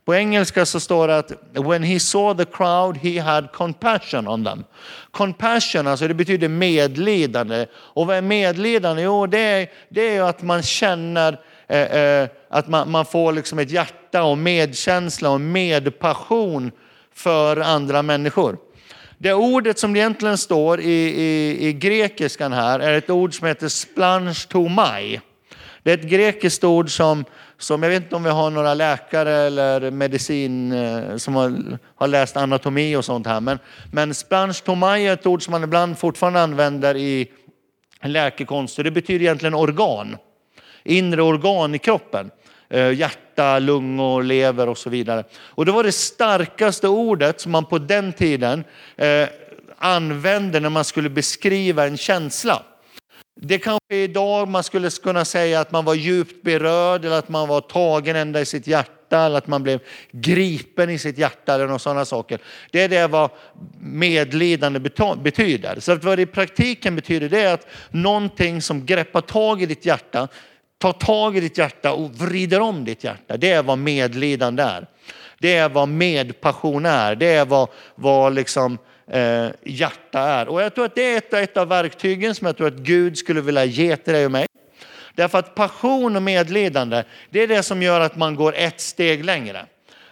På 0.05 0.15
engelska 0.15 0.65
så 0.65 0.79
står 0.79 1.07
det 1.07 1.17
att 1.17 1.31
when 1.51 1.83
he 1.83 1.99
saw 1.99 2.45
the 2.45 2.51
crowd 2.51 2.97
he 2.97 3.21
had 3.21 3.51
compassion 3.51 4.27
on 4.27 4.45
them. 4.45 4.63
Compassion 5.11 5.87
alltså 5.87 6.07
det 6.07 6.13
betyder 6.13 6.47
medlidande. 6.47 7.65
Och 7.73 8.07
vad 8.07 8.17
är 8.17 8.21
medlidande? 8.21 9.01
Jo 9.01 9.27
det 9.27 9.39
är, 9.39 9.67
det 9.89 10.15
är 10.15 10.21
att 10.21 10.41
man 10.41 10.63
känner 10.63 11.39
eh, 11.67 11.81
eh, 11.81 12.29
att 12.49 12.67
man, 12.67 12.91
man 12.91 13.05
får 13.05 13.33
liksom 13.33 13.59
ett 13.59 13.71
hjärta 13.71 14.23
och 14.23 14.37
medkänsla 14.37 15.29
och 15.29 15.41
medpassion 15.41 16.71
för 17.13 17.57
andra 17.57 18.01
människor. 18.01 18.57
Det 19.17 19.33
ordet 19.33 19.79
som 19.79 19.95
egentligen 19.95 20.37
står 20.37 20.81
i, 20.81 20.93
i, 21.21 21.67
i 21.67 21.73
grekiskan 21.73 22.53
här 22.53 22.79
är 22.79 22.93
ett 22.93 23.09
ord 23.09 23.37
som 23.37 23.47
heter 23.47 23.67
splanchtomai. 23.67 25.19
Det 25.83 25.91
är 25.91 25.97
ett 25.97 26.09
grekiskt 26.09 26.63
ord 26.63 26.95
som 26.95 27.25
som 27.63 27.83
jag 27.83 27.89
vet 27.89 28.03
inte 28.03 28.15
om 28.15 28.23
vi 28.23 28.29
har 28.29 28.49
några 28.49 28.73
läkare 28.73 29.31
eller 29.31 29.91
medicin 29.91 30.71
eh, 30.71 31.17
som 31.17 31.35
har, 31.35 31.77
har 31.95 32.07
läst 32.07 32.37
anatomi 32.37 32.95
och 32.95 33.05
sånt 33.05 33.27
här. 33.27 33.41
Men, 33.41 33.59
men 33.91 34.13
spanschtomai 34.13 35.07
är 35.07 35.13
ett 35.13 35.25
ord 35.25 35.43
som 35.43 35.51
man 35.51 35.63
ibland 35.63 35.97
fortfarande 35.97 36.41
använder 36.41 36.97
i 36.97 37.31
läkekonst. 38.01 38.75
Det 38.75 38.91
betyder 38.91 39.25
egentligen 39.25 39.53
organ. 39.53 40.17
Inre 40.83 41.21
organ 41.21 41.75
i 41.75 41.79
kroppen. 41.79 42.31
Eh, 42.69 42.93
hjärta, 42.93 43.59
lungor, 43.59 44.23
lever 44.23 44.69
och 44.69 44.77
så 44.77 44.89
vidare. 44.89 45.23
Och 45.35 45.65
det 45.65 45.71
var 45.71 45.83
det 45.83 45.91
starkaste 45.91 46.87
ordet 46.87 47.41
som 47.41 47.51
man 47.51 47.65
på 47.65 47.77
den 47.77 48.13
tiden 48.13 48.63
eh, 48.95 49.27
använde 49.77 50.59
när 50.59 50.69
man 50.69 50.85
skulle 50.85 51.09
beskriva 51.09 51.85
en 51.85 51.97
känsla. 51.97 52.63
Det 53.35 53.57
kanske 53.57 53.95
idag 53.95 54.47
man 54.47 54.63
skulle 54.63 54.89
kunna 54.89 55.25
säga 55.25 55.59
att 55.59 55.71
man 55.71 55.85
var 55.85 55.93
djupt 55.93 56.43
berörd 56.43 57.05
eller 57.05 57.19
att 57.19 57.29
man 57.29 57.47
var 57.47 57.61
tagen 57.61 58.15
ända 58.15 58.41
i 58.41 58.45
sitt 58.45 58.67
hjärta 58.67 59.19
eller 59.25 59.37
att 59.37 59.47
man 59.47 59.63
blev 59.63 59.79
gripen 60.11 60.89
i 60.89 60.97
sitt 60.97 61.17
hjärta 61.17 61.53
eller 61.53 61.65
några 61.65 61.79
sådana 61.79 62.05
saker. 62.05 62.39
Det 62.71 62.81
är 62.81 62.89
det 62.89 63.07
vad 63.07 63.29
medlidande 63.79 64.79
betyder. 65.23 65.79
Så 65.79 65.91
att 65.91 66.03
vad 66.03 66.17
det 66.17 66.21
i 66.21 66.25
praktiken 66.25 66.95
betyder 66.95 67.29
det 67.29 67.41
är 67.41 67.53
att 67.53 67.67
någonting 67.91 68.61
som 68.61 68.85
greppar 68.85 69.21
tag 69.21 69.61
i 69.61 69.65
ditt 69.65 69.85
hjärta, 69.85 70.27
tar 70.77 70.93
tag 70.93 71.37
i 71.37 71.39
ditt 71.39 71.57
hjärta 71.57 71.93
och 71.93 72.11
vrider 72.11 72.59
om 72.59 72.85
ditt 72.85 73.03
hjärta. 73.03 73.37
Det 73.37 73.51
är 73.51 73.63
vad 73.63 73.77
medlidande 73.77 74.63
är. 74.63 74.87
Det 75.39 75.55
är 75.55 75.69
vad 75.69 75.87
medpassion 75.87 76.85
är. 76.85 77.15
Det 77.15 77.25
är 77.25 77.45
vad, 77.45 77.69
vad 77.95 78.33
liksom, 78.33 78.77
eh, 79.07 79.47
hjärta 79.63 80.19
är. 80.19 80.47
Och 80.47 80.61
jag 80.61 80.75
tror 80.75 80.85
att 80.85 80.95
det 80.95 81.13
är 81.13 81.17
ett, 81.17 81.33
ett 81.33 81.57
av 81.57 81.67
verktygen 81.67 82.35
som 82.35 82.47
jag 82.47 82.57
tror 82.57 82.67
att 82.67 82.73
Gud 82.73 83.17
skulle 83.17 83.41
vilja 83.41 83.65
ge 83.65 83.95
till 83.95 84.13
dig 84.13 84.25
och 84.25 84.31
mig. 84.31 84.47
Därför 85.15 85.39
att 85.39 85.55
passion 85.55 86.15
och 86.15 86.23
medlidande, 86.23 87.03
det 87.29 87.39
är 87.39 87.47
det 87.47 87.63
som 87.63 87.81
gör 87.81 87.99
att 87.99 88.15
man 88.15 88.35
går 88.35 88.55
ett 88.55 88.81
steg 88.81 89.25
längre. 89.25 89.65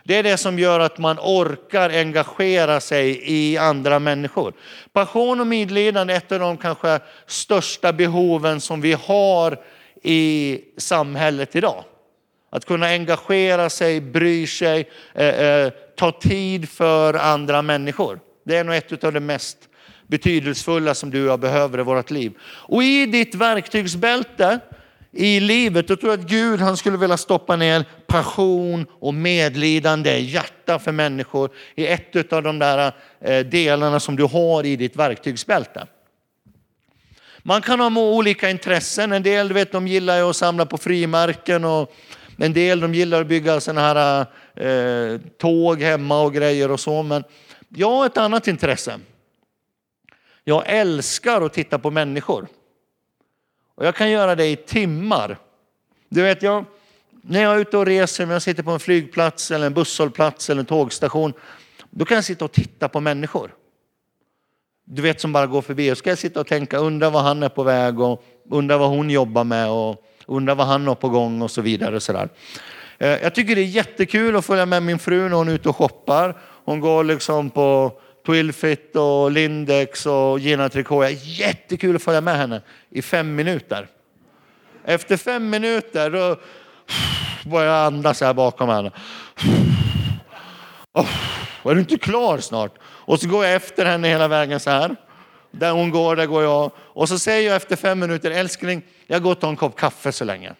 Det 0.03 0.15
är 0.15 0.23
det 0.23 0.37
som 0.37 0.59
gör 0.59 0.79
att 0.79 0.97
man 0.97 1.17
orkar 1.19 1.89
engagera 1.89 2.79
sig 2.79 3.21
i 3.23 3.57
andra 3.57 3.99
människor. 3.99 4.53
Passion 4.93 5.39
och 5.39 5.47
medlidande 5.47 6.13
är 6.13 6.17
ett 6.17 6.31
av 6.31 6.39
de 6.39 6.57
kanske 6.57 6.99
största 7.25 7.93
behoven 7.93 8.61
som 8.61 8.81
vi 8.81 8.93
har 8.93 9.59
i 10.03 10.59
samhället 10.77 11.55
idag. 11.55 11.83
Att 12.49 12.65
kunna 12.65 12.85
engagera 12.85 13.69
sig, 13.69 14.01
bry 14.01 14.47
sig, 14.47 14.89
eh, 15.13 15.27
eh, 15.27 15.69
ta 15.95 16.11
tid 16.11 16.69
för 16.69 17.13
andra 17.13 17.61
människor. 17.61 18.19
Det 18.43 18.57
är 18.57 18.63
nog 18.63 18.75
ett 18.75 19.03
av 19.03 19.13
de 19.13 19.19
mest 19.19 19.57
betydelsefulla 20.07 20.95
som 20.95 21.09
du 21.09 21.23
och 21.23 21.31
jag 21.31 21.39
behöver 21.39 21.79
i 21.79 21.83
vårt 21.83 22.11
liv. 22.11 22.33
Och 22.43 22.83
i 22.83 23.05
ditt 23.05 23.35
verktygsbälte 23.35 24.59
i 25.11 25.39
livet, 25.39 25.87
då 25.87 25.95
tror 25.95 26.11
jag 26.11 26.19
att 26.19 26.29
Gud 26.29 26.59
han 26.59 26.77
skulle 26.77 26.97
vilja 26.97 27.17
stoppa 27.17 27.55
ner 27.55 27.85
passion 28.07 28.85
och 28.99 29.13
medlidande, 29.13 30.19
hjärta 30.19 30.79
för 30.79 30.91
människor 30.91 31.49
i 31.75 31.87
ett 31.87 32.33
av 32.33 32.43
de 32.43 32.59
där 32.59 32.93
eh, 33.21 33.39
delarna 33.45 33.99
som 33.99 34.15
du 34.15 34.23
har 34.23 34.65
i 34.65 34.75
ditt 34.75 34.95
verktygsbälte. 34.95 35.87
Man 37.43 37.61
kan 37.61 37.79
ha 37.79 38.01
olika 38.01 38.49
intressen. 38.49 39.11
En 39.11 39.23
del 39.23 39.53
vet, 39.53 39.71
de 39.71 39.87
gillar 39.87 40.17
ju 40.17 40.23
att 40.23 40.35
samla 40.35 40.65
på 40.65 40.77
frimärken 40.77 41.65
och 41.65 41.93
en 42.37 42.53
del 42.53 42.79
de 42.79 42.93
gillar 42.93 43.21
att 43.21 43.27
bygga 43.27 43.59
sådana 43.59 43.81
här 43.81 44.25
eh, 44.55 45.19
tåg 45.37 45.81
hemma 45.81 46.21
och 46.21 46.33
grejer 46.33 46.71
och 46.71 46.79
så. 46.79 47.03
Men 47.03 47.23
jag 47.75 47.91
har 47.91 48.05
ett 48.05 48.17
annat 48.17 48.47
intresse. 48.47 48.99
Jag 50.43 50.63
älskar 50.65 51.41
att 51.41 51.53
titta 51.53 51.79
på 51.79 51.91
människor. 51.91 52.47
Och 53.75 53.85
jag 53.85 53.95
kan 53.95 54.11
göra 54.11 54.35
det 54.35 54.47
i 54.47 54.55
timmar. 54.55 55.37
Du 56.09 56.21
vet, 56.21 56.43
jag, 56.43 56.65
när 57.21 57.41
jag 57.41 57.55
är 57.55 57.59
ute 57.59 57.77
och 57.77 57.85
reser, 57.85 58.25
när 58.25 58.33
jag 58.33 58.41
sitter 58.41 58.63
på 58.63 58.71
en 58.71 58.79
flygplats 58.79 59.51
eller 59.51 59.65
en 59.67 59.73
busshållplats 59.73 60.49
eller 60.49 60.59
en 60.59 60.65
tågstation, 60.65 61.33
då 61.89 62.05
kan 62.05 62.15
jag 62.15 62.23
sitta 62.23 62.45
och 62.45 62.51
titta 62.51 62.89
på 62.89 62.99
människor. 62.99 63.53
Du 64.85 65.01
vet 65.01 65.21
som 65.21 65.33
bara 65.33 65.47
går 65.47 65.61
förbi 65.61 65.91
och 65.91 65.97
ska 65.97 66.09
jag 66.09 66.17
sitta 66.17 66.39
och 66.39 66.47
tänka, 66.47 66.77
undra 66.77 67.09
vad 67.09 67.23
han 67.23 67.43
är 67.43 67.49
på 67.49 67.63
väg 67.63 67.99
och 67.99 68.23
undra 68.49 68.77
vad 68.77 68.89
hon 68.89 69.09
jobbar 69.09 69.43
med 69.43 69.69
och 69.69 70.05
undra 70.25 70.55
vad 70.55 70.67
han 70.67 70.87
har 70.87 70.95
på 70.95 71.09
gång 71.09 71.41
och 71.41 71.51
så 71.51 71.61
vidare. 71.61 71.95
Och 71.95 72.03
så 72.03 72.13
där. 72.13 72.29
Eh, 72.97 73.23
jag 73.23 73.35
tycker 73.35 73.55
det 73.55 73.61
är 73.61 73.65
jättekul 73.65 74.35
att 74.35 74.45
följa 74.45 74.65
med 74.65 74.83
min 74.83 74.99
fru 74.99 75.29
när 75.29 75.37
hon 75.37 75.49
är 75.49 75.53
ute 75.53 75.69
och 75.69 75.75
shoppar. 75.75 76.37
Hon 76.65 76.79
går 76.79 77.03
liksom 77.03 77.49
på 77.49 77.91
Twilfit 78.25 78.95
och 78.95 79.31
Lindex 79.31 80.05
och 80.05 80.39
Gina 80.39 80.69
Tricot. 80.69 81.05
Är 81.05 81.39
jättekul 81.39 81.95
att 81.95 82.03
följa 82.03 82.21
med 82.21 82.37
henne 82.37 82.61
i 82.89 83.01
fem 83.01 83.35
minuter. 83.35 83.87
Efter 84.85 85.17
fem 85.17 85.49
minuter 85.49 86.09
då 86.09 86.35
börjar 87.49 87.73
jag 87.73 87.85
andas 87.85 88.21
här 88.21 88.33
bakom 88.33 88.69
henne. 88.69 88.91
Oh, 90.93 91.09
är 91.63 91.73
du 91.75 91.79
inte 91.79 91.97
klar 91.97 92.37
snart? 92.37 92.73
Och 92.83 93.19
så 93.19 93.27
går 93.27 93.45
jag 93.45 93.55
efter 93.55 93.85
henne 93.85 94.07
hela 94.07 94.27
vägen 94.27 94.59
så 94.59 94.69
här. 94.69 94.95
Där 95.51 95.71
hon 95.71 95.91
går, 95.91 96.15
där 96.15 96.25
går 96.25 96.43
jag. 96.43 96.71
Och 96.77 97.09
så 97.09 97.19
säger 97.19 97.47
jag 97.47 97.55
efter 97.55 97.75
fem 97.75 97.99
minuter, 97.99 98.31
älskling, 98.31 98.81
jag 99.07 99.23
går 99.23 99.31
och 99.31 99.39
tar 99.39 99.49
en 99.49 99.55
kopp 99.55 99.75
kaffe 99.75 100.11
så 100.11 100.25
länge. 100.25 100.53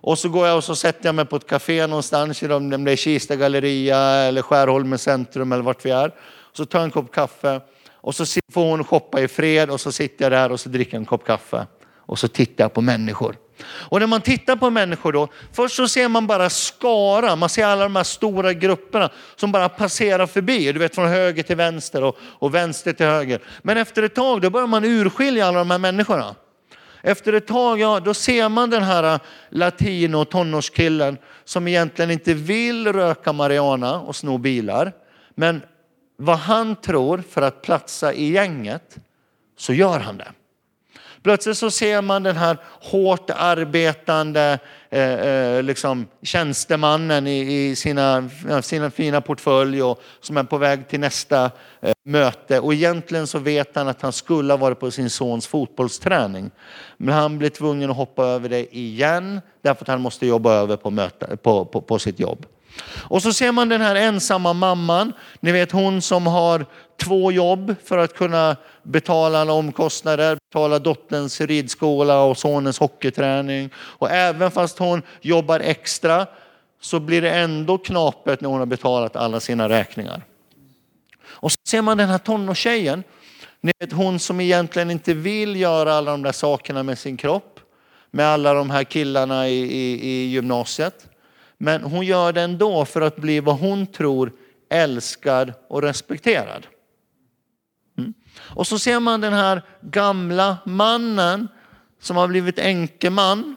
Och 0.00 0.18
så 0.18 0.28
går 0.28 0.46
jag 0.46 0.56
och 0.56 0.64
så 0.64 0.76
sätter 0.76 1.06
jag 1.06 1.14
mig 1.14 1.24
på 1.24 1.36
ett 1.36 1.46
café 1.46 1.86
någonstans, 1.86 2.42
om 2.42 2.84
det 2.84 2.92
är 2.92 2.96
Kista 2.96 3.36
galleria 3.36 3.98
eller 3.98 4.42
Skärholmen 4.42 4.98
centrum 4.98 5.52
eller 5.52 5.62
vart 5.62 5.84
vi 5.84 5.90
är. 5.90 6.14
Så 6.52 6.64
tar 6.64 6.78
jag 6.78 6.84
en 6.84 6.90
kopp 6.90 7.12
kaffe 7.12 7.60
och 7.94 8.14
så 8.14 8.24
får 8.52 8.64
hon 8.64 8.84
shoppa 8.84 9.20
i 9.20 9.28
fred 9.28 9.70
och 9.70 9.80
så 9.80 9.92
sitter 9.92 10.24
jag 10.24 10.32
där 10.32 10.52
och 10.52 10.60
så 10.60 10.68
dricker 10.68 10.94
jag 10.94 11.00
en 11.00 11.06
kopp 11.06 11.26
kaffe. 11.26 11.66
Och 11.96 12.18
så 12.18 12.28
tittar 12.28 12.64
jag 12.64 12.72
på 12.72 12.80
människor. 12.80 13.36
Och 13.64 14.00
när 14.00 14.06
man 14.06 14.20
tittar 14.20 14.56
på 14.56 14.70
människor 14.70 15.12
då, 15.12 15.28
först 15.52 15.76
så 15.76 15.88
ser 15.88 16.08
man 16.08 16.26
bara 16.26 16.50
skara, 16.50 17.36
man 17.36 17.48
ser 17.48 17.66
alla 17.66 17.82
de 17.82 17.96
här 17.96 18.04
stora 18.04 18.52
grupperna 18.52 19.10
som 19.36 19.52
bara 19.52 19.68
passerar 19.68 20.26
förbi. 20.26 20.72
Du 20.72 20.78
vet 20.78 20.94
från 20.94 21.08
höger 21.08 21.42
till 21.42 21.56
vänster 21.56 22.04
och, 22.04 22.16
och 22.22 22.54
vänster 22.54 22.92
till 22.92 23.06
höger. 23.06 23.40
Men 23.62 23.76
efter 23.76 24.02
ett 24.02 24.14
tag 24.14 24.40
då 24.40 24.50
börjar 24.50 24.66
man 24.66 24.84
urskilja 24.84 25.46
alla 25.46 25.58
de 25.58 25.70
här 25.70 25.78
människorna. 25.78 26.34
Efter 27.08 27.32
ett 27.32 27.46
tag, 27.46 27.80
ja, 27.80 28.00
då 28.00 28.14
ser 28.14 28.48
man 28.48 28.70
den 28.70 28.82
här 28.82 29.14
äh, 29.14 29.20
latino 29.50 30.24
tonårskillen 30.24 31.18
som 31.44 31.68
egentligen 31.68 32.10
inte 32.10 32.34
vill 32.34 32.92
röka 32.92 33.32
marijuana 33.32 34.00
och 34.00 34.16
sno 34.16 34.38
bilar. 34.38 34.92
Men 35.34 35.62
vad 36.16 36.38
han 36.38 36.76
tror 36.76 37.18
för 37.30 37.42
att 37.42 37.62
platsa 37.62 38.12
i 38.12 38.30
gänget 38.30 38.96
så 39.56 39.72
gör 39.72 40.00
han 40.00 40.18
det. 40.18 40.32
Plötsligt 41.28 41.58
så 41.58 41.70
ser 41.70 42.02
man 42.02 42.22
den 42.22 42.36
här 42.36 42.56
hårt 42.80 43.30
arbetande 43.30 44.58
eh, 44.90 45.12
eh, 45.12 45.62
liksom, 45.62 46.06
tjänstemannen 46.22 47.26
i, 47.26 47.68
i 47.68 47.76
sina, 47.76 48.30
sina 48.62 48.90
fina 48.90 49.20
portfölj 49.20 49.82
och 49.82 50.02
som 50.20 50.36
är 50.36 50.42
på 50.42 50.58
väg 50.58 50.88
till 50.88 51.00
nästa 51.00 51.50
eh, 51.80 51.92
möte. 52.04 52.60
Och 52.60 52.74
egentligen 52.74 53.26
så 53.26 53.38
vet 53.38 53.76
han 53.76 53.88
att 53.88 54.02
han 54.02 54.12
skulle 54.12 54.52
ha 54.52 54.58
varit 54.58 54.80
på 54.80 54.90
sin 54.90 55.10
sons 55.10 55.46
fotbollsträning. 55.46 56.50
Men 56.96 57.14
han 57.14 57.38
blir 57.38 57.50
tvungen 57.50 57.90
att 57.90 57.96
hoppa 57.96 58.24
över 58.24 58.48
det 58.48 58.76
igen 58.76 59.40
därför 59.62 59.84
att 59.84 59.88
han 59.88 60.00
måste 60.00 60.26
jobba 60.26 60.52
över 60.52 60.76
på, 60.76 60.90
möte, 60.90 61.36
på, 61.36 61.64
på, 61.64 61.80
på 61.80 61.98
sitt 61.98 62.20
jobb. 62.20 62.46
Och 62.96 63.22
så 63.22 63.32
ser 63.32 63.52
man 63.52 63.68
den 63.68 63.80
här 63.80 63.94
ensamma 63.94 64.52
mamman, 64.52 65.12
ni 65.40 65.52
vet 65.52 65.72
hon 65.72 66.02
som 66.02 66.26
har 66.26 66.66
två 66.98 67.32
jobb 67.32 67.74
för 67.84 67.98
att 67.98 68.14
kunna 68.14 68.56
betala 68.82 69.40
alla 69.40 69.52
omkostnader, 69.52 70.38
betala 70.50 70.78
dotterns 70.78 71.40
ridskola 71.40 72.22
och 72.22 72.38
sonens 72.38 72.78
hockeyträning. 72.78 73.70
Och 73.76 74.10
även 74.10 74.50
fast 74.50 74.78
hon 74.78 75.02
jobbar 75.20 75.60
extra 75.60 76.26
så 76.80 77.00
blir 77.00 77.22
det 77.22 77.30
ändå 77.30 77.78
knapert 77.78 78.40
när 78.40 78.48
hon 78.48 78.58
har 78.58 78.66
betalat 78.66 79.16
alla 79.16 79.40
sina 79.40 79.68
räkningar. 79.68 80.22
Och 81.24 81.52
så 81.52 81.58
ser 81.64 81.82
man 81.82 81.96
den 81.96 82.08
här 82.08 82.18
tonårstjejen, 82.18 83.04
ni 83.60 83.72
vet 83.78 83.92
hon 83.92 84.18
som 84.18 84.40
egentligen 84.40 84.90
inte 84.90 85.14
vill 85.14 85.56
göra 85.56 85.94
alla 85.94 86.10
de 86.10 86.22
där 86.22 86.32
sakerna 86.32 86.82
med 86.82 86.98
sin 86.98 87.16
kropp, 87.16 87.60
med 88.10 88.26
alla 88.26 88.54
de 88.54 88.70
här 88.70 88.84
killarna 88.84 89.48
i, 89.48 89.58
i, 89.58 90.08
i 90.10 90.26
gymnasiet. 90.26 91.06
Men 91.58 91.82
hon 91.82 92.06
gör 92.06 92.32
det 92.32 92.42
ändå 92.42 92.84
för 92.84 93.00
att 93.00 93.16
bli 93.16 93.40
vad 93.40 93.58
hon 93.58 93.86
tror 93.86 94.32
älskad 94.70 95.52
och 95.68 95.82
respekterad. 95.82 96.66
Och 98.40 98.66
så 98.66 98.78
ser 98.78 99.00
man 99.00 99.20
den 99.20 99.32
här 99.32 99.62
gamla 99.80 100.56
mannen 100.64 101.48
som 102.00 102.16
har 102.16 102.28
blivit 102.28 102.58
enkeman, 102.58 103.56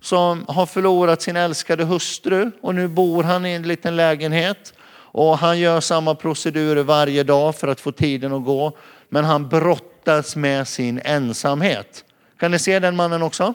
som 0.00 0.44
har 0.48 0.66
förlorat 0.66 1.22
sin 1.22 1.36
älskade 1.36 1.84
hustru 1.84 2.50
och 2.62 2.74
nu 2.74 2.88
bor 2.88 3.22
han 3.22 3.46
i 3.46 3.50
en 3.50 3.62
liten 3.62 3.96
lägenhet. 3.96 4.74
Och 5.12 5.38
han 5.38 5.58
gör 5.58 5.80
samma 5.80 6.14
procedurer 6.14 6.82
varje 6.82 7.22
dag 7.22 7.56
för 7.56 7.68
att 7.68 7.80
få 7.80 7.92
tiden 7.92 8.32
att 8.32 8.44
gå. 8.44 8.76
Men 9.08 9.24
han 9.24 9.48
brottas 9.48 10.36
med 10.36 10.68
sin 10.68 11.00
ensamhet. 11.04 12.04
Kan 12.38 12.50
ni 12.50 12.58
se 12.58 12.78
den 12.78 12.96
mannen 12.96 13.22
också? 13.22 13.54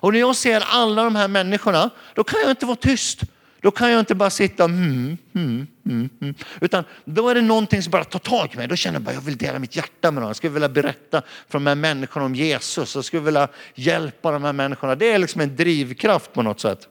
Och 0.00 0.12
när 0.12 0.20
jag 0.20 0.36
ser 0.36 0.64
alla 0.66 1.04
de 1.04 1.16
här 1.16 1.28
människorna, 1.28 1.90
då 2.14 2.24
kan 2.24 2.40
jag 2.40 2.50
inte 2.50 2.66
vara 2.66 2.76
tyst. 2.76 3.20
Då 3.60 3.70
kan 3.70 3.90
jag 3.90 4.00
inte 4.00 4.14
bara 4.14 4.30
sitta 4.30 4.64
mm, 4.64 5.18
mm, 5.34 5.66
mm, 5.86 6.08
mm. 6.20 6.34
Utan 6.60 6.84
då 7.04 7.28
är 7.28 7.34
det 7.34 7.40
någonting 7.40 7.82
som 7.82 7.90
bara 7.90 8.04
tar 8.04 8.18
tag 8.18 8.50
i 8.54 8.56
mig. 8.56 8.68
Då 8.68 8.76
känner 8.76 8.94
jag 8.94 9.02
bara 9.02 9.14
jag 9.14 9.20
vill 9.20 9.36
dela 9.36 9.58
mitt 9.58 9.76
hjärta 9.76 10.10
med 10.10 10.20
någon. 10.20 10.28
Jag 10.28 10.36
skulle 10.36 10.52
vilja 10.52 10.68
berätta 10.68 11.22
för 11.48 11.58
de 11.58 11.66
här 11.66 11.74
människorna 11.74 12.26
om 12.26 12.34
Jesus. 12.34 12.94
Jag 12.94 13.04
skulle 13.04 13.22
vilja 13.22 13.48
hjälpa 13.74 14.30
de 14.30 14.44
här 14.44 14.52
människorna. 14.52 14.94
Det 14.94 15.12
är 15.12 15.18
liksom 15.18 15.40
en 15.40 15.56
drivkraft 15.56 16.32
på 16.32 16.42
något 16.42 16.60
sätt. 16.60 16.88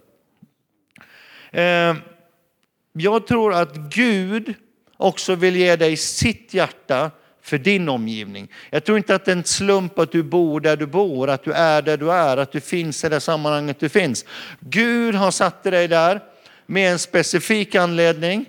Eh, 1.51 1.95
jag 2.93 3.28
tror 3.28 3.53
att 3.53 3.76
Gud 3.76 4.53
också 4.97 5.36
vill 5.36 5.55
ge 5.55 5.76
dig 5.76 5.97
sitt 5.97 6.53
hjärta 6.53 7.11
för 7.41 7.57
din 7.57 7.89
omgivning. 7.89 8.51
Jag 8.70 8.84
tror 8.84 8.97
inte 8.97 9.15
att 9.15 9.26
det 9.26 9.32
är 9.32 9.36
en 9.36 9.43
slump 9.43 9.99
att 9.99 10.11
du 10.11 10.24
bor 10.24 10.59
där 10.59 10.78
du 10.78 10.86
bor, 10.86 11.30
att 11.30 11.43
du 11.43 11.51
är 11.51 11.82
där 11.82 11.97
du 11.97 12.11
är, 12.11 12.38
att 12.38 12.51
du 12.51 12.61
finns 12.61 13.03
i 13.03 13.09
det 13.09 13.20
sammanhanget 13.20 13.80
du 13.80 13.89
finns. 13.89 14.26
Gud 14.59 15.15
har 15.15 15.32
satt 15.32 15.63
dig 15.63 15.88
där 15.88 16.22
med 16.70 16.91
en 16.91 16.99
specifik 16.99 17.76
anledning 17.76 18.45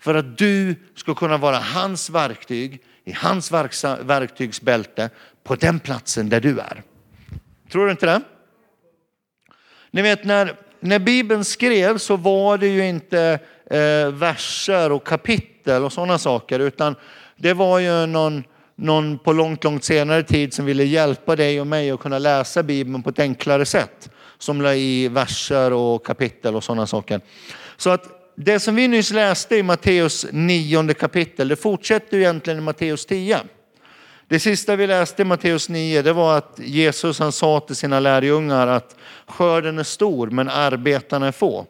för 0.00 0.14
att 0.14 0.38
du 0.38 0.74
ska 0.94 1.14
kunna 1.14 1.36
vara 1.36 1.56
hans 1.56 2.10
verktyg 2.10 2.82
i 3.04 3.12
hans 3.12 3.52
verktygsbälte 4.02 5.10
på 5.44 5.54
den 5.54 5.80
platsen 5.80 6.28
där 6.28 6.40
du 6.40 6.58
är. 6.58 6.82
Tror 7.72 7.84
du 7.84 7.90
inte 7.90 8.06
det? 8.06 8.20
Ni 9.90 10.02
vet 10.02 10.24
när, 10.24 10.56
när 10.80 10.98
Bibeln 10.98 11.44
skrevs 11.44 12.02
så 12.02 12.16
var 12.16 12.58
det 12.58 12.68
ju 12.68 12.88
inte 12.88 13.38
eh, 13.70 14.08
verser 14.12 14.92
och 14.92 15.06
kapitel 15.06 15.84
och 15.84 15.92
sådana 15.92 16.18
saker 16.18 16.58
utan 16.58 16.96
det 17.36 17.54
var 17.54 17.78
ju 17.78 18.06
någon, 18.06 18.44
någon 18.76 19.18
på 19.18 19.32
långt, 19.32 19.64
långt 19.64 19.84
senare 19.84 20.22
tid 20.22 20.54
som 20.54 20.64
ville 20.64 20.84
hjälpa 20.84 21.36
dig 21.36 21.60
och 21.60 21.66
mig 21.66 21.90
att 21.90 22.00
kunna 22.00 22.18
läsa 22.18 22.62
Bibeln 22.62 23.02
på 23.02 23.10
ett 23.10 23.18
enklare 23.18 23.64
sätt. 23.64 24.10
Som 24.42 24.62
la 24.62 24.74
i 24.74 25.08
verser 25.08 25.72
och 25.72 26.06
kapitel 26.06 26.56
och 26.56 26.64
sådana 26.64 26.86
saker. 26.86 27.20
Så 27.76 27.90
att 27.90 28.34
det 28.34 28.60
som 28.60 28.74
vi 28.74 28.88
nyss 28.88 29.10
läste 29.10 29.56
i 29.56 29.62
Matteus 29.62 30.26
nionde 30.32 30.94
kapitel, 30.94 31.48
det 31.48 31.56
fortsätter 31.56 32.18
egentligen 32.18 32.58
i 32.58 32.62
Matteus 32.62 33.06
10. 33.06 33.40
Det 34.28 34.40
sista 34.40 34.76
vi 34.76 34.86
läste 34.86 35.22
i 35.22 35.24
Matteus 35.24 35.68
9, 35.68 36.02
det 36.02 36.12
var 36.12 36.38
att 36.38 36.58
Jesus 36.58 37.18
han 37.18 37.32
sa 37.32 37.60
till 37.60 37.76
sina 37.76 38.00
lärjungar 38.00 38.66
att 38.66 38.96
skörden 39.26 39.78
är 39.78 39.82
stor 39.82 40.30
men 40.30 40.48
arbetarna 40.48 41.26
är 41.26 41.32
få. 41.32 41.66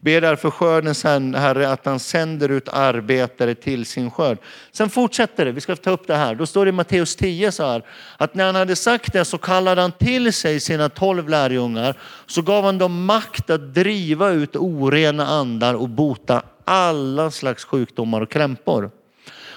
Be 0.00 0.20
därför 0.20 0.50
skördens 0.50 1.04
Herre 1.04 1.70
att 1.70 1.86
han 1.86 2.00
sänder 2.00 2.48
ut 2.48 2.68
arbetare 2.68 3.54
till 3.54 3.86
sin 3.86 4.10
skörd. 4.10 4.38
Sen 4.72 4.90
fortsätter 4.90 5.44
det, 5.44 5.52
vi 5.52 5.60
ska 5.60 5.76
ta 5.76 5.90
upp 5.90 6.06
det 6.06 6.16
här. 6.16 6.34
Då 6.34 6.46
står 6.46 6.64
det 6.64 6.68
i 6.68 6.72
Matteus 6.72 7.16
10 7.16 7.52
så 7.52 7.66
här, 7.66 7.82
att 8.16 8.34
när 8.34 8.46
han 8.46 8.54
hade 8.54 8.76
sagt 8.76 9.12
det 9.12 9.24
så 9.24 9.38
kallade 9.38 9.80
han 9.80 9.92
till 9.92 10.32
sig 10.32 10.60
sina 10.60 10.88
tolv 10.88 11.28
lärjungar. 11.28 11.98
Så 12.26 12.42
gav 12.42 12.64
han 12.64 12.78
dem 12.78 13.04
makt 13.04 13.50
att 13.50 13.74
driva 13.74 14.30
ut 14.30 14.56
orena 14.56 15.26
andar 15.26 15.74
och 15.74 15.88
bota 15.88 16.42
alla 16.64 17.30
slags 17.30 17.64
sjukdomar 17.64 18.20
och 18.20 18.30
krämpor. 18.30 18.90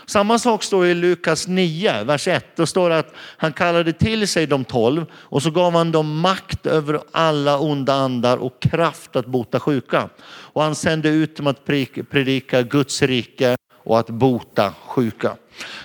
Samma 0.06 0.40
sak 0.40 0.64
står 0.64 0.86
i 0.86 0.94
Lukas 0.94 1.48
9, 1.48 2.04
vers 2.04 2.28
1. 2.28 2.46
Då 2.56 2.66
står 2.66 2.90
det 2.90 3.00
att 3.00 3.14
han 3.38 3.54
kallade 3.54 3.94
till 3.94 4.28
sig 4.28 4.48
de 4.48 4.66
tolv 4.66 5.06
och 5.14 5.44
så 5.44 5.52
gav 5.52 5.74
han 5.74 5.92
dem 5.92 6.20
makt 6.20 6.66
över 6.66 7.00
alla 7.12 7.60
onda 7.60 7.94
andar 7.94 8.38
och 8.38 8.62
kraft 8.62 9.16
att 9.16 9.26
bota 9.26 9.60
sjuka. 9.60 10.10
Och 10.26 10.64
han 10.64 10.76
sände 10.76 11.10
ut 11.10 11.36
dem 11.36 11.48
att 11.48 11.66
predika 12.10 12.62
Guds 12.62 13.02
rike 13.02 13.56
och 13.84 14.00
att 14.00 14.10
bota 14.10 14.74
sjuka. 14.86 15.36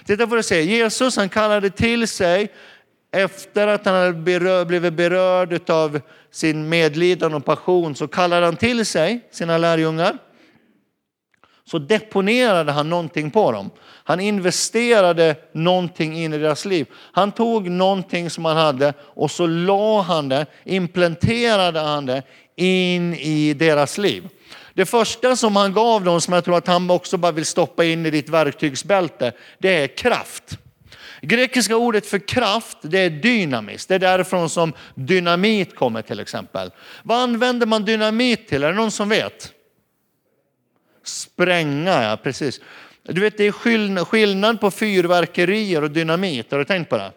Titta 0.07 0.27
vad 0.27 0.39
det 0.39 0.43
säger. 0.43 0.65
Jesus 0.65 1.17
han 1.17 1.29
kallade 1.29 1.71
till 1.71 2.09
sig 2.09 2.53
efter 3.13 3.67
att 3.67 3.87
han 3.87 3.95
hade 3.95 4.65
blivit 4.65 4.95
berörd 4.95 5.71
av 5.71 6.01
sin 6.31 6.69
medlidan 6.69 7.35
och 7.35 7.45
passion 7.45 7.95
så 7.95 8.09
kallade 8.09 8.47
han 8.47 8.57
till 8.57 8.87
sig 8.87 9.29
sina 9.31 9.59
lärjungar 9.59 10.19
så 11.71 11.79
deponerade 11.79 12.73
han 12.73 12.91
någonting 12.91 13.31
på 13.31 13.53
dem. 13.53 13.71
Han 14.05 14.21
investerade 14.21 15.37
någonting 15.53 16.19
in 16.19 16.33
i 16.33 16.39
deras 16.39 16.65
liv. 16.65 16.87
Han 17.13 17.33
tog 17.33 17.71
någonting 17.71 18.31
som 18.31 18.45
han 18.45 18.57
hade 18.57 18.95
och 19.01 19.31
så 19.31 19.47
la 19.47 20.03
han 20.03 20.29
det, 20.29 20.47
implementerade 20.65 21.81
han 21.81 22.07
det 22.07 22.23
in 22.57 23.15
i 23.15 23.55
deras 23.55 23.99
liv. 23.99 24.29
Det 24.75 24.87
första 24.87 25.37
som 25.37 25.57
han 25.57 25.73
gav 25.73 26.05
dem, 26.05 26.21
som 26.21 26.35
jag 26.35 26.45
tror 26.45 26.57
att 26.57 26.67
han 26.67 26.91
också 26.91 27.17
bara 27.17 27.33
vill 27.33 27.47
stoppa 27.47 27.85
in 27.85 28.07
i 28.07 28.11
ditt 28.11 28.29
verktygsbälte, 28.29 29.33
det 29.59 29.83
är 29.83 29.87
kraft. 29.87 30.59
Grekiska 31.23 31.77
ordet 31.77 32.07
för 32.07 32.19
kraft, 32.19 32.79
det 32.83 32.99
är 32.99 33.11
dynamis. 33.11 33.87
Det 33.87 33.95
är 33.95 33.99
därifrån 33.99 34.51
som 34.51 34.73
dynamit 34.95 35.77
kommer 35.77 36.03
till 36.03 36.21
exempel. 36.21 36.71
Vad 37.03 37.19
använder 37.19 37.67
man 37.67 37.85
dynamit 37.85 38.49
till? 38.49 38.63
Är 38.63 38.69
det 38.69 38.75
någon 38.75 38.91
som 38.91 39.09
vet? 39.09 39.53
Spränga, 41.09 42.03
ja 42.03 42.19
precis. 42.23 42.61
Du 43.03 43.21
vet 43.21 43.39
det 43.39 43.45
är 43.45 44.05
skillnad 44.05 44.61
på 44.61 44.71
fyrverkerier 44.71 45.83
och 45.83 45.91
dynamit, 45.91 46.51
har 46.51 46.59
du 46.59 46.65
tänkt 46.65 46.91
på 46.91 46.97
det? 46.97 47.13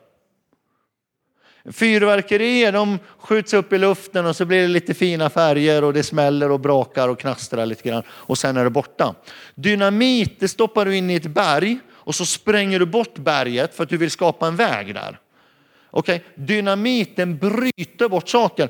Fyrverkerier 1.72 2.72
de 2.72 3.00
skjuts 3.18 3.54
upp 3.54 3.74
i 3.74 3.78
luften 3.78 4.26
och 4.26 4.36
så 4.36 4.46
blir 4.46 4.62
det 4.62 4.68
lite 4.68 4.94
fina 4.94 5.30
färger 5.30 5.84
och 5.84 5.94
det 5.94 6.04
smäller 6.04 6.52
och 6.52 6.60
brakar 6.60 7.10
och 7.10 7.20
knastrar 7.20 7.66
lite 7.66 7.90
grann 7.90 8.04
och 8.10 8.38
sen 8.38 8.58
är 8.58 8.64
det 8.64 8.70
borta. 8.70 9.16
Dynamit 9.56 10.40
det 10.40 10.48
stoppar 10.48 10.86
du 10.86 10.98
in 10.98 11.10
i 11.10 11.16
ett 11.16 11.28
berg 11.28 11.80
och 11.92 12.16
så 12.16 12.26
spränger 12.26 12.80
du 12.80 12.86
bort 12.86 13.18
berget 13.18 13.76
för 13.76 13.84
att 13.84 13.90
du 13.90 13.98
vill 13.98 14.12
skapa 14.12 14.48
en 14.48 14.56
väg 14.56 14.94
där. 14.94 15.20
Okay? 15.92 16.20
Dynamiten 16.36 17.38
bryter 17.38 18.10
bort 18.10 18.30
saker. 18.30 18.70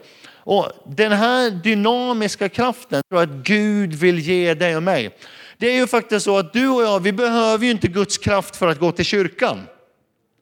Och 0.50 0.72
den 0.86 1.12
här 1.12 1.52
dynamiska 1.52 2.50
kraften 2.50 3.02
tror 3.10 3.22
jag 3.22 3.30
att 3.30 3.36
Gud 3.36 3.94
vill 3.94 4.20
ge 4.20 4.54
dig 4.54 4.76
och 4.76 4.84
mig. 4.84 5.16
Det 5.58 5.68
är 5.68 5.76
ju 5.76 5.88
faktiskt 5.88 6.26
så 6.26 6.38
att 6.38 6.54
du 6.54 6.70
och 6.70 6.84
jag, 6.84 7.00
vi 7.00 7.14
behöver 7.14 7.66
ju 7.66 7.72
inte 7.72 7.88
Guds 7.88 8.18
kraft 8.18 8.56
för 8.56 8.68
att 8.68 8.80
gå 8.80 8.92
till 8.92 9.06
kyrkan. 9.06 9.62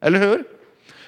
Eller 0.01 0.19
hur? 0.19 0.43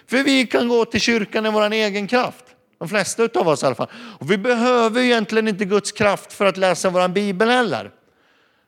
För 0.08 0.24
vi 0.24 0.48
kan 0.48 0.68
gå 0.68 0.86
till 0.86 1.02
kyrkan 1.02 1.46
i 1.46 1.50
vår 1.50 1.72
egen 1.72 2.08
kraft. 2.08 2.46
De 2.80 2.90
flesta 2.90 3.30
av 3.36 3.48
oss 3.48 3.64
i 3.64 3.66
alla 3.66 3.76
fall. 3.76 3.90
Och 4.20 4.32
vi 4.32 4.38
behöver 4.38 5.02
egentligen 5.02 5.48
inte 5.48 5.66
Guds 5.66 5.92
kraft 5.92 6.34
för 6.34 6.46
att 6.46 6.58
läsa 6.58 6.90
vår 6.90 7.08
bibel 7.08 7.50
heller. 7.50 7.92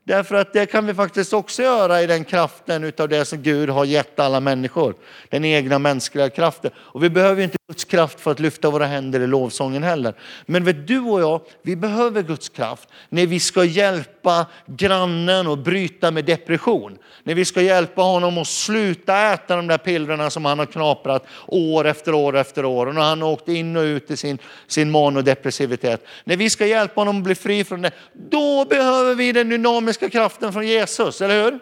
Därför 0.04 0.36
att 0.36 0.54
det 0.54 0.66
kan 0.66 0.86
vi 0.86 0.94
faktiskt 0.94 1.34
också 1.34 1.64
göra 1.64 2.02
i 2.02 2.08
den 2.08 2.24
kraften 2.24 2.84
utav 2.84 3.10
det 3.10 3.26
som 3.26 3.42
Gud 3.42 3.70
har 3.70 3.86
gett 3.86 4.20
alla 4.20 4.40
människor. 4.40 4.96
Den 5.30 5.46
egna 5.46 5.80
mänskliga 5.80 6.30
kraften. 6.30 6.72
Och 6.78 7.04
vi 7.04 7.10
behöver 7.10 7.44
inte 7.44 7.58
Guds 7.68 7.86
kraft 7.86 8.20
för 8.20 8.32
att 8.32 8.40
lyfta 8.40 8.70
våra 8.70 8.86
händer 8.86 9.20
i 9.20 9.28
lovsången 9.28 9.84
heller. 9.84 10.14
Men 10.46 10.64
vet 10.64 10.88
du 10.88 11.00
och 11.00 11.22
jag, 11.22 11.42
vi 11.62 11.76
behöver 11.76 12.22
Guds 12.22 12.50
kraft 12.50 12.90
när 13.10 13.26
vi 13.26 13.40
ska 13.40 13.64
hjälpa 13.64 14.46
grannen 14.66 15.48
att 15.48 15.60
bryta 15.60 16.12
med 16.12 16.26
depression. 16.26 16.98
När 17.24 17.36
vi 17.36 17.46
ska 17.46 17.62
hjälpa 17.62 18.02
honom 18.02 18.38
att 18.38 18.48
sluta 18.48 19.34
äta 19.34 19.56
de 19.56 19.68
där 19.68 19.78
pillerna 19.78 20.30
som 20.30 20.46
han 20.46 20.60
har 20.60 20.66
knaprat 20.66 21.26
år 21.48 21.88
efter 21.88 22.14
år 22.14 22.38
efter 22.38 22.66
år. 22.66 22.86
Och 22.86 22.96
när 22.96 23.02
han 23.02 23.22
har 23.22 23.30
åkt 23.30 23.48
in 23.48 23.78
och 23.78 23.84
ut 23.84 24.12
i 24.12 24.18
sin, 24.18 24.38
sin 24.68 24.92
manodepressivitet. 24.92 26.06
När 26.24 26.38
vi 26.38 26.50
ska 26.50 26.66
hjälpa 26.66 27.02
honom 27.02 27.18
att 27.18 27.24
bli 27.24 27.36
fri 27.36 27.64
från 27.64 27.82
det, 27.82 27.92
då 28.14 28.66
behöver 28.66 29.16
vi 29.16 29.32
den 29.32 29.50
dynamiska 29.50 29.91
kraften 29.98 30.54
från 30.54 30.68
Jesus, 30.68 31.22
eller 31.22 31.44
hur? 31.44 31.60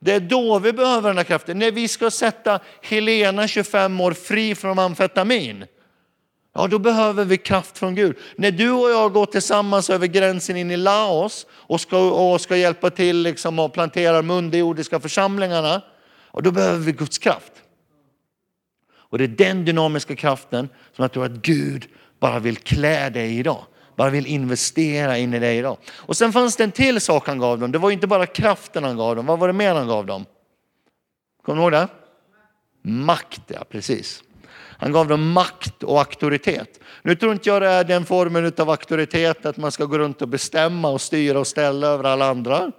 Det 0.00 0.12
är 0.12 0.20
då 0.20 0.58
vi 0.58 0.72
behöver 0.72 1.10
den 1.10 1.16
här 1.16 1.24
kraften. 1.24 1.58
När 1.58 1.70
vi 1.70 1.88
ska 1.88 2.10
sätta 2.10 2.60
Helena, 2.82 3.48
25 3.48 4.00
år, 4.00 4.12
fri 4.12 4.54
från 4.54 4.78
amfetamin. 4.78 5.64
Ja, 6.54 6.66
då 6.66 6.78
behöver 6.78 7.24
vi 7.24 7.36
kraft 7.36 7.78
från 7.78 7.94
Gud. 7.94 8.16
När 8.36 8.50
du 8.50 8.70
och 8.70 8.90
jag 8.90 9.12
går 9.12 9.26
tillsammans 9.26 9.90
över 9.90 10.06
gränsen 10.06 10.56
in 10.56 10.70
i 10.70 10.76
Laos 10.76 11.46
och 11.50 11.80
ska, 11.80 12.10
och 12.10 12.40
ska 12.40 12.56
hjälpa 12.56 12.90
till 12.90 13.16
liksom 13.16 13.58
och 13.58 13.72
plantera 13.72 14.16
de 14.16 14.30
underjordiska 14.30 15.00
församlingarna, 15.00 15.82
ja, 16.32 16.40
då 16.40 16.50
behöver 16.50 16.78
vi 16.78 16.92
Guds 16.92 17.18
kraft. 17.18 17.52
Och 18.94 19.18
det 19.18 19.24
är 19.24 19.28
den 19.28 19.64
dynamiska 19.64 20.16
kraften 20.16 20.68
som 20.92 21.02
jag 21.02 21.12
tror 21.12 21.24
att 21.24 21.32
Gud 21.32 21.86
bara 22.20 22.38
vill 22.38 22.56
klä 22.56 23.10
dig 23.10 23.34
i 23.34 23.38
idag 23.38 23.64
bara 23.96 24.10
vill 24.10 24.26
investera 24.26 25.18
in 25.18 25.34
i 25.34 25.38
dig 25.38 25.58
idag. 25.58 25.76
Och 25.94 26.16
sen 26.16 26.32
fanns 26.32 26.56
det 26.56 26.64
en 26.64 26.72
till 26.72 27.00
sak 27.00 27.26
han 27.26 27.38
gav 27.38 27.58
dem. 27.58 27.72
Det 27.72 27.78
var 27.78 27.90
inte 27.90 28.06
bara 28.06 28.26
kraften 28.26 28.84
han 28.84 28.96
gav 28.96 29.16
dem. 29.16 29.26
Vad 29.26 29.38
var 29.38 29.46
det 29.46 29.52
mer 29.52 29.74
han 29.74 29.88
gav 29.88 30.06
dem? 30.06 30.24
Kommer 31.44 31.56
du 31.56 31.62
ihåg 31.62 31.72
det? 31.72 31.88
Makt, 32.82 33.42
ja 33.46 33.64
precis. 33.70 34.22
Han 34.78 34.92
gav 34.92 35.08
dem 35.08 35.32
makt 35.32 35.82
och 35.82 35.98
auktoritet. 35.98 36.80
Nu 37.02 37.14
tror 37.14 37.32
inte 37.32 37.48
jag 37.48 37.62
det 37.62 37.68
är 37.68 37.84
den 37.84 38.04
formen 38.04 38.52
av 38.58 38.70
auktoritet 38.70 39.46
att 39.46 39.56
man 39.56 39.72
ska 39.72 39.84
gå 39.84 39.98
runt 39.98 40.22
och 40.22 40.28
bestämma 40.28 40.88
och 40.88 41.00
styra 41.00 41.38
och 41.38 41.46
ställa 41.46 41.86
över 41.86 42.04
alla 42.04 42.28
andra. 42.30 42.72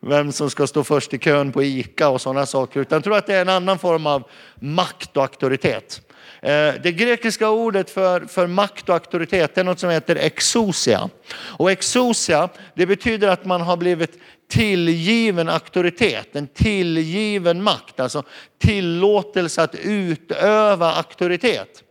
Vem 0.00 0.32
som 0.32 0.50
ska 0.50 0.66
stå 0.66 0.84
först 0.84 1.14
i 1.14 1.18
kön 1.18 1.52
på 1.52 1.62
ICA 1.62 2.08
och 2.08 2.20
sådana 2.20 2.46
saker. 2.46 2.80
Utan 2.80 2.96
jag 2.96 3.04
tror 3.04 3.16
att 3.16 3.26
det 3.26 3.34
är 3.34 3.42
en 3.42 3.48
annan 3.48 3.78
form 3.78 4.06
av 4.06 4.22
makt 4.54 5.16
och 5.16 5.22
auktoritet. 5.22 6.07
Eh, 6.42 6.74
det 6.82 6.92
grekiska 6.92 7.48
ordet 7.50 7.90
för, 7.90 8.20
för 8.20 8.46
makt 8.46 8.88
och 8.88 8.94
auktoritet 8.94 9.58
är 9.58 9.64
något 9.64 9.78
som 9.78 9.90
heter 9.90 10.16
exousia. 10.16 11.10
Och 11.34 11.70
exousia, 11.70 12.48
det 12.74 12.86
betyder 12.86 13.28
att 13.28 13.44
man 13.44 13.60
har 13.60 13.76
blivit 13.76 14.18
tillgiven 14.48 15.48
auktoritet, 15.48 16.36
en 16.36 16.46
tillgiven 16.46 17.62
makt, 17.62 18.00
alltså 18.00 18.22
tillåtelse 18.58 19.62
att 19.62 19.74
utöva 19.74 20.92
auktoritet. 20.92 21.82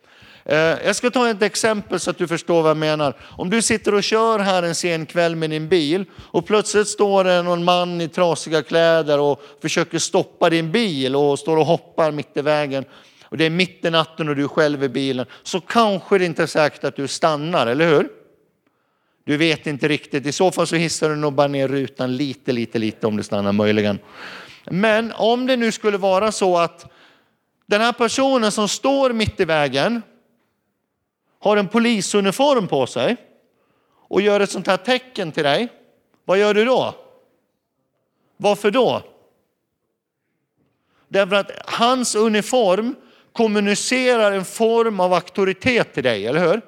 Eh, 0.45 0.58
jag 0.58 0.95
ska 0.95 1.10
ta 1.10 1.30
ett 1.30 1.41
exempel 1.41 2.00
så 2.00 2.10
att 2.10 2.18
du 2.18 2.28
förstår 2.28 2.62
vad 2.62 2.70
jag 2.70 2.78
menar. 2.78 3.14
Om 3.22 3.50
du 3.50 3.62
sitter 3.62 3.93
och 3.93 4.04
kör 4.04 4.39
här 4.39 4.64
en 4.64 4.76
sen 4.76 5.06
kväll 5.06 5.36
med 5.36 5.50
din 5.50 5.68
bil 5.68 6.06
och 6.18 6.48
plötsligt 6.48 6.88
står 6.88 7.24
det 7.24 7.41
någon 7.41 7.64
man 7.64 8.02
i 8.02 8.08
trasiga 8.08 8.64
kläder 8.64 9.20
och 9.20 9.41
försöker 9.62 10.00
stoppa 10.00 10.50
din 10.50 10.72
bil 10.72 11.16
och 11.16 11.39
står 11.39 11.58
och 11.58 11.66
hoppar 11.66 12.12
mitt 12.12 12.38
i 12.38 12.41
vägen 12.41 12.86
och 13.30 13.38
det 13.38 13.45
är 13.45 13.49
mitt 13.49 13.86
i 13.86 13.89
natten 13.89 14.30
och 14.30 14.36
du 14.36 14.43
är 14.43 14.47
själv 14.47 14.84
i 14.84 14.89
bilen, 14.89 15.25
så 15.43 15.61
kanske 15.61 16.17
det 16.17 16.25
inte 16.25 16.43
är 16.43 16.47
säkert 16.47 16.84
att 16.84 16.95
du 16.95 17.07
stannar, 17.07 17.67
eller 17.67 17.88
hur? 17.88 18.09
Du 19.23 19.38
vet 19.38 19.67
inte 19.67 19.88
riktigt, 19.88 20.25
i 20.25 20.32
så 20.32 20.51
fall 20.51 20.67
så 20.67 20.75
hissar 20.75 21.09
du 21.09 21.15
nog 21.15 21.34
bara 21.34 21.47
ner 21.47 21.67
rutan 21.67 22.17
lite, 22.17 22.51
lite, 22.51 22.80
lite 22.80 23.07
om 23.07 23.17
du 23.17 23.23
stannar 23.23 23.51
möjligen. 23.51 23.99
Men 24.65 25.11
om 25.11 25.45
det 25.45 25.57
nu 25.57 25.71
skulle 25.71 25.97
vara 25.97 26.32
så 26.32 26.57
att 26.57 26.91
den 27.65 27.82
här 27.82 27.91
personen 27.93 28.51
som 28.51 28.67
står 28.67 29.13
mitt 29.13 29.39
i 29.39 29.45
vägen 29.45 30.01
har 31.39 31.57
en 31.57 31.67
polisuniform 31.67 32.67
på 32.67 32.88
sig 32.88 33.17
och 33.89 34.21
gör 34.21 34.39
ett 34.39 34.51
sånt 34.51 34.67
här 34.67 34.78
tecken 34.78 35.32
till 35.32 35.43
dig, 35.43 35.67
vad 36.25 36.39
gör 36.39 36.53
du 36.53 36.65
då? 36.65 36.95
Varför 38.38 38.71
då? 38.71 39.03
Därför 41.07 41.36
att 41.36 41.51
hans 41.65 42.15
uniform 42.15 42.95
kommunicerar 43.38 44.31
en 44.31 44.45
form 44.45 44.99
av 44.99 45.13
auktoritet 45.13 45.93
till 45.93 46.03
dig, 46.03 46.27
eller 46.27 46.39
hur? 46.39 46.61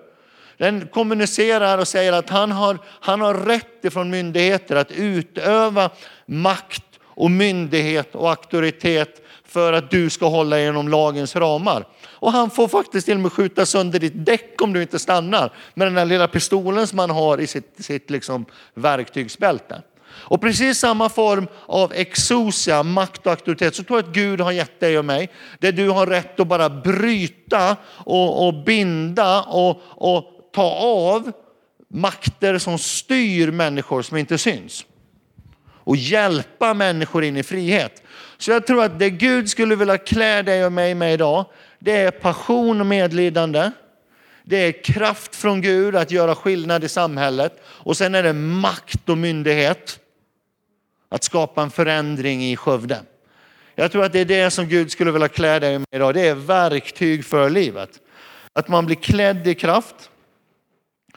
Den 0.58 0.88
kommunicerar 0.88 1.78
och 1.78 1.88
säger 1.88 2.14
att 2.14 2.30
han 2.30 2.52
har, 2.52 2.78
han 2.86 3.22
har 3.22 3.34
rätt 3.34 3.86
ifrån 3.86 4.10
myndigheter 4.10 4.76
att 4.76 4.92
utöva 4.92 5.90
makt 6.26 6.84
och 7.04 7.32
myndighet 7.32 8.16
och 8.16 8.30
auktoritet 8.30 9.22
för 9.46 9.74
att 9.74 9.92
du 9.92 10.10
ska 10.10 10.28
hålla 10.28 10.60
igenom 10.60 10.88
lagens 10.88 11.36
ramar. 11.36 11.88
Och 12.10 12.32
han 12.32 12.50
får 12.50 12.68
faktiskt 12.68 13.06
till 13.06 13.16
och 13.16 13.20
med 13.20 13.34
skjuta 13.34 13.66
sönder 13.66 14.00
ditt 14.00 14.26
däck 14.26 14.62
om 14.62 14.74
du 14.74 14.82
inte 14.82 15.00
stannar 15.00 15.54
med 15.74 15.88
den 15.88 15.94
där 15.94 16.06
lilla 16.06 16.28
pistolen 16.28 16.88
som 16.88 17.00
han 17.00 17.10
har 17.10 17.42
i 17.42 17.48
sitt, 17.48 17.76
sitt 17.80 18.10
liksom 18.10 18.46
verktygsbälte. 18.74 19.82
Och 20.12 20.42
precis 20.42 20.80
samma 20.80 21.10
form 21.10 21.48
av 21.66 21.94
exosia, 21.94 22.84
makt 22.84 23.26
och 23.26 23.32
auktoritet, 23.32 23.76
så 23.76 23.84
tror 23.84 24.00
jag 24.00 24.08
att 24.08 24.16
Gud 24.16 24.42
har 24.42 24.52
gett 24.52 24.80
dig 24.80 25.00
och 25.00 25.06
mig. 25.06 25.30
Där 25.60 25.72
du 25.72 25.90
har 25.90 26.08
rätt 26.08 26.40
att 26.40 26.48
bara 26.48 26.70
bryta 26.70 27.78
och, 27.88 28.48
och 28.48 28.54
binda 28.64 29.42
och, 29.42 29.82
och 29.88 30.24
ta 30.54 30.72
av 30.72 31.32
makter 31.94 32.58
som 32.58 32.78
styr 32.78 33.52
människor 33.52 34.02
som 34.02 34.18
inte 34.18 34.38
syns. 34.38 34.86
Och 35.84 35.96
hjälpa 35.96 36.74
människor 36.74 37.24
in 37.24 37.38
i 37.38 37.44
frihet. 37.44 38.04
Så 38.38 38.52
jag 38.52 38.68
tror 38.68 38.84
att 38.84 39.00
det 39.00 39.10
Gud 39.10 39.50
skulle 39.50 39.76
vilja 39.76 39.98
klä 39.98 40.42
dig 40.42 40.66
och 40.66 40.72
mig 40.72 40.96
med 40.96 41.14
idag, 41.14 41.46
det 41.80 41.96
är 41.96 42.12
passion 42.12 42.82
och 42.82 42.88
medlidande. 42.88 43.72
Det 44.50 44.58
är 44.58 44.84
kraft 44.84 45.36
från 45.36 45.62
Gud 45.62 45.96
att 45.96 46.12
göra 46.12 46.36
skillnad 46.36 46.84
i 46.84 46.90
samhället. 46.90 47.62
Och 47.66 47.98
sen 47.98 48.16
är 48.16 48.24
det 48.24 48.34
makt 48.34 49.10
och 49.10 49.18
myndighet. 49.18 50.00
Att 51.10 51.24
skapa 51.24 51.62
en 51.62 51.72
förändring 51.72 52.44
i 52.44 52.56
Skövde. 52.56 53.02
Jag 53.76 53.92
tror 53.92 54.04
att 54.04 54.14
det 54.14 54.20
är 54.20 54.26
det 54.26 54.52
som 54.52 54.68
Gud 54.68 54.92
skulle 54.92 55.12
vilja 55.12 55.28
klä 55.28 55.60
dig 55.60 55.80
med 55.80 55.88
idag. 55.92 56.14
Det 56.14 56.28
är 56.28 56.36
verktyg 56.36 57.26
för 57.26 57.50
livet. 57.50 57.90
Att 58.54 58.68
man 58.68 58.86
blir 58.86 58.96
klädd 58.96 59.48
i 59.48 59.56
kraft. 59.56 60.10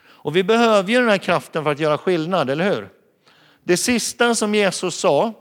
Och 0.03 0.35
vi 0.35 0.43
behöver 0.43 0.89
ju 0.89 0.99
den 0.99 1.09
här 1.09 1.17
kraften 1.17 1.63
för 1.63 1.71
att 1.71 1.79
göra 1.79 1.97
skillnad, 1.97 2.49
eller 2.49 2.69
hur? 2.69 2.89
Det 3.63 3.77
sista 3.77 4.35
som 4.35 4.55
Jesus 4.55 4.95
sa 4.95 5.33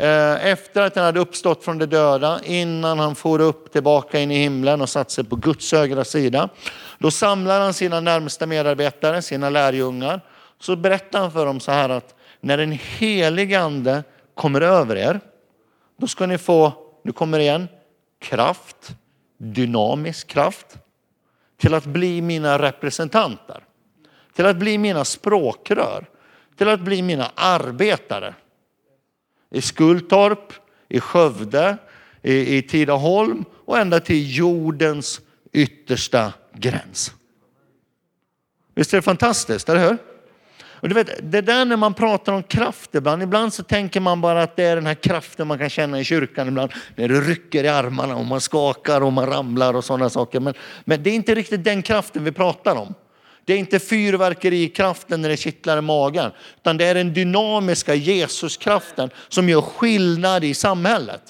Eh, 0.00 0.46
efter 0.46 0.82
att 0.82 0.96
han 0.96 1.04
hade 1.04 1.20
uppstått 1.20 1.64
från 1.64 1.78
de 1.78 1.86
döda, 1.86 2.40
innan 2.44 2.98
han 2.98 3.14
for 3.14 3.40
upp 3.40 3.72
tillbaka 3.72 4.20
in 4.20 4.30
i 4.30 4.38
himlen 4.38 4.80
och 4.80 4.88
satte 4.88 5.12
sig 5.12 5.24
på 5.24 5.36
Guds 5.36 5.72
högra 5.72 6.04
sida. 6.04 6.48
Då 6.98 7.10
samlar 7.10 7.60
han 7.60 7.74
sina 7.74 8.00
närmsta 8.00 8.46
medarbetare, 8.46 9.22
sina 9.22 9.50
lärjungar. 9.50 10.20
Så 10.60 10.76
berättar 10.76 11.20
han 11.20 11.32
för 11.32 11.46
dem 11.46 11.60
så 11.60 11.72
här 11.72 11.88
att 11.88 12.14
när 12.40 12.56
den 12.56 12.72
helige 12.72 13.60
ande 13.60 14.04
kommer 14.34 14.60
över 14.60 14.96
er, 14.96 15.20
då 15.96 16.06
ska 16.06 16.26
ni 16.26 16.38
få, 16.38 16.72
nu 17.04 17.12
kommer 17.12 17.38
det 17.38 17.44
igen, 17.44 17.68
kraft, 18.20 18.96
dynamisk 19.38 20.28
kraft, 20.28 20.78
till 21.56 21.74
att 21.74 21.84
bli 21.84 22.22
mina 22.22 22.58
representanter, 22.58 23.64
till 24.36 24.46
att 24.46 24.56
bli 24.56 24.78
mina 24.78 25.04
språkrör, 25.04 26.06
till 26.56 26.68
att 26.68 26.80
bli 26.80 27.02
mina 27.02 27.30
arbetare. 27.34 28.34
I 29.50 29.60
Skultorp, 29.60 30.52
i 30.88 31.00
Skövde, 31.00 31.76
i, 32.22 32.56
i 32.56 32.62
Tidaholm 32.62 33.44
och 33.64 33.78
ända 33.78 34.00
till 34.00 34.36
jordens 34.36 35.20
yttersta 35.52 36.32
gräns. 36.54 37.12
Visst 38.74 38.92
är 38.92 38.98
det 38.98 39.02
fantastiskt, 39.02 39.68
eller 39.68 39.88
hur? 39.88 39.98
Och 40.80 40.88
du 40.88 40.94
vet, 40.94 41.32
det 41.32 41.40
där 41.40 41.64
när 41.64 41.76
man 41.76 41.94
pratar 41.94 42.32
om 42.32 42.42
kraft 42.42 42.94
ibland, 42.94 43.22
ibland 43.22 43.54
så 43.54 43.62
tänker 43.62 44.00
man 44.00 44.20
bara 44.20 44.42
att 44.42 44.56
det 44.56 44.64
är 44.64 44.76
den 44.76 44.86
här 44.86 44.94
kraften 44.94 45.46
man 45.46 45.58
kan 45.58 45.70
känna 45.70 46.00
i 46.00 46.04
kyrkan 46.04 46.48
ibland. 46.48 46.72
När 46.96 47.08
det 47.08 47.20
rycker 47.20 47.64
i 47.64 47.68
armarna 47.68 48.16
och 48.16 48.24
man 48.24 48.40
skakar 48.40 49.00
och 49.00 49.12
man 49.12 49.26
ramlar 49.26 49.74
och 49.74 49.84
sådana 49.84 50.10
saker. 50.10 50.40
Men, 50.40 50.54
men 50.84 51.02
det 51.02 51.10
är 51.10 51.14
inte 51.14 51.34
riktigt 51.34 51.64
den 51.64 51.82
kraften 51.82 52.24
vi 52.24 52.32
pratar 52.32 52.76
om. 52.76 52.94
Det 53.48 53.54
är 53.54 53.58
inte 53.58 53.78
fyrverkerikraften 53.78 55.22
när 55.22 55.28
det 55.28 55.36
kittlar 55.36 55.78
i 55.78 55.80
magen, 55.80 56.30
utan 56.56 56.76
det 56.76 56.84
är 56.84 56.94
den 56.94 57.14
dynamiska 57.14 57.94
Jesuskraften 57.94 59.10
som 59.28 59.48
gör 59.48 59.60
skillnad 59.60 60.44
i 60.44 60.54
samhället. 60.54 61.22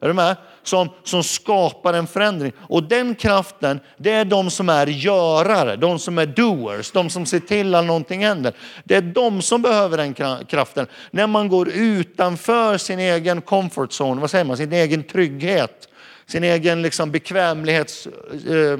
Är 0.00 0.08
du 0.08 0.14
med? 0.14 0.36
Som, 0.62 0.88
som 1.04 1.24
skapar 1.24 1.94
en 1.94 2.06
förändring. 2.06 2.52
Och 2.58 2.82
den 2.82 3.14
kraften, 3.14 3.80
det 3.96 4.12
är 4.12 4.24
de 4.24 4.50
som 4.50 4.68
är 4.68 4.86
görare, 4.86 5.76
de 5.76 5.98
som 5.98 6.18
är 6.18 6.26
doers, 6.26 6.90
de 6.90 7.10
som 7.10 7.26
ser 7.26 7.40
till 7.40 7.74
att 7.74 7.84
någonting 7.84 8.24
händer. 8.24 8.52
Det 8.84 8.94
är 8.94 9.02
de 9.02 9.42
som 9.42 9.62
behöver 9.62 9.96
den 9.96 10.14
kraften. 10.44 10.86
När 11.10 11.26
man 11.26 11.48
går 11.48 11.68
utanför 11.68 12.78
sin 12.78 12.98
egen 12.98 13.42
comfort 13.42 13.90
zone, 13.90 14.20
vad 14.20 14.30
säger 14.30 14.44
man, 14.44 14.56
sin 14.56 14.72
egen 14.72 15.02
trygghet, 15.02 15.88
sin 16.26 16.44
egen 16.44 16.82
liksom 16.82 17.10
bekvämlighets... 17.10 18.06
Eh, 18.48 18.78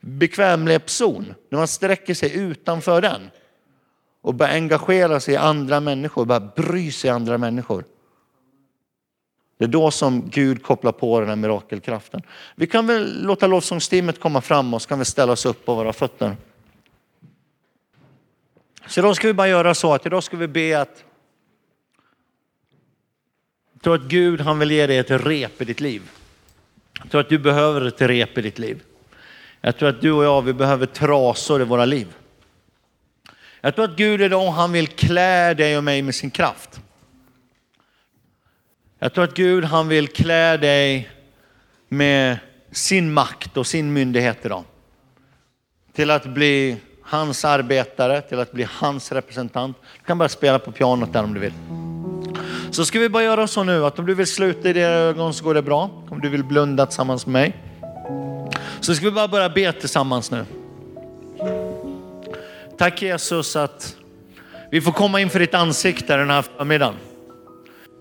bekvämlighetszon, 0.00 1.34
när 1.48 1.58
man 1.58 1.68
sträcker 1.68 2.14
sig 2.14 2.36
utanför 2.36 3.00
den 3.00 3.30
och 4.22 4.34
börjar 4.34 4.54
engagera 4.54 5.20
sig 5.20 5.34
i 5.34 5.36
andra 5.36 5.80
människor, 5.80 6.24
börjar 6.24 6.52
bry 6.56 6.92
sig 6.92 7.08
i 7.08 7.12
andra 7.12 7.38
människor. 7.38 7.84
Det 9.58 9.64
är 9.64 9.68
då 9.68 9.90
som 9.90 10.30
Gud 10.30 10.62
kopplar 10.62 10.92
på 10.92 11.20
den 11.20 11.28
här 11.28 11.36
mirakelkraften. 11.36 12.22
Vi 12.54 12.66
kan 12.66 12.86
väl 12.86 13.22
låta 13.22 13.46
lovsångsteamet 13.46 14.20
komma 14.20 14.40
fram 14.40 14.74
och 14.74 14.82
så 14.82 14.88
kan 14.88 14.98
vi 14.98 15.04
ställa 15.04 15.32
oss 15.32 15.46
upp 15.46 15.64
på 15.64 15.74
våra 15.74 15.92
fötter. 15.92 16.36
Så 18.86 19.00
idag 19.00 19.16
ska 19.16 19.26
vi 19.26 19.34
bara 19.34 19.48
göra 19.48 19.74
så 19.74 19.94
att 19.94 20.06
idag 20.06 20.22
ska 20.22 20.36
vi 20.36 20.48
be 20.48 20.80
att 20.80 21.04
jag 23.72 23.82
tror 23.82 23.94
att 23.94 24.02
Gud 24.02 24.40
han 24.40 24.58
vill 24.58 24.70
ge 24.70 24.86
dig 24.86 24.98
ett 24.98 25.10
rep 25.10 25.62
i 25.62 25.64
ditt 25.64 25.80
liv. 25.80 26.10
Jag 27.02 27.10
tror 27.10 27.20
att 27.20 27.28
du 27.28 27.38
behöver 27.38 27.86
ett 27.86 28.00
rep 28.00 28.38
i 28.38 28.42
ditt 28.42 28.58
liv. 28.58 28.82
Jag 29.60 29.76
tror 29.76 29.88
att 29.88 30.00
du 30.00 30.12
och 30.12 30.24
jag, 30.24 30.42
vi 30.42 30.52
behöver 30.52 30.86
trasor 30.86 31.62
i 31.62 31.64
våra 31.64 31.84
liv. 31.84 32.14
Jag 33.60 33.74
tror 33.74 33.84
att 33.84 33.96
Gud 33.96 34.22
idag, 34.22 34.50
han 34.50 34.72
vill 34.72 34.88
klä 34.88 35.54
dig 35.54 35.76
och 35.76 35.84
mig 35.84 36.02
med 36.02 36.14
sin 36.14 36.30
kraft. 36.30 36.80
Jag 38.98 39.12
tror 39.12 39.24
att 39.24 39.34
Gud, 39.34 39.64
han 39.64 39.88
vill 39.88 40.08
klä 40.08 40.56
dig 40.56 41.10
med 41.88 42.38
sin 42.72 43.12
makt 43.12 43.56
och 43.56 43.66
sin 43.66 43.92
myndighet 43.92 44.46
idag. 44.46 44.64
Till 45.92 46.10
att 46.10 46.26
bli 46.26 46.76
hans 47.02 47.44
arbetare, 47.44 48.20
till 48.20 48.38
att 48.38 48.52
bli 48.52 48.66
hans 48.70 49.12
representant. 49.12 49.76
Du 49.98 50.04
kan 50.04 50.18
bara 50.18 50.28
spela 50.28 50.58
på 50.58 50.72
pianot 50.72 51.12
där 51.12 51.24
om 51.24 51.34
du 51.34 51.40
vill. 51.40 51.52
Så 52.70 52.84
ska 52.84 52.98
vi 52.98 53.08
bara 53.08 53.22
göra 53.22 53.46
så 53.46 53.62
nu 53.62 53.84
att 53.84 53.98
om 53.98 54.06
du 54.06 54.14
vill 54.14 54.26
sluta 54.26 54.68
i 54.68 54.72
dina 54.72 54.86
ögon 54.86 55.34
så 55.34 55.44
går 55.44 55.54
det 55.54 55.62
bra. 55.62 55.90
Om 56.10 56.20
du 56.20 56.28
vill 56.28 56.44
blunda 56.44 56.86
tillsammans 56.86 57.26
med 57.26 57.32
mig. 57.32 57.69
Så 58.80 58.94
ska 58.94 59.04
vi 59.04 59.10
bara 59.10 59.28
börja 59.28 59.48
be 59.48 59.72
tillsammans 59.72 60.30
nu. 60.30 60.44
Tack 62.78 63.02
Jesus 63.02 63.56
att 63.56 63.96
vi 64.70 64.80
får 64.80 64.92
komma 64.92 65.20
inför 65.20 65.38
ditt 65.38 65.54
ansikte 65.54 66.16
den 66.16 66.30
här 66.30 66.44
förmiddagen. 66.56 66.94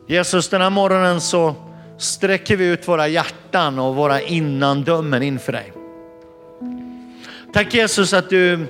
Jesus, 0.08 0.50
den 0.50 0.62
här 0.62 0.70
morgonen 0.70 1.22
så 1.22 1.56
sträcker 1.98 2.58
vi 2.58 2.66
ut 2.66 2.88
våra 2.88 3.08
hjärtan 3.08 3.80
och 3.80 3.96
våra 3.96 4.22
innandömen 4.22 5.24
inför 5.24 5.52
dig. 5.52 5.74
Tack 7.54 7.74
Jesus 7.74 8.14
att 8.14 8.30
du 8.30 8.68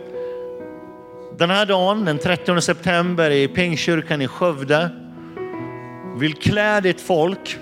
den 1.38 1.50
här 1.50 1.66
dagen, 1.66 2.06
den 2.06 2.18
30 2.18 2.62
september 2.62 3.32
i 3.32 3.48
Pingkyrkan 3.48 4.22
i 4.22 4.28
Skövde, 4.28 4.90
vill 6.18 6.34
klä 6.34 6.82
ditt 6.82 7.02
folk 7.02 7.58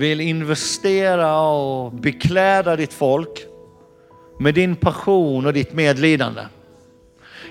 vill 0.00 0.20
investera 0.20 1.40
och 1.40 1.92
bekläda 1.92 2.76
ditt 2.76 2.92
folk 2.92 3.46
med 4.38 4.54
din 4.54 4.76
passion 4.76 5.46
och 5.46 5.52
ditt 5.52 5.72
medlidande. 5.72 6.42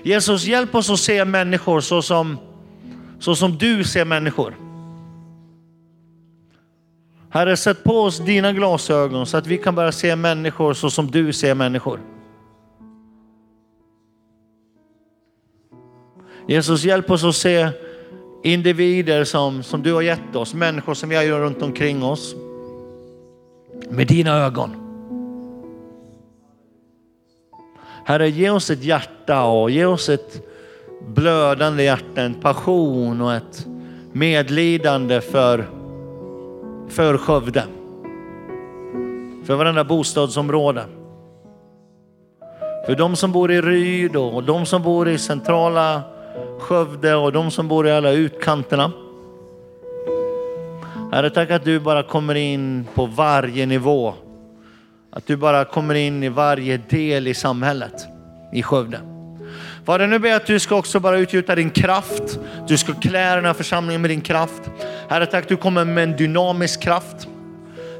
Jesus, 0.02 0.44
hjälp 0.44 0.74
oss 0.74 0.90
att 0.90 0.98
se 0.98 1.24
människor 1.24 1.80
så 1.80 2.02
som, 2.02 2.38
så 3.20 3.36
som 3.36 3.58
du 3.58 3.84
ser 3.84 4.04
människor. 4.04 4.56
Herre, 7.30 7.56
sätt 7.56 7.84
på 7.84 8.00
oss 8.00 8.18
dina 8.18 8.52
glasögon 8.52 9.26
så 9.26 9.36
att 9.36 9.46
vi 9.46 9.58
kan 9.58 9.74
börja 9.74 9.92
se 9.92 10.16
människor 10.16 10.74
så 10.74 10.90
som 10.90 11.10
du 11.10 11.32
ser 11.32 11.54
människor. 11.54 12.00
Jesus, 16.48 16.84
hjälp 16.84 17.10
oss 17.10 17.24
att 17.24 17.36
se 17.36 17.70
individer 18.42 19.24
som, 19.24 19.62
som 19.62 19.82
du 19.82 19.92
har 19.92 20.02
gett 20.02 20.36
oss, 20.36 20.54
människor 20.54 20.94
som 20.94 21.08
vi 21.08 21.16
har 21.16 21.40
runt 21.40 21.62
omkring 21.62 22.04
oss. 22.04 22.34
Med 23.90 24.06
dina 24.06 24.38
ögon. 24.38 24.70
Herre, 28.04 28.28
ge 28.28 28.50
oss 28.50 28.70
ett 28.70 28.84
hjärta 28.84 29.44
och 29.44 29.70
ge 29.70 29.84
oss 29.84 30.08
ett 30.08 30.42
blödande 31.08 31.82
hjärta, 31.82 32.22
en 32.22 32.34
passion 32.34 33.20
och 33.20 33.34
ett 33.34 33.66
medlidande 34.12 35.20
för, 35.20 35.68
för 36.88 37.18
Skövde. 37.18 37.64
För 39.44 39.54
varenda 39.54 39.84
bostadsområde. 39.84 40.84
För 42.86 42.96
de 42.96 43.16
som 43.16 43.32
bor 43.32 43.52
i 43.52 43.60
Ryd 43.60 44.16
och 44.16 44.44
de 44.44 44.66
som 44.66 44.82
bor 44.82 45.08
i 45.08 45.18
centrala 45.18 46.02
Skövde 46.58 47.14
och 47.14 47.32
de 47.32 47.50
som 47.50 47.68
bor 47.68 47.88
i 47.88 47.92
alla 47.92 48.10
utkanterna. 48.10 48.92
Herre, 51.12 51.30
tack 51.30 51.50
att 51.50 51.64
du 51.64 51.80
bara 51.80 52.02
kommer 52.02 52.34
in 52.34 52.86
på 52.94 53.06
varje 53.06 53.66
nivå. 53.66 54.14
Att 55.10 55.26
du 55.26 55.36
bara 55.36 55.64
kommer 55.64 55.94
in 55.94 56.22
i 56.22 56.28
varje 56.28 56.76
del 56.76 57.28
i 57.28 57.34
samhället 57.34 58.06
i 58.52 58.62
Skövde. 58.62 59.00
Fader, 59.84 60.06
nu 60.06 60.18
ber 60.18 60.28
jag 60.28 60.36
att 60.36 60.46
du 60.46 60.58
ska 60.58 60.76
också 60.76 61.00
bara 61.00 61.18
utgjuta 61.18 61.54
din 61.54 61.70
kraft. 61.70 62.38
Du 62.68 62.78
ska 62.78 62.94
klä 62.94 63.34
den 63.34 63.44
här 63.44 63.54
församlingen 63.54 64.00
med 64.00 64.10
din 64.10 64.20
kraft. 64.20 64.62
Herre, 65.08 65.26
tack 65.26 65.42
att 65.42 65.48
du 65.48 65.56
kommer 65.56 65.84
med 65.84 66.04
en 66.04 66.16
dynamisk 66.16 66.82
kraft. 66.82 67.28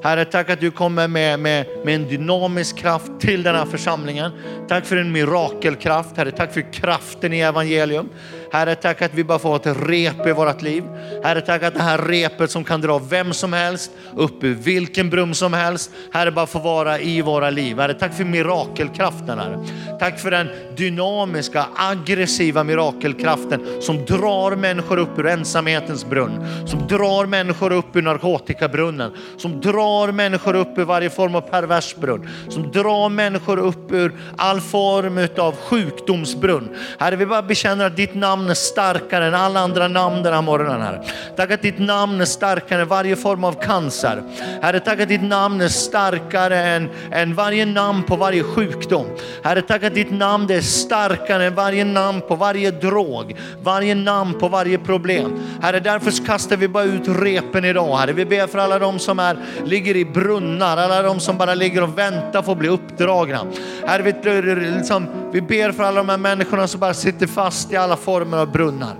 Herre, 0.02 0.24
tack 0.24 0.50
att 0.50 0.60
du 0.60 0.70
kommer 0.70 1.08
med, 1.08 1.40
med, 1.40 1.66
med 1.84 1.94
en 1.94 2.08
dynamisk 2.08 2.76
kraft 2.76 3.10
till 3.20 3.42
den 3.42 3.54
här 3.54 3.66
församlingen. 3.66 4.32
Tack 4.68 4.86
för 4.86 4.96
en 4.96 5.12
mirakelkraft. 5.12 6.16
Herre, 6.16 6.30
tack 6.30 6.54
för 6.54 6.72
kraften 6.72 7.32
i 7.32 7.40
evangelium. 7.40 8.08
Herre, 8.52 8.74
tack 8.74 9.02
att 9.02 9.14
vi 9.14 9.24
bara 9.24 9.38
får 9.38 9.56
ett 9.56 9.76
rep 9.88 10.26
i 10.26 10.32
vårt 10.32 10.62
liv. 10.62 10.84
Herre, 11.22 11.40
tack 11.40 11.62
att 11.62 11.74
det 11.74 11.82
här 11.82 11.98
repet 11.98 12.50
som 12.50 12.64
kan 12.64 12.80
dra 12.80 12.98
vem 12.98 13.32
som 13.32 13.52
helst 13.52 13.90
upp 14.16 14.44
ur 14.44 14.54
vilken 14.54 15.10
brum 15.10 15.34
som 15.34 15.52
helst. 15.52 15.90
Herre, 16.12 16.30
bara 16.30 16.46
får 16.46 16.60
vara 16.60 17.00
i 17.00 17.22
våra 17.22 17.50
liv. 17.50 17.78
Herre, 17.78 17.94
tack 17.94 18.14
för 18.14 18.24
mirakelkraften. 18.24 19.38
Herre. 19.38 19.64
Tack 20.00 20.20
för 20.20 20.30
den 20.30 20.48
dynamiska, 20.76 21.66
aggressiva 21.76 22.64
mirakelkraften 22.64 23.66
som 23.80 24.04
drar 24.04 24.56
människor 24.56 24.96
upp 24.96 25.18
ur 25.18 25.26
ensamhetens 25.26 26.04
brunn. 26.04 26.46
Som 26.66 26.86
drar 26.86 27.26
människor 27.26 27.72
upp 27.72 27.96
ur 27.96 28.02
narkotikabrunnen. 28.02 29.12
Som 29.36 29.60
drar 29.60 30.12
människor 30.12 30.54
upp 30.56 30.78
ur 30.78 30.84
varje 30.84 31.10
form 31.10 31.34
av 31.34 31.40
pervers 31.40 31.96
brunn. 31.96 32.28
Som 32.48 32.70
drar 32.70 33.08
människor 33.08 33.58
upp 33.58 33.92
ur 33.92 34.12
all 34.36 34.60
form 34.60 35.28
av 35.38 35.56
sjukdomsbrunn. 35.56 36.68
Herre, 36.98 37.16
vi 37.16 37.26
bara 37.26 37.42
bekänner 37.42 37.86
att 37.86 37.96
ditt 37.96 38.14
namn 38.14 38.39
namn 38.40 38.50
är 38.50 38.54
starkare 38.54 39.26
än 39.26 39.34
alla 39.34 39.60
andra 39.60 39.88
namn 39.88 40.22
den 40.22 40.34
här 40.34 40.42
morgonen, 40.42 40.82
Herre. 40.82 41.02
Tack 41.36 41.50
att 41.50 41.62
ditt 41.62 41.78
namn 41.78 42.20
är 42.20 42.24
starkare 42.24 42.82
än 42.82 42.88
varje 42.88 43.16
form 43.16 43.44
av 43.44 43.52
cancer. 43.52 44.22
Herre, 44.62 44.80
tack 44.80 45.00
att 45.00 45.08
ditt 45.08 45.22
namn 45.22 45.60
är 45.60 45.68
starkare 45.68 46.58
än, 46.58 46.88
än 47.12 47.34
varje 47.34 47.66
namn 47.66 48.02
på 48.02 48.16
varje 48.16 48.42
sjukdom. 48.42 49.06
Herre, 49.42 49.62
tack 49.62 49.82
att 49.82 49.94
ditt 49.94 50.10
namn 50.10 50.50
är 50.50 50.60
starkare 50.60 51.44
än 51.44 51.54
varje 51.54 51.84
namn 51.84 52.20
på 52.28 52.34
varje 52.34 52.70
drog, 52.70 53.36
varje 53.62 53.94
namn 53.94 54.38
på 54.38 54.48
varje 54.48 54.78
problem. 54.78 55.40
Herre, 55.62 55.80
därför 55.80 56.26
kastar 56.26 56.56
vi 56.56 56.68
bara 56.68 56.84
ut 56.84 57.08
repen 57.08 57.64
idag, 57.64 57.96
Herre. 57.96 58.12
Vi 58.12 58.24
ber 58.24 58.46
för 58.46 58.58
alla 58.58 58.78
de 58.78 58.98
som 58.98 59.18
är, 59.18 59.36
ligger 59.64 59.96
i 59.96 60.04
brunnar, 60.04 60.76
alla 60.76 61.02
de 61.02 61.20
som 61.20 61.38
bara 61.38 61.54
ligger 61.54 61.82
och 61.82 61.98
väntar 61.98 62.42
på 62.42 62.52
att 62.52 62.58
bli 62.58 62.68
uppdragna. 62.68 63.46
Herre, 63.86 64.02
vi, 64.02 64.12
liksom, 64.56 65.06
vi 65.32 65.40
ber 65.40 65.72
för 65.72 65.82
alla 65.82 65.96
de 65.96 66.08
här 66.08 66.18
människorna 66.18 66.66
som 66.66 66.80
bara 66.80 66.94
sitter 66.94 67.26
fast 67.26 67.72
i 67.72 67.76
alla 67.76 67.96
former 67.96 68.29
former 68.30 68.42
av 68.42 68.52
brunnar. 68.52 68.96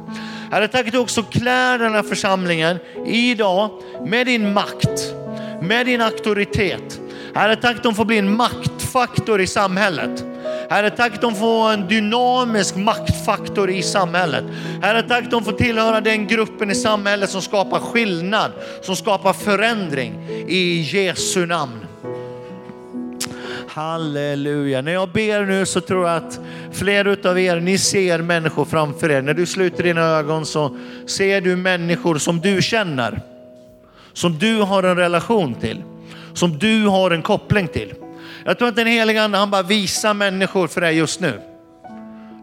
Herre, 0.50 0.68
tack 0.68 0.86
att 0.86 0.92
du 0.92 0.98
också 0.98 1.22
klär 1.22 1.78
den 1.78 1.94
här 1.94 2.02
församlingen 2.02 2.78
idag 3.06 3.70
med 4.06 4.26
din 4.26 4.52
makt, 4.52 5.14
med 5.62 5.86
din 5.86 6.00
auktoritet. 6.00 7.00
Herre, 7.34 7.56
tack 7.56 7.76
att 7.76 7.82
de 7.82 7.94
får 7.94 8.04
bli 8.04 8.18
en 8.18 8.36
maktfaktor 8.36 9.40
i 9.40 9.46
samhället. 9.46 10.24
Herre, 10.70 10.90
tack 10.90 11.14
att 11.14 11.20
de 11.20 11.34
får 11.34 11.72
en 11.72 11.88
dynamisk 11.88 12.76
maktfaktor 12.76 13.70
i 13.70 13.82
samhället. 13.82 14.44
Herre, 14.82 15.02
tack 15.02 15.24
att 15.24 15.30
de 15.30 15.44
får 15.44 15.52
tillhöra 15.52 16.00
den 16.00 16.26
gruppen 16.26 16.70
i 16.70 16.74
samhället 16.74 17.30
som 17.30 17.42
skapar 17.42 17.78
skillnad, 17.78 18.52
som 18.82 18.96
skapar 18.96 19.32
förändring 19.32 20.14
i 20.48 20.80
Jesu 20.80 21.46
namn. 21.46 21.89
Halleluja. 23.74 24.82
När 24.82 24.92
jag 24.92 25.08
ber 25.08 25.44
nu 25.44 25.66
så 25.66 25.80
tror 25.80 26.08
jag 26.08 26.16
att 26.16 26.40
fler 26.72 27.26
av 27.26 27.38
er, 27.38 27.60
ni 27.60 27.78
ser 27.78 28.18
människor 28.18 28.64
framför 28.64 29.10
er. 29.10 29.22
När 29.22 29.34
du 29.34 29.46
sluter 29.46 29.82
dina 29.82 30.00
ögon 30.00 30.46
så 30.46 30.76
ser 31.06 31.40
du 31.40 31.56
människor 31.56 32.18
som 32.18 32.40
du 32.40 32.62
känner. 32.62 33.20
Som 34.12 34.38
du 34.38 34.60
har 34.60 34.82
en 34.82 34.96
relation 34.96 35.54
till. 35.54 35.82
Som 36.34 36.58
du 36.58 36.86
har 36.86 37.10
en 37.10 37.22
koppling 37.22 37.68
till. 37.68 37.94
Jag 38.44 38.58
tror 38.58 38.68
att 38.68 38.76
den 38.76 38.86
heliga 38.86 39.22
ande 39.22 39.38
han 39.38 39.50
bara 39.50 39.62
visar 39.62 40.14
människor 40.14 40.66
för 40.66 40.80
dig 40.80 40.96
just 40.96 41.20
nu. 41.20 41.40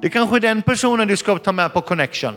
Det 0.01 0.09
kanske 0.09 0.35
är 0.35 0.39
den 0.39 0.61
personen 0.61 1.07
du 1.07 1.17
ska 1.17 1.37
ta 1.37 1.51
med 1.51 1.73
på 1.73 1.81
connection. 1.81 2.33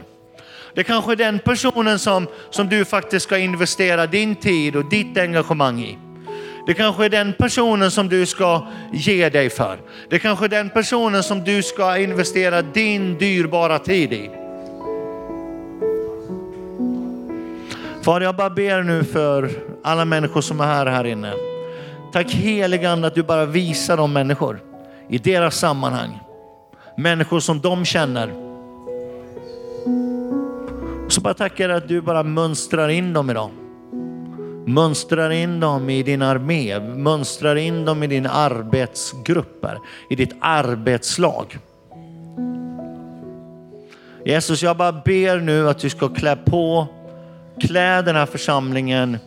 Det 0.74 0.84
kanske 0.84 1.12
är 1.12 1.16
den 1.16 1.38
personen 1.38 1.99
som, 1.99 2.26
som 2.51 2.68
du 2.68 2.84
faktiskt 2.84 3.26
ska 3.26 3.38
investera 3.38 4.07
din 4.07 4.36
tid 4.36 4.76
och 4.76 4.84
ditt 4.84 5.18
engagemang 5.18 5.80
i. 5.80 5.99
Det 6.71 6.75
kanske 6.75 7.05
är 7.05 7.09
den 7.09 7.33
personen 7.33 7.91
som 7.91 8.09
du 8.09 8.27
ska 8.27 8.66
ge 8.93 9.29
dig 9.29 9.51
för. 9.51 9.79
Det 10.11 10.18
kanske 10.18 10.45
är 10.45 10.49
den 10.49 10.71
personen 10.71 11.23
som 11.23 11.45
du 11.45 11.62
ska 11.62 11.99
investera 11.99 12.62
din 12.62 13.18
dyrbara 13.18 13.79
tid 13.79 14.12
i. 14.12 14.31
Far, 18.03 18.21
jag 18.21 18.37
bara 18.37 18.51
ber 18.51 18.83
nu 18.83 19.05
för 19.05 19.51
alla 19.85 20.05
människor 20.05 20.41
som 20.41 20.61
är 20.61 20.64
här, 20.64 20.87
här 20.87 21.05
inne. 21.05 21.33
Tack 22.12 22.31
heligande 22.31 23.07
att 23.07 23.14
du 23.14 23.23
bara 23.23 23.47
visar 23.47 23.97
de 23.97 24.12
människor 24.12 24.61
i 25.09 25.18
deras 25.18 25.59
sammanhang. 25.59 26.18
Människor 26.97 27.41
som 27.41 27.61
de 27.61 27.85
känner. 27.85 28.33
Så 31.09 31.21
bara 31.21 31.35
tackar 31.35 31.68
jag 31.68 31.77
att 31.77 31.89
du 31.89 32.01
bara 32.01 32.23
mönstrar 32.23 32.89
in 32.89 33.12
dem 33.12 33.31
idag. 33.31 33.60
Mönstrar 34.71 35.31
in 35.31 35.61
dem 35.61 35.91
i 35.91 36.03
din 36.03 36.23
armé, 36.23 36.81
mönstrar 36.81 37.57
in 37.57 37.85
dem 37.85 38.03
i 38.03 38.07
din 38.07 38.27
arbetsgrupper, 38.27 39.79
i 40.11 40.16
ditt 40.16 40.35
arbetslag. 40.41 41.59
Jesus, 44.25 44.62
jag 44.62 44.77
bara 44.77 44.93
ber 44.93 45.41
nu 45.41 45.68
att 45.68 45.79
du 45.79 45.91
ska 45.91 46.09
klä 46.09 46.37
på, 46.37 46.87
klä 47.61 48.03
den 48.03 48.16
här 48.16 48.27
församlingen 48.27 49.18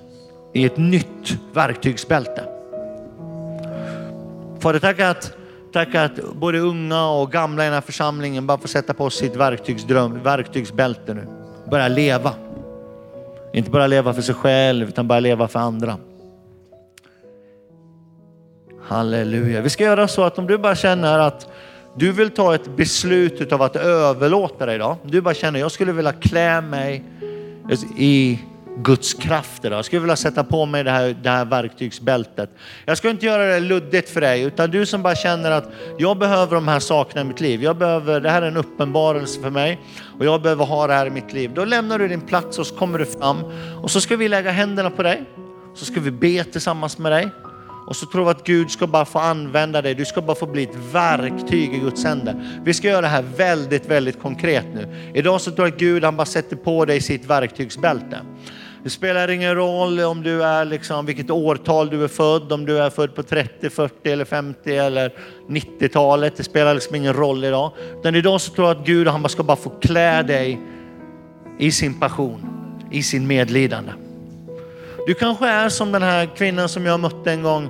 i 0.54 0.66
ett 0.66 0.78
nytt 0.78 1.38
verktygsbälte. 1.54 2.44
Fader, 4.60 4.80
tack 4.80 5.00
att, 5.00 5.34
tack 5.74 5.96
att 5.96 6.34
både 6.34 6.60
unga 6.60 7.08
och 7.08 7.32
gamla 7.32 7.64
i 7.64 7.66
den 7.66 7.74
här 7.74 7.82
församlingen 7.82 8.48
bara 8.48 8.58
får 8.58 8.68
sätta 8.68 8.94
på 8.94 9.10
sitt 9.10 9.36
verktygsbälte 9.36 11.14
nu. 11.14 11.28
Börja 11.72 11.88
leva. 11.88 12.34
Inte 13.54 13.70
bara 13.70 13.88
leva 13.88 14.14
för 14.14 14.22
sig 14.22 14.36
själv 14.36 14.88
utan 14.88 15.08
bara 15.08 15.20
leva 15.20 15.47
för 15.47 15.60
andra. 15.60 15.97
Halleluja. 18.82 19.62
Vi 19.62 19.70
ska 19.70 19.84
göra 19.84 20.08
så 20.08 20.24
att 20.24 20.39
om 20.39 20.47
du 20.47 20.58
bara 20.58 20.76
känner 20.76 21.20
att 21.20 21.47
du 21.95 22.12
vill 22.12 22.30
ta 22.30 22.56
ett 22.56 22.76
beslut 22.76 23.51
av 23.51 23.62
att 23.62 23.76
överlåta 23.76 24.66
dig 24.66 24.76
idag. 24.76 24.97
Du 25.04 25.22
bara 25.22 25.34
känner, 25.34 25.60
jag 25.60 25.72
skulle 25.72 25.91
vilja 25.91 26.14
klä 26.14 26.62
mig 26.62 27.04
i 27.97 28.39
Guds 28.78 29.13
kraft 29.13 29.65
idag. 29.65 29.78
Jag 29.78 29.86
skulle 29.86 30.01
vilja 30.01 30.15
sätta 30.15 30.43
på 30.43 30.65
mig 30.65 30.84
det 30.84 30.91
här, 30.91 31.15
det 31.24 31.30
här 31.30 31.45
verktygsbältet. 31.45 32.49
Jag 32.86 32.97
ska 32.97 33.09
inte 33.09 33.26
göra 33.26 33.45
det 33.45 33.59
luddigt 33.59 34.09
för 34.09 34.21
dig, 34.21 34.41
utan 34.41 34.71
du 34.71 34.86
som 34.86 35.03
bara 35.03 35.15
känner 35.15 35.51
att 35.51 35.69
jag 35.97 36.17
behöver 36.17 36.55
de 36.55 36.67
här 36.67 36.80
sakerna 36.80 37.21
i 37.21 37.24
mitt 37.24 37.41
liv. 37.41 37.63
Jag 37.63 37.78
behöver, 37.78 38.21
det 38.21 38.30
här 38.30 38.41
är 38.41 38.47
en 38.47 38.57
uppenbarelse 38.57 39.41
för 39.41 39.49
mig 39.49 39.80
och 40.19 40.26
jag 40.26 40.41
behöver 40.41 40.65
ha 40.65 40.88
det 40.88 40.93
här 40.93 41.05
i 41.05 41.09
mitt 41.09 41.34
liv. 41.34 41.51
Då 41.53 41.65
lämnar 41.65 41.99
du 41.99 42.07
din 42.07 42.21
plats 42.21 42.59
och 42.59 42.67
så 42.67 42.76
kommer 42.76 42.99
du 42.99 43.05
fram 43.05 43.38
och 43.84 43.91
så 43.91 44.01
ska 44.01 44.15
vi 44.15 44.28
lägga 44.28 44.51
händerna 44.51 44.89
på 44.89 45.03
dig. 45.03 45.24
Så 45.76 45.86
ska 45.86 45.99
vi 45.99 46.11
be 46.11 46.43
tillsammans 46.43 46.97
med 46.97 47.11
dig. 47.11 47.30
Och 47.86 47.95
så 47.95 48.05
tror 48.05 48.26
vi 48.26 48.32
att 48.32 48.43
Gud 48.43 48.71
ska 48.71 48.88
bara 48.88 49.05
få 49.05 49.19
använda 49.19 49.82
dig. 49.82 49.95
Du 49.95 50.05
ska 50.05 50.21
bara 50.21 50.36
få 50.36 50.45
bli 50.45 50.63
ett 50.63 50.76
verktyg 50.91 51.74
i 51.74 51.80
Guds 51.80 52.03
händer. 52.03 52.61
Vi 52.65 52.74
ska 52.74 52.88
göra 52.88 53.01
det 53.01 53.07
här 53.07 53.24
väldigt, 53.38 53.89
väldigt 53.89 54.21
konkret 54.21 54.65
nu. 54.76 55.11
Idag 55.13 55.41
så 55.41 55.51
tror 55.51 55.67
jag 55.67 55.74
att 55.74 55.80
Gud 55.80 56.03
han 56.03 56.15
bara 56.15 56.26
sätter 56.26 56.55
på 56.55 56.86
dig 56.86 57.01
sitt 57.01 57.26
verktygsbälte. 57.26 58.19
Det 58.84 58.90
spelar 58.90 59.30
ingen 59.30 59.56
roll 59.56 60.00
om 60.00 60.24
du 60.24 60.44
är 60.44 60.66
liksom, 60.66 61.06
vilket 61.06 61.30
årtal 61.30 61.90
du 61.90 62.04
är 62.04 62.08
född, 62.08 62.52
om 62.52 62.66
du 62.66 62.78
är 62.78 62.90
född 62.90 63.16
på 63.16 63.24
30, 63.24 63.70
40 63.70 64.12
eller 64.12 64.26
50 64.26 64.78
eller 64.78 65.14
90-talet. 65.48 66.38
Det 66.38 66.44
spelar 66.44 66.74
liksom 66.74 66.96
ingen 66.96 67.14
roll 67.14 67.44
idag. 67.44 67.72
Utan 68.00 68.16
idag 68.16 68.42
så 68.42 68.54
tror 68.54 68.68
jag 68.68 68.78
att 68.78 68.86
Gud 68.86 69.08
han 69.08 69.30
ska 69.30 69.44
bara 69.44 69.58
få 69.58 69.70
klä 69.70 70.24
dig 70.24 70.60
i 71.60 71.72
sin 71.72 72.00
passion, 72.00 72.46
i 72.92 73.04
sin 73.04 73.28
medlidande. 73.28 73.92
Du 75.08 75.14
kanske 75.14 75.48
är 75.48 75.70
som 75.70 75.92
den 75.92 76.04
här 76.04 76.26
kvinnan 76.36 76.70
som 76.70 76.86
jag 76.86 77.00
mötte 77.00 77.32
en 77.32 77.44
gång 77.44 77.64
eh, 77.64 77.70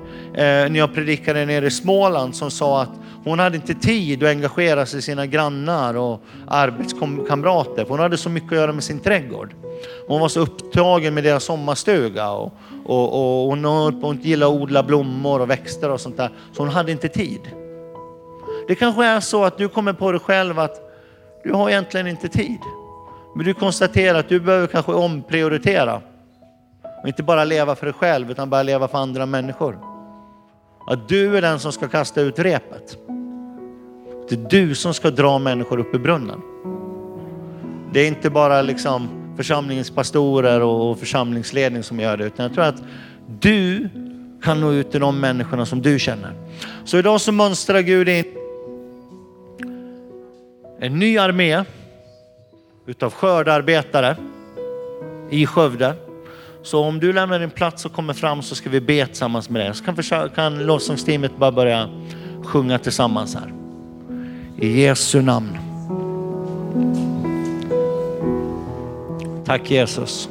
när 0.69 0.77
jag 0.77 0.93
predikade 0.93 1.45
nere 1.45 1.67
i 1.67 1.71
Småland 1.71 2.35
som 2.35 2.51
sa 2.51 2.81
att 2.81 3.02
hon 3.23 3.39
hade 3.39 3.55
inte 3.55 3.73
tid 3.73 4.23
att 4.23 4.29
engagera 4.29 4.85
sig 4.85 4.99
i 4.99 5.01
sina 5.01 5.25
grannar 5.25 5.93
och 5.93 6.21
arbetskamrater. 6.47 7.85
Hon 7.89 7.99
hade 7.99 8.17
så 8.17 8.29
mycket 8.29 8.51
att 8.51 8.57
göra 8.57 8.73
med 8.73 8.83
sin 8.83 8.99
trädgård. 8.99 9.55
Hon 10.07 10.21
var 10.21 10.27
så 10.27 10.39
upptagen 10.39 11.13
med 11.13 11.23
deras 11.23 11.43
sommarstuga 11.43 12.31
och, 12.31 12.53
och, 12.85 13.03
och 13.13 13.49
hon, 13.49 13.65
hon 14.01 14.19
gillade 14.21 14.55
att 14.55 14.61
odla 14.61 14.83
blommor 14.83 15.41
och 15.41 15.49
växter 15.49 15.89
och 15.89 16.01
sånt 16.01 16.17
där. 16.17 16.29
Så 16.51 16.63
hon 16.63 16.69
hade 16.69 16.91
inte 16.91 17.07
tid. 17.07 17.41
Det 18.67 18.75
kanske 18.75 19.05
är 19.05 19.19
så 19.19 19.43
att 19.43 19.57
du 19.57 19.69
kommer 19.69 19.93
på 19.93 20.11
dig 20.11 20.19
själv 20.19 20.59
att 20.59 20.81
du 21.43 21.53
har 21.53 21.69
egentligen 21.69 22.07
inte 22.07 22.27
tid. 22.27 22.59
Men 23.35 23.45
du 23.45 23.53
konstaterar 23.53 24.19
att 24.19 24.29
du 24.29 24.39
behöver 24.39 24.67
kanske 24.67 24.91
omprioritera. 24.91 26.01
Och 27.01 27.07
inte 27.07 27.23
bara 27.23 27.43
leva 27.43 27.75
för 27.75 27.85
dig 27.85 27.93
själv 27.93 28.31
utan 28.31 28.49
bara 28.49 28.63
leva 28.63 28.87
för 28.87 28.97
andra 28.97 29.25
människor. 29.25 29.79
Att 30.87 31.09
du 31.09 31.37
är 31.37 31.41
den 31.41 31.59
som 31.59 31.71
ska 31.71 31.87
kasta 31.87 32.21
ut 32.21 32.39
repet. 32.39 32.97
Det 34.29 34.35
är 34.35 34.49
du 34.49 34.75
som 34.75 34.93
ska 34.93 35.11
dra 35.11 35.39
människor 35.39 35.79
upp 35.79 35.95
i 35.95 35.99
brunnen. 35.99 36.41
Det 37.93 37.99
är 37.99 38.07
inte 38.07 38.29
bara 38.29 38.61
liksom 38.61 39.09
församlingens 39.37 39.89
pastorer 39.89 40.61
och 40.61 40.99
församlingsledning 40.99 41.83
som 41.83 41.99
gör 41.99 42.17
det, 42.17 42.25
utan 42.25 42.43
jag 42.43 42.53
tror 42.53 42.63
att 42.63 42.83
du 43.39 43.89
kan 44.43 44.61
nå 44.61 44.71
ut 44.71 44.91
till 44.91 44.99
de 44.99 45.19
människorna 45.19 45.65
som 45.65 45.81
du 45.81 45.99
känner. 45.99 46.33
Så 46.85 46.97
idag 46.97 47.21
så 47.21 47.31
mönstrar 47.31 47.79
Gud 47.79 48.09
in 48.09 48.25
en 50.79 50.99
ny 50.99 51.17
armé 51.17 51.63
utav 52.85 53.13
skördarbetare 53.13 54.15
i 55.29 55.45
Skövde. 55.45 55.93
Så 56.63 56.83
om 56.83 56.99
du 56.99 57.13
lämnar 57.13 57.39
din 57.39 57.49
plats 57.49 57.85
och 57.85 57.93
kommer 57.93 58.13
fram 58.13 58.41
så 58.41 58.55
ska 58.55 58.69
vi 58.69 58.81
be 58.81 59.05
tillsammans 59.05 59.49
med 59.49 59.61
dig. 59.61 59.75
Så 59.75 59.83
kan, 59.83 60.29
kan 60.29 60.65
lovsångsteamet 60.65 61.37
bara 61.37 61.51
börja 61.51 61.89
sjunga 62.43 62.79
tillsammans 62.79 63.35
här. 63.35 63.62
I 64.63 64.65
Jesu 64.65 65.21
namn. 65.21 65.59
Tack 69.43 69.65
Jesus. 69.65 70.29